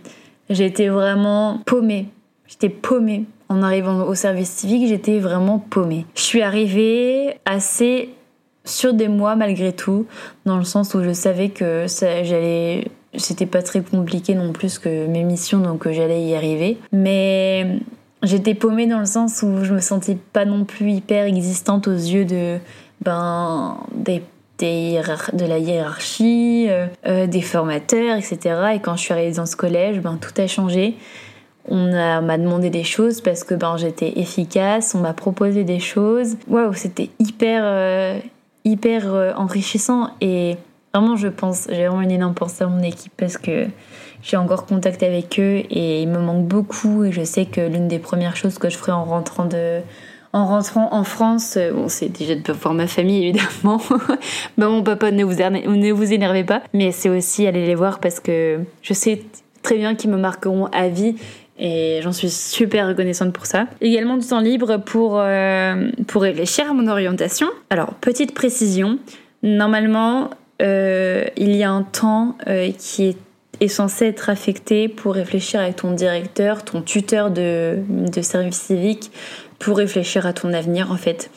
j'étais 0.50 0.88
vraiment 0.88 1.60
paumée. 1.64 2.08
J'étais 2.46 2.68
paumée. 2.68 3.24
En 3.48 3.62
arrivant 3.62 4.04
au 4.04 4.14
service 4.14 4.50
civique, 4.50 4.88
j'étais 4.88 5.18
vraiment 5.18 5.58
paumée. 5.58 6.06
Je 6.14 6.22
suis 6.22 6.40
arrivée 6.40 7.36
assez 7.44 8.10
sur 8.64 8.94
des 8.94 9.08
mois 9.08 9.36
malgré 9.36 9.72
tout, 9.72 10.06
dans 10.46 10.56
le 10.56 10.64
sens 10.64 10.94
où 10.94 11.02
je 11.02 11.12
savais 11.12 11.48
que 11.48 11.86
j'allais 11.88 12.86
c'était 13.14 13.46
pas 13.46 13.62
très 13.62 13.82
compliqué 13.82 14.34
non 14.34 14.52
plus 14.52 14.78
que 14.78 15.06
mes 15.06 15.22
missions 15.22 15.58
donc 15.58 15.90
j'allais 15.90 16.24
y 16.24 16.34
arriver 16.34 16.78
mais 16.92 17.80
J'étais 18.22 18.54
paumée 18.54 18.86
dans 18.86 19.00
le 19.00 19.06
sens 19.06 19.42
où 19.42 19.64
je 19.64 19.74
me 19.74 19.80
sentais 19.80 20.16
pas 20.32 20.44
non 20.44 20.64
plus 20.64 20.92
hyper 20.92 21.24
existante 21.24 21.88
aux 21.88 21.92
yeux 21.92 22.24
de 22.24 22.58
ben 23.00 23.78
des, 23.94 24.22
de 24.60 25.44
la 25.44 25.58
hiérarchie, 25.58 26.66
euh, 26.68 26.86
euh, 27.06 27.26
des 27.26 27.42
formateurs, 27.42 28.16
etc. 28.16 28.74
Et 28.74 28.78
quand 28.78 28.94
je 28.96 29.02
suis 29.02 29.12
arrivée 29.12 29.34
dans 29.34 29.46
ce 29.46 29.56
collège, 29.56 30.00
ben 30.00 30.18
tout 30.20 30.40
a 30.40 30.46
changé. 30.46 30.94
On 31.68 31.90
m'a 31.90 32.38
demandé 32.38 32.70
des 32.70 32.84
choses 32.84 33.20
parce 33.20 33.44
que 33.44 33.54
ben 33.54 33.76
j'étais 33.76 34.18
efficace, 34.18 34.94
on 34.94 35.00
m'a 35.00 35.14
proposé 35.14 35.64
des 35.64 35.80
choses. 35.80 36.36
Waouh, 36.48 36.74
c'était 36.74 37.10
hyper 37.18 37.62
euh, 37.64 38.18
hyper 38.64 39.34
enrichissant 39.36 40.10
et 40.20 40.56
vraiment 40.94 41.16
je 41.16 41.28
pense, 41.28 41.66
j'ai 41.68 41.86
vraiment 41.86 42.02
une 42.02 42.10
énorme 42.12 42.34
pensée 42.34 42.62
à 42.62 42.68
mon 42.68 42.82
équipe 42.82 43.12
parce 43.16 43.38
que 43.38 43.66
j'ai 44.22 44.36
encore 44.36 44.66
contact 44.66 45.02
avec 45.02 45.38
eux 45.38 45.62
et 45.68 46.02
il 46.02 46.08
me 46.08 46.18
manque 46.18 46.46
beaucoup 46.46 47.04
et 47.04 47.12
je 47.12 47.22
sais 47.24 47.44
que 47.44 47.60
l'une 47.60 47.88
des 47.88 47.98
premières 47.98 48.36
choses 48.36 48.58
que 48.58 48.70
je 48.70 48.76
ferai 48.76 48.92
en 48.92 49.04
rentrant 49.04 49.48
en 50.32 51.04
France, 51.04 51.56
euh, 51.56 51.72
bon, 51.72 51.88
c'est 51.88 52.08
déjà 52.08 52.34
de 52.34 52.52
voir 52.52 52.74
ma 52.74 52.86
famille 52.86 53.24
évidemment. 53.26 53.80
bah, 54.58 54.68
mon 54.68 54.82
papa, 54.82 55.10
ne 55.10 55.24
vous, 55.24 55.34
ne 55.34 55.92
vous 55.92 56.12
énervez 56.12 56.44
pas, 56.44 56.62
mais 56.72 56.92
c'est 56.92 57.08
aussi 57.08 57.46
aller 57.46 57.66
les 57.66 57.74
voir 57.74 57.98
parce 57.98 58.20
que 58.20 58.60
je 58.80 58.94
sais 58.94 59.22
très 59.62 59.76
bien 59.76 59.94
qu'ils 59.94 60.10
me 60.10 60.16
marqueront 60.16 60.66
à 60.66 60.88
vie 60.88 61.16
et 61.58 62.00
j'en 62.02 62.12
suis 62.12 62.30
super 62.30 62.88
reconnaissante 62.88 63.32
pour 63.32 63.46
ça. 63.46 63.66
Également 63.80 64.16
du 64.16 64.26
temps 64.26 64.40
libre 64.40 64.78
pour, 64.78 65.18
euh, 65.18 65.90
pour 66.06 66.22
réfléchir 66.22 66.70
à 66.70 66.72
mon 66.72 66.88
orientation. 66.88 67.48
Alors, 67.70 67.94
petite 67.94 68.34
précision, 68.34 68.98
normalement, 69.42 70.30
euh, 70.62 71.24
il 71.36 71.54
y 71.54 71.62
a 71.62 71.70
un 71.70 71.82
temps 71.82 72.36
qui 72.78 73.04
est 73.04 73.16
est 73.62 73.68
censé 73.68 74.06
être 74.06 74.28
affecté 74.28 74.88
pour 74.88 75.14
réfléchir 75.14 75.60
avec 75.60 75.76
ton 75.76 75.92
directeur, 75.92 76.64
ton 76.64 76.82
tuteur 76.82 77.30
de, 77.30 77.78
de 77.88 78.22
service 78.22 78.60
civique, 78.60 79.10
pour 79.58 79.76
réfléchir 79.76 80.26
à 80.26 80.32
ton 80.32 80.52
avenir 80.52 80.90
en 80.90 80.96
fait 80.96 81.30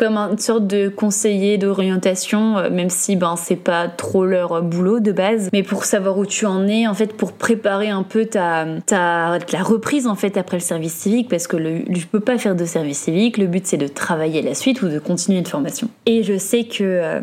comme 0.00 0.16
une 0.16 0.38
sorte 0.38 0.66
de 0.66 0.88
conseiller 0.88 1.58
d'orientation, 1.58 2.56
euh, 2.56 2.70
même 2.70 2.88
si 2.88 3.16
ben 3.16 3.36
c'est 3.36 3.54
pas 3.54 3.86
trop 3.86 4.24
leur 4.24 4.62
boulot 4.62 4.98
de 4.98 5.12
base, 5.12 5.50
mais 5.52 5.62
pour 5.62 5.84
savoir 5.84 6.16
où 6.16 6.24
tu 6.24 6.46
en 6.46 6.66
es, 6.66 6.86
en 6.86 6.94
fait, 6.94 7.14
pour 7.14 7.32
préparer 7.34 7.90
un 7.90 8.02
peu 8.02 8.24
ta, 8.24 8.66
ta 8.86 9.38
la 9.52 9.62
reprise 9.62 10.06
en 10.06 10.14
fait 10.14 10.38
après 10.38 10.56
le 10.56 10.62
service 10.62 10.94
civique, 10.94 11.28
parce 11.28 11.46
que 11.46 11.58
le, 11.58 11.82
je 11.90 12.06
peux 12.06 12.20
pas 12.20 12.38
faire 12.38 12.56
de 12.56 12.64
service 12.64 12.98
civique, 12.98 13.36
le 13.36 13.46
but 13.46 13.66
c'est 13.66 13.76
de 13.76 13.88
travailler 13.88 14.40
la 14.40 14.54
suite 14.54 14.80
ou 14.80 14.88
de 14.88 14.98
continuer 14.98 15.38
une 15.38 15.44
formation. 15.44 15.90
Et 16.06 16.22
je 16.22 16.38
sais 16.38 16.64
que 16.64 16.82
euh, 16.82 17.20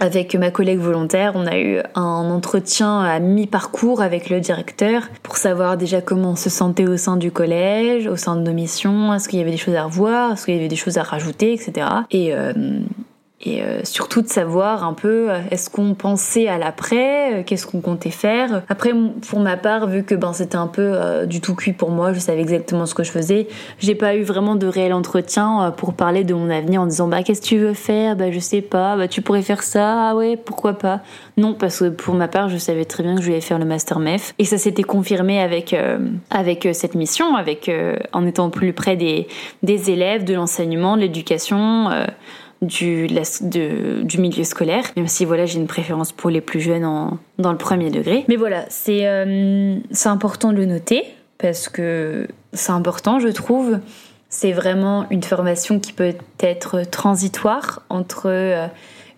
avec 0.00 0.34
ma 0.34 0.50
collègue 0.50 0.80
volontaire, 0.80 1.32
on 1.36 1.46
a 1.46 1.56
eu 1.58 1.78
un 1.94 2.30
entretien 2.30 3.00
à 3.00 3.20
mi-parcours 3.20 4.02
avec 4.02 4.28
le 4.28 4.40
directeur 4.40 5.08
pour 5.22 5.36
savoir 5.36 5.76
déjà 5.76 6.00
comment 6.00 6.32
on 6.32 6.36
se 6.36 6.50
sentait 6.50 6.86
au 6.86 6.96
sein 6.96 7.16
du 7.16 7.30
collège, 7.30 8.06
au 8.08 8.16
sein 8.16 8.34
de 8.36 8.42
nos 8.42 8.52
missions, 8.52 9.14
est-ce 9.14 9.28
qu'il 9.28 9.38
y 9.38 9.42
avait 9.42 9.52
des 9.52 9.56
choses 9.56 9.76
à 9.76 9.84
revoir, 9.84 10.32
est-ce 10.32 10.46
qu'il 10.46 10.54
y 10.54 10.58
avait 10.58 10.68
des 10.68 10.76
choses 10.76 10.98
à 10.98 11.04
rajouter, 11.04 11.52
etc. 11.52 11.86
Et 12.10 12.34
euh, 12.34 12.52
et 13.44 13.62
euh, 13.62 13.80
surtout 13.84 14.22
de 14.22 14.28
savoir 14.28 14.84
un 14.84 14.94
peu 14.94 15.30
euh, 15.30 15.40
est-ce 15.50 15.68
qu'on 15.68 15.94
pensait 15.94 16.48
à 16.48 16.58
l'après, 16.58 17.40
euh, 17.40 17.42
qu'est-ce 17.44 17.66
qu'on 17.66 17.80
comptait 17.80 18.10
faire. 18.10 18.62
Après 18.68 18.92
pour 19.28 19.40
ma 19.40 19.56
part 19.56 19.86
vu 19.86 20.02
que 20.02 20.14
ben 20.14 20.32
c'était 20.32 20.56
un 20.56 20.66
peu 20.66 20.94
du 21.26 21.40
tout 21.40 21.54
cuit 21.54 21.72
pour 21.72 21.90
moi, 21.90 22.12
je 22.12 22.18
savais 22.18 22.40
exactement 22.40 22.86
ce 22.86 22.94
que 22.94 23.02
je 23.02 23.10
faisais. 23.10 23.48
J'ai 23.78 23.94
pas 23.94 24.16
eu 24.16 24.22
vraiment 24.22 24.54
de 24.54 24.66
réel 24.66 24.92
entretien 24.92 25.72
pour 25.76 25.94
parler 25.94 26.24
de 26.24 26.34
mon 26.34 26.50
avenir 26.50 26.80
en 26.80 26.86
disant 26.86 27.08
bah 27.08 27.22
qu'est-ce 27.22 27.40
que 27.40 27.46
tu 27.46 27.58
veux 27.58 27.74
faire? 27.74 28.16
Bah 28.16 28.30
je 28.30 28.38
sais 28.38 28.62
pas, 28.62 28.96
bah 28.96 29.08
tu 29.08 29.22
pourrais 29.22 29.42
faire 29.42 29.62
ça? 29.62 30.10
Ah 30.10 30.16
ouais, 30.16 30.36
pourquoi 30.36 30.74
pas? 30.74 31.00
Non 31.36 31.54
parce 31.54 31.80
que 31.80 31.88
pour 31.88 32.14
ma 32.14 32.28
part, 32.28 32.48
je 32.48 32.56
savais 32.56 32.84
très 32.84 33.02
bien 33.02 33.16
que 33.16 33.20
je 33.20 33.26
voulais 33.26 33.40
faire 33.40 33.58
le 33.58 33.64
master 33.64 33.98
MEF 33.98 34.34
et 34.38 34.44
ça 34.44 34.58
s'était 34.58 34.82
confirmé 34.82 35.40
avec 35.40 35.76
avec 36.30 36.68
cette 36.72 36.94
mission 36.94 37.36
avec 37.36 37.70
en 38.12 38.26
étant 38.26 38.50
plus 38.50 38.72
près 38.72 38.96
des 38.96 39.26
des 39.62 39.90
élèves, 39.90 40.24
de 40.24 40.34
l'enseignement, 40.34 40.96
de 40.96 41.02
l'éducation 41.02 41.90
du, 42.66 43.06
du 43.08 44.18
milieu 44.18 44.44
scolaire, 44.44 44.84
même 44.96 45.08
si 45.08 45.24
voilà 45.24 45.46
j'ai 45.46 45.58
une 45.58 45.66
préférence 45.66 46.12
pour 46.12 46.30
les 46.30 46.40
plus 46.40 46.60
jeunes 46.60 46.84
en, 46.84 47.18
dans 47.38 47.52
le 47.52 47.58
premier 47.58 47.90
degré. 47.90 48.24
Mais 48.28 48.36
voilà, 48.36 48.64
c'est 48.68 49.06
euh, 49.06 49.76
important 50.04 50.52
de 50.52 50.56
le 50.56 50.66
noter 50.66 51.04
parce 51.38 51.68
que 51.68 52.26
c'est 52.52 52.72
important 52.72 53.18
je 53.18 53.28
trouve. 53.28 53.78
C'est 54.28 54.52
vraiment 54.52 55.06
une 55.10 55.22
formation 55.22 55.78
qui 55.78 55.92
peut 55.92 56.14
être 56.40 56.82
transitoire 56.90 57.82
entre 57.88 58.24
euh, 58.26 58.66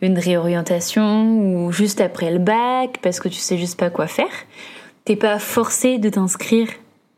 une 0.03 0.19
réorientation 0.19 1.39
ou 1.39 1.73
juste 1.73 2.03
après 2.03 2.31
le 2.31 2.39
bac 2.39 2.99
parce 3.03 3.21
que 3.21 3.29
tu 3.29 3.39
sais 3.39 3.57
juste 3.57 3.79
pas 3.79 3.89
quoi 3.89 4.07
faire. 4.07 4.27
T'es 5.05 5.17
pas 5.17 5.39
forcé 5.39 5.99
de 5.99 6.09
t'inscrire 6.09 6.69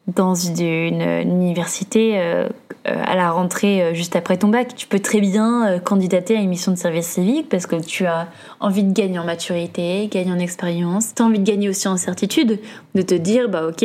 dans 0.08 0.34
une, 0.34 1.00
université 1.02 2.48
euh, 2.88 3.02
à 3.04 3.16
la 3.16 3.30
rentrée 3.30 3.82
euh, 3.82 3.94
juste 3.94 4.16
après 4.16 4.36
ton 4.36 4.48
bac. 4.48 4.74
Tu 4.76 4.86
peux 4.86 5.00
très 5.00 5.20
bien 5.20 5.66
euh, 5.66 5.78
candidater 5.78 6.36
à 6.36 6.40
une 6.40 6.48
mission 6.48 6.72
de 6.72 6.76
service 6.76 7.06
civique 7.06 7.48
parce 7.48 7.66
que 7.66 7.76
tu 7.76 8.06
as 8.06 8.28
envie 8.60 8.84
de 8.84 8.92
gagner 8.92 9.18
en 9.18 9.24
maturité, 9.24 10.08
gagner 10.10 10.32
en 10.32 10.38
expérience. 10.38 11.14
Tu 11.14 11.22
as 11.22 11.26
envie 11.26 11.38
de 11.40 11.44
gagner 11.44 11.68
aussi 11.68 11.88
en 11.88 11.96
certitude, 11.96 12.58
de 12.94 13.02
te 13.02 13.14
dire 13.14 13.48
bah 13.48 13.66
ok, 13.66 13.84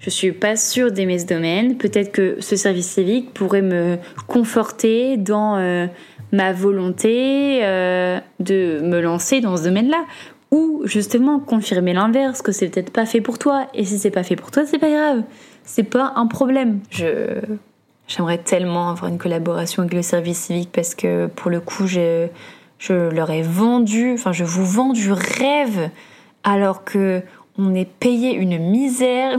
je 0.00 0.10
suis 0.10 0.32
pas 0.32 0.56
sûre 0.56 0.90
d'aimer 0.90 1.18
ce 1.18 1.26
domaine. 1.26 1.76
Peut-être 1.76 2.12
que 2.12 2.36
ce 2.40 2.56
service 2.56 2.88
civique 2.88 3.32
pourrait 3.32 3.62
me 3.62 3.96
conforter 4.26 5.16
dans 5.16 5.56
ma 6.32 6.52
volonté 6.52 7.60
de 7.60 8.80
me 8.82 9.00
lancer 9.00 9.40
dans 9.40 9.56
ce 9.56 9.64
domaine-là 9.64 10.04
ou 10.50 10.82
justement 10.84 11.38
confirmer 11.38 11.94
l'inverse 11.94 12.42
que 12.42 12.52
c'est 12.52 12.68
peut-être 12.68 12.90
pas 12.90 13.06
fait 13.06 13.20
pour 13.20 13.38
toi 13.38 13.68
et 13.72 13.84
si 13.84 13.98
c'est 13.98 14.10
pas 14.10 14.22
fait 14.22 14.36
pour 14.36 14.50
toi 14.50 14.64
c'est 14.66 14.78
pas 14.78 14.90
grave 14.90 15.22
c'est 15.64 15.84
pas 15.84 16.12
un 16.16 16.26
problème. 16.26 16.80
Je 16.90 17.40
j'aimerais 18.08 18.38
tellement 18.38 18.90
avoir 18.90 19.10
une 19.10 19.18
collaboration 19.18 19.82
avec 19.82 19.94
le 19.94 20.02
service 20.02 20.38
civique 20.38 20.70
parce 20.72 20.94
que 20.94 21.28
pour 21.28 21.50
le 21.50 21.60
coup, 21.60 21.86
je, 21.86 22.28
je 22.78 22.92
leur 22.92 23.30
ai 23.30 23.42
vendu, 23.42 24.12
enfin 24.12 24.32
je 24.32 24.44
vous 24.44 24.66
vends 24.66 24.92
du 24.92 25.12
rêve 25.12 25.90
alors 26.44 26.84
que 26.84 27.22
on 27.58 27.74
est 27.74 27.88
payé 27.88 28.34
une 28.34 28.58
misère. 28.58 29.36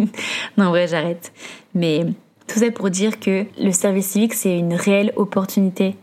non, 0.56 0.66
en 0.66 0.70
vrai, 0.70 0.86
j'arrête. 0.86 1.32
Mais 1.74 2.04
tout 2.46 2.58
ça 2.58 2.70
pour 2.70 2.90
dire 2.90 3.18
que 3.20 3.46
le 3.58 3.72
service 3.72 4.08
civique, 4.08 4.34
c'est 4.34 4.58
une 4.58 4.74
réelle 4.74 5.12
opportunité. 5.16 5.96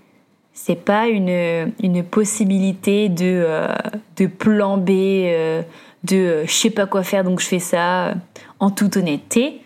C'est 0.54 0.76
pas 0.76 1.08
une, 1.08 1.72
une 1.82 2.04
possibilité 2.04 3.10
de, 3.10 3.44
euh, 3.46 3.74
de 4.18 4.26
plan 4.26 4.78
B, 4.78 4.90
euh, 4.90 5.62
de 6.04 6.16
euh, 6.16 6.46
je 6.46 6.52
sais 6.52 6.70
pas 6.70 6.88
quoi 6.88 7.04
faire 7.04 7.24
donc 7.24 7.40
je 7.40 7.48
fais 7.48 7.60
ça. 7.60 8.16
En 8.60 8.70
toute 8.70 8.98
honnêteté, 8.98 9.61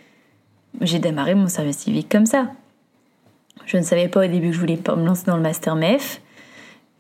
j'ai 0.82 1.00
démarré 1.00 1.36
mon 1.36 1.48
service 1.48 1.78
civique 1.78 2.10
comme 2.10 2.26
ça. 2.26 2.48
Je 3.66 3.78
ne 3.78 3.84
savais 3.84 4.08
pas 4.08 4.26
au 4.26 4.28
début 4.28 4.50
que 4.50 4.54
je 4.54 4.60
voulais 4.60 4.78
pas 4.78 4.96
me 4.96 5.06
lancer 5.06 5.26
dans 5.26 5.38
le 5.38 5.42
master 5.42 5.76
MEF. 5.76 6.22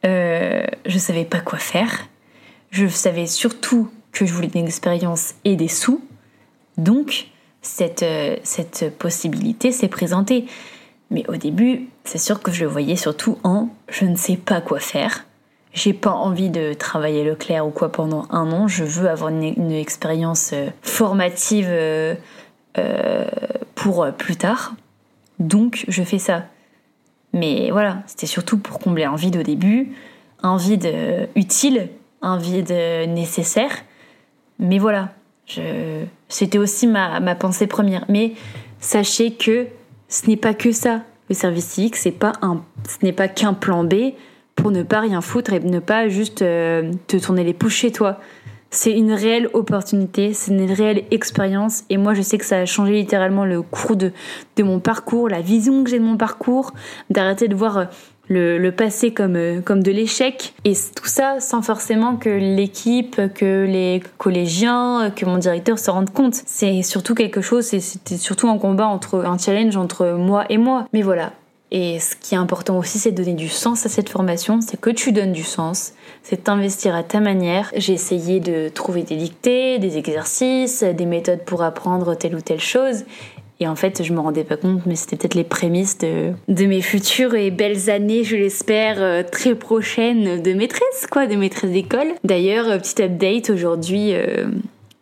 Euh, 0.05 0.65
je 0.85 0.97
savais 0.97 1.25
pas 1.25 1.39
quoi 1.39 1.59
faire. 1.59 2.07
Je 2.71 2.87
savais 2.87 3.27
surtout 3.27 3.89
que 4.11 4.25
je 4.25 4.33
voulais 4.33 4.49
une 4.53 4.65
expérience 4.65 5.35
et 5.43 5.55
des 5.55 5.67
sous. 5.67 6.01
Donc, 6.77 7.27
cette, 7.61 8.03
euh, 8.03 8.35
cette 8.43 8.97
possibilité 8.97 9.71
s'est 9.71 9.87
présentée. 9.87 10.45
Mais 11.11 11.23
au 11.27 11.35
début, 11.35 11.87
c'est 12.03 12.17
sûr 12.17 12.41
que 12.41 12.51
je 12.51 12.63
le 12.63 12.69
voyais 12.69 12.95
surtout 12.95 13.37
en 13.43 13.69
je 13.89 14.05
ne 14.05 14.15
sais 14.15 14.37
pas 14.37 14.61
quoi 14.61 14.79
faire. 14.79 15.25
J'ai 15.73 15.93
pas 15.93 16.11
envie 16.11 16.49
de 16.49 16.73
travailler 16.73 17.23
Leclerc 17.25 17.67
ou 17.67 17.69
quoi 17.69 17.91
pendant 17.91 18.27
un 18.31 18.51
an. 18.51 18.67
Je 18.67 18.83
veux 18.83 19.09
avoir 19.09 19.29
une, 19.29 19.71
expérience 19.71 20.51
euh, 20.53 20.69
formative 20.81 21.67
euh, 22.77 23.25
euh, 23.25 23.25
pour 23.75 24.07
plus 24.17 24.35
tard. 24.35 24.75
Donc 25.39 25.85
je 25.87 26.03
fais 26.03 26.19
ça. 26.19 26.45
Mais 27.33 27.69
voilà, 27.71 28.03
c'était 28.07 28.27
surtout 28.27 28.57
pour 28.57 28.79
combler 28.79 29.03
un 29.03 29.15
vide 29.15 29.37
au 29.37 29.43
début, 29.43 29.91
un 30.41 30.57
vide 30.57 30.89
utile, 31.35 31.89
un 32.21 32.37
vide 32.37 32.71
nécessaire. 32.71 33.71
Mais 34.57 34.79
voilà, 34.79 35.09
c'était 36.29 36.57
aussi 36.57 36.87
ma, 36.87 37.19
ma 37.19 37.35
pensée 37.35 37.67
première. 37.67 38.05
Mais 38.07 38.33
sachez 38.79 39.33
que 39.33 39.67
ce 40.07 40.27
n'est 40.27 40.37
pas 40.37 40.53
que 40.53 40.71
ça. 40.71 41.01
Le 41.29 41.35
service 41.35 41.65
civique, 41.65 41.95
c'est 41.97 42.11
pas 42.11 42.33
un, 42.41 42.63
ce 42.87 43.03
n'est 43.03 43.11
pas 43.11 43.27
qu'un 43.27 43.53
plan 43.53 43.83
B 43.83 44.13
pour 44.55 44.71
ne 44.71 44.83
pas 44.83 45.01
rien 45.01 45.21
foutre 45.21 45.53
et 45.53 45.59
ne 45.59 45.79
pas 45.79 46.07
juste 46.07 46.41
euh, 46.41 46.91
te 47.07 47.17
tourner 47.17 47.43
les 47.43 47.53
pouces 47.53 47.73
chez 47.73 47.91
toi. 47.91 48.19
C'est 48.75 48.91
une 48.91 49.13
réelle 49.13 49.49
opportunité, 49.53 50.33
c'est 50.33 50.51
une 50.51 50.69
réelle 50.69 51.05
expérience 51.09 51.85
et 51.89 51.95
moi 51.95 52.13
je 52.13 52.21
sais 52.21 52.37
que 52.37 52.43
ça 52.43 52.57
a 52.57 52.65
changé 52.65 52.91
littéralement 52.91 53.45
le 53.45 53.61
cours 53.61 53.95
de, 53.95 54.11
de 54.57 54.63
mon 54.63 54.81
parcours, 54.81 55.29
la 55.29 55.39
vision 55.39 55.81
que 55.81 55.89
j'ai 55.89 55.97
de 55.97 56.03
mon 56.03 56.17
parcours, 56.17 56.73
d'arrêter 57.09 57.47
de 57.47 57.55
voir 57.55 57.77
euh, 57.77 57.85
le, 58.27 58.57
le, 58.57 58.71
passé 58.73 59.13
comme, 59.13 59.37
euh, 59.37 59.61
comme 59.61 59.81
de 59.81 59.91
l'échec 59.91 60.55
et 60.65 60.73
tout 60.73 61.07
ça 61.07 61.39
sans 61.39 61.61
forcément 61.61 62.17
que 62.17 62.27
l'équipe, 62.27 63.21
que 63.33 63.63
les 63.65 64.03
collégiens, 64.17 65.09
que 65.15 65.25
mon 65.25 65.37
directeur 65.37 65.79
se 65.79 65.89
rendent 65.89 66.11
compte. 66.11 66.35
C'est 66.45 66.81
surtout 66.81 67.15
quelque 67.15 67.39
chose, 67.39 67.63
c'était 67.63 68.17
surtout 68.17 68.49
un 68.49 68.57
combat 68.57 68.87
entre, 68.87 69.23
un 69.25 69.37
challenge 69.37 69.77
entre 69.77 70.17
moi 70.17 70.43
et 70.49 70.57
moi. 70.57 70.85
Mais 70.91 71.01
voilà, 71.01 71.31
et 71.71 71.99
ce 71.99 72.15
qui 72.15 72.35
est 72.35 72.37
important 72.37 72.77
aussi, 72.77 72.99
c'est 72.99 73.11
de 73.11 73.17
donner 73.17 73.33
du 73.33 73.49
sens 73.49 73.85
à 73.85 73.89
cette 73.89 74.09
formation, 74.09 74.61
c'est 74.61 74.79
que 74.79 74.91
tu 74.91 75.11
donnes 75.11 75.33
du 75.33 75.43
sens, 75.43 75.93
c'est 76.23 76.43
t'investir 76.45 76.95
à 76.95 77.03
ta 77.03 77.19
manière. 77.19 77.71
J'ai 77.75 77.93
essayé 77.93 78.39
de 78.39 78.69
trouver 78.69 79.03
des 79.03 79.15
dictées, 79.15 79.79
des 79.79 79.97
exercices, 79.97 80.83
des 80.83 81.05
méthodes 81.05 81.43
pour 81.43 81.63
apprendre 81.63 82.15
telle 82.15 82.35
ou 82.35 82.41
telle 82.41 82.61
chose. 82.61 83.03
Et 83.59 83.67
en 83.67 83.75
fait, 83.75 84.03
je 84.03 84.11
me 84.11 84.19
rendais 84.19 84.43
pas 84.43 84.57
compte, 84.57 84.85
mais 84.85 84.95
c'était 84.95 85.15
peut-être 85.15 85.33
les 85.33 85.45
prémices 85.45 85.97
de, 85.97 86.33
mes 86.47 86.81
futures 86.81 87.35
et 87.35 87.51
belles 87.51 87.89
années, 87.89 88.25
je 88.25 88.35
l'espère, 88.35 89.01
euh, 89.01 89.23
très 89.23 89.55
prochaines 89.55 90.41
de 90.41 90.53
maîtresse, 90.53 91.07
quoi, 91.09 91.25
de 91.25 91.35
maîtresse 91.35 91.71
d'école. 91.71 92.07
D'ailleurs, 92.25 92.67
euh, 92.67 92.77
petit 92.77 93.01
update, 93.01 93.49
aujourd'hui, 93.49 94.13
euh, 94.13 94.47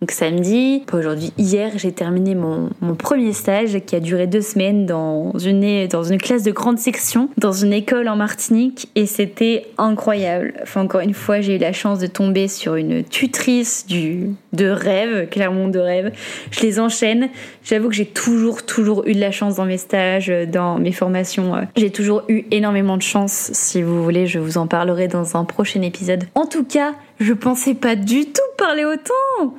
Donc 0.04 0.12
samedi, 0.12 0.84
pas 0.86 0.98
aujourd'hui, 0.98 1.32
hier, 1.38 1.72
j'ai 1.78 1.94
terminé 1.94 2.36
mon, 2.36 2.72
premier 2.98 3.32
stage 3.32 3.80
qui 3.86 3.96
a 3.96 4.02
duré 4.02 4.28
deux 4.28 4.42
semaines 4.42 4.86
dans 4.86 5.32
une, 5.38 5.88
dans 5.88 6.04
une 6.04 6.18
classe 6.18 6.44
de 6.44 6.52
grande 6.52 6.78
section, 6.78 7.30
dans 7.38 7.54
une 7.54 7.72
école 7.72 8.10
en 8.10 8.18
Martinique, 8.18 8.90
et 8.96 9.06
c'était 9.06 9.66
incroyable. 9.78 10.56
Enfin, 10.62 10.82
encore 10.82 11.00
une 11.00 11.14
fois, 11.14 11.40
j'ai 11.40 11.56
eu 11.56 11.58
la 11.58 11.72
chance 11.72 12.00
de 12.00 12.08
tomber 12.08 12.50
sur 12.50 12.76
une 12.76 13.06
tutrice 13.06 13.86
de 13.88 14.68
rêve, 14.68 15.30
clairement 15.30 15.70
de 15.70 15.80
rêve. 15.80 16.12
Je 16.52 16.60
les 16.64 16.82
enchaîne. 16.82 17.30
J'avoue 17.64 17.88
que 17.88 17.96
j'ai 17.96 18.06
toujours, 18.06 18.66
toujours 18.66 19.08
eu 19.08 19.14
de 19.14 19.22
la 19.22 19.32
chance 19.32 19.56
dans 19.56 19.66
mes 19.66 19.78
stages, 19.78 20.28
dans 20.52 20.80
mes 20.80 20.92
formations. 20.92 21.66
J'ai 21.78 21.92
toujours 21.92 22.24
eu 22.28 22.44
énormément 22.52 22.98
de 22.98 23.04
chance. 23.04 23.52
Si 23.54 23.82
vous 23.82 24.04
voulez, 24.04 24.28
je 24.28 24.40
vous 24.40 24.58
en 24.58 24.68
parlerai 24.68 25.08
dans 25.08 25.38
un 25.38 25.46
prochain 25.46 25.82
épisode. 25.82 26.26
En 26.36 26.46
tout 26.46 26.66
cas, 26.66 26.92
je 27.22 27.32
pensais 27.32 27.74
pas 27.74 27.96
du 27.96 28.26
tout 28.26 28.42
parler 28.58 28.84
autant. 28.84 29.54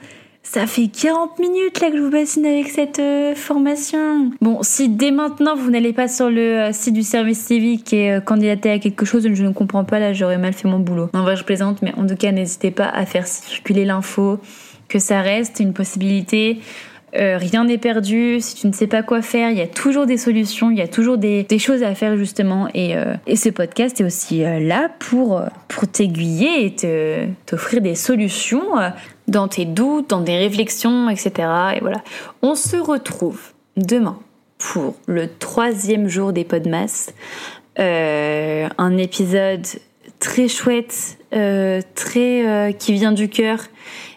Ça 0.44 0.66
fait 0.66 0.88
40 0.88 1.38
minutes 1.38 1.80
là 1.80 1.90
que 1.90 1.96
je 1.96 2.02
vous 2.02 2.10
bassine 2.10 2.44
avec 2.44 2.68
cette 2.68 2.98
euh, 2.98 3.34
formation. 3.34 4.30
Bon, 4.42 4.62
si 4.62 4.90
dès 4.90 5.10
maintenant 5.10 5.56
vous 5.56 5.70
n'allez 5.70 5.94
pas 5.94 6.06
sur 6.06 6.28
le 6.28 6.68
euh, 6.68 6.72
site 6.72 6.92
du 6.92 7.02
service 7.02 7.40
civique 7.40 7.92
et 7.94 8.12
euh, 8.12 8.20
candidater 8.20 8.70
à 8.70 8.78
quelque 8.78 9.06
chose, 9.06 9.26
je 9.32 9.42
ne 9.42 9.52
comprends 9.52 9.84
pas, 9.84 9.98
là 9.98 10.12
j'aurais 10.12 10.36
mal 10.36 10.52
fait 10.52 10.68
mon 10.68 10.78
boulot. 10.78 11.08
En 11.14 11.22
vrai, 11.22 11.34
je 11.34 11.44
plaisante, 11.44 11.80
mais 11.80 11.94
en 11.96 12.06
tout 12.06 12.14
cas, 12.14 12.30
n'hésitez 12.30 12.70
pas 12.70 12.86
à 12.86 13.06
faire 13.06 13.26
circuler 13.26 13.86
l'info, 13.86 14.38
que 14.86 14.98
ça 14.98 15.22
reste 15.22 15.60
une 15.60 15.72
possibilité. 15.72 16.58
Rien 17.14 17.64
n'est 17.64 17.78
perdu. 17.78 18.38
Si 18.40 18.54
tu 18.54 18.66
ne 18.66 18.72
sais 18.72 18.86
pas 18.86 19.02
quoi 19.02 19.22
faire, 19.22 19.50
il 19.50 19.58
y 19.58 19.62
a 19.62 19.66
toujours 19.66 20.06
des 20.06 20.16
solutions, 20.16 20.70
il 20.70 20.78
y 20.78 20.82
a 20.82 20.88
toujours 20.88 21.18
des, 21.18 21.46
choses 21.58 21.82
à 21.82 21.94
faire 21.94 22.16
justement. 22.16 22.68
Et, 22.74 22.94
et 23.26 23.36
ce 23.36 23.48
podcast 23.48 24.00
est 24.00 24.04
aussi 24.04 24.40
là 24.40 24.90
pour, 24.98 25.40
pour 25.68 25.86
t'aiguiller 25.88 26.66
et 26.66 27.28
t'offrir 27.46 27.80
des 27.80 27.94
solutions 27.94 28.64
dans 29.28 29.48
tes 29.48 29.64
doutes, 29.64 30.10
dans 30.10 30.20
des 30.20 30.36
réflexions, 30.36 31.08
etc. 31.08 31.32
Et 31.76 31.80
voilà. 31.80 32.02
On 32.42 32.54
se 32.54 32.76
retrouve 32.76 33.40
demain 33.76 34.18
pour 34.58 34.94
le 35.06 35.28
troisième 35.28 36.08
jour 36.08 36.32
des 36.32 36.44
Podmas. 36.44 37.12
Euh, 37.78 38.68
un 38.78 38.96
épisode 38.96 39.66
très 40.20 40.48
chouette, 40.48 41.18
euh, 41.34 41.80
très 41.94 42.46
euh, 42.46 42.72
qui 42.72 42.92
vient 42.92 43.12
du 43.12 43.28
cœur. 43.28 43.58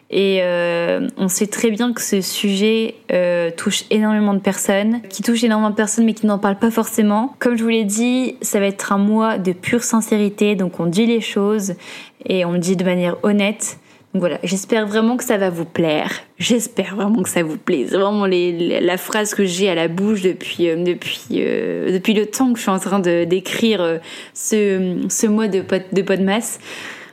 Et 0.10 0.40
euh, 0.42 1.08
on 1.18 1.28
sait 1.28 1.48
très 1.48 1.70
bien 1.70 1.92
que 1.92 2.02
ce 2.02 2.22
sujet 2.22 2.96
euh, 3.12 3.52
touche 3.56 3.84
énormément 3.90 4.34
de 4.34 4.40
personnes, 4.40 5.02
qui 5.10 5.22
touche 5.22 5.44
énormément 5.44 5.70
de 5.70 5.76
personnes 5.76 6.06
mais 6.06 6.14
qui 6.14 6.26
n'en 6.26 6.40
parlent 6.40 6.60
pas 6.60 6.72
forcément. 6.72 7.36
Comme 7.40 7.58
je 7.58 7.64
vous 7.64 7.70
l'ai 7.70 7.84
dit, 7.84 8.36
ça 8.42 8.60
va 8.60 8.68
être 8.68 8.94
un 8.94 8.98
mois 8.98 9.38
de 9.38 9.52
pure 9.52 9.84
sincérité, 9.84 10.56
donc 10.56 10.80
on 10.80 10.86
dit 10.86 11.06
les 11.06 11.22
choses 11.22 11.74
et 12.26 12.46
on 12.46 12.54
le 12.54 12.60
dit 12.60 12.76
de 12.76 12.86
manière 12.86 13.18
honnête 13.24 13.78
voilà, 14.14 14.40
j'espère 14.44 14.88
vraiment 14.88 15.18
que 15.18 15.24
ça 15.24 15.38
va 15.38 15.50
vous 15.50 15.66
plaire. 15.66 16.12
J'espère 16.40 16.96
vraiment 16.96 17.22
que 17.24 17.30
ça 17.30 17.44
vous 17.44 17.58
plaît. 17.58 17.86
C'est 17.90 17.98
vraiment 17.98 18.26
la 18.26 18.98
phrase 18.98 19.34
que 19.34 19.46
j'ai 19.46 19.70
à 19.70 19.76
la 19.76 19.88
bouche 19.88 20.22
depuis, 20.22 20.70
euh, 20.70 20.84
depuis, 20.84 21.28
euh, 21.34 21.92
depuis 21.92 22.14
le 22.14 22.26
temps 22.26 22.52
que 22.52 22.58
je 22.58 22.64
suis 22.64 22.72
en 22.72 22.80
train 22.80 23.00
de, 23.00 23.26
d'écrire 23.26 23.82
euh, 23.82 23.98
ce, 24.34 25.06
ce 25.10 25.28
mois 25.28 25.48
de, 25.48 25.62
pod, 25.62 25.84
de 25.92 26.02
Podmas. 26.02 26.60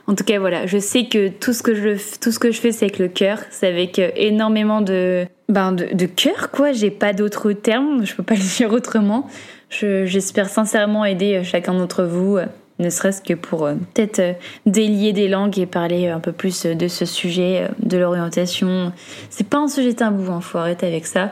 En 0.07 0.15
tout 0.15 0.23
cas, 0.23 0.39
voilà, 0.39 0.67
je 0.67 0.77
sais 0.77 1.05
que 1.05 1.29
tout 1.29 1.53
ce 1.53 1.63
que 1.63 1.73
je, 1.73 2.59
fais, 2.59 2.71
c'est 2.71 2.85
avec 2.85 2.99
le 2.99 3.07
cœur. 3.07 3.39
C'est 3.49 3.67
avec 3.67 3.99
énormément 4.15 4.81
de, 4.81 5.25
ben, 5.49 5.71
de, 5.71 5.93
de 5.93 6.05
cœur, 6.05 6.51
quoi. 6.51 6.73
J'ai 6.73 6.91
pas 6.91 7.13
d'autres 7.13 7.53
termes. 7.53 8.05
Je 8.05 8.13
peux 8.15 8.23
pas 8.23 8.35
le 8.35 8.57
dire 8.57 8.71
autrement. 8.71 9.27
Je, 9.69 10.05
j'espère 10.05 10.47
sincèrement 10.49 11.05
aider 11.05 11.41
chacun 11.43 11.73
d'entre 11.73 12.03
vous 12.03 12.37
ne 12.79 12.89
serait-ce 12.89 13.21
que 13.21 13.33
pour 13.33 13.65
euh, 13.65 13.75
peut-être 13.93 14.19
euh, 14.19 14.33
délier 14.65 15.13
des 15.13 15.27
langues 15.27 15.57
et 15.59 15.65
parler 15.65 16.07
un 16.07 16.19
peu 16.19 16.31
plus 16.31 16.65
de 16.65 16.87
ce 16.87 17.05
sujet, 17.05 17.63
euh, 17.63 17.67
de 17.79 17.97
l'orientation. 17.97 18.91
C'est 19.29 19.47
pas 19.47 19.57
un 19.57 19.67
sujet 19.67 19.93
tabou, 19.93 20.31
hein, 20.31 20.41
faut 20.41 20.57
arrêter 20.57 20.85
avec 20.87 21.05
ça. 21.05 21.31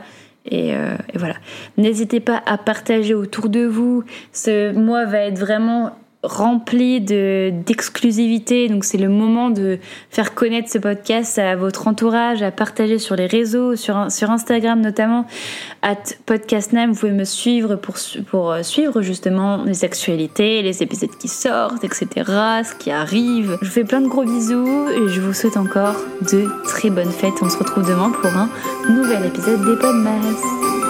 Et 0.51 0.73
voilà. 1.15 1.35
N'hésitez 1.77 2.19
pas 2.19 2.43
à 2.45 2.57
partager 2.57 3.13
autour 3.13 3.47
de 3.47 3.63
vous. 3.65 4.03
Ce 4.33 4.73
mois 4.73 5.05
va 5.05 5.19
être 5.19 5.39
vraiment 5.39 5.95
rempli 6.23 7.01
de 7.01 7.51
d'exclusivité. 7.65 8.69
Donc 8.69 8.85
c'est 8.85 8.97
le 8.97 9.09
moment 9.09 9.49
de 9.49 9.79
faire 10.09 10.33
connaître 10.33 10.69
ce 10.69 10.77
podcast 10.77 11.37
à 11.37 11.55
votre 11.55 11.87
entourage, 11.87 12.41
à 12.41 12.51
partager 12.51 12.97
sur 12.97 13.15
les 13.15 13.27
réseaux, 13.27 13.75
sur 13.75 14.09
sur 14.09 14.31
Instagram 14.31 14.81
notamment 14.81 15.25
podcastname. 16.25 16.91
Vous 16.91 16.99
pouvez 16.99 17.11
me 17.11 17.25
suivre 17.25 17.75
pour 17.75 17.95
pour 18.29 18.51
euh, 18.51 18.63
suivre 18.63 19.01
justement 19.01 19.63
les 19.65 19.83
actualités, 19.83 20.61
les 20.61 20.81
épisodes 20.81 21.15
qui 21.19 21.27
sortent, 21.27 21.83
etc. 21.83 22.07
Ce 22.17 22.75
qui 22.75 22.91
arrive. 22.91 23.57
Je 23.61 23.67
vous 23.67 23.73
fais 23.73 23.83
plein 23.83 24.01
de 24.01 24.07
gros 24.07 24.23
bisous 24.23 24.87
et 24.89 25.09
je 25.09 25.21
vous 25.21 25.33
souhaite 25.33 25.57
encore 25.57 25.95
de 26.31 26.47
très 26.63 26.89
bonnes 26.89 27.11
fêtes. 27.11 27.33
On 27.41 27.49
se 27.49 27.57
retrouve 27.57 27.87
demain 27.87 28.11
pour 28.11 28.31
un 28.31 28.49
nouvel 28.89 29.25
épisode 29.25 29.65
des 29.65 29.75
Podmas. 29.75 30.82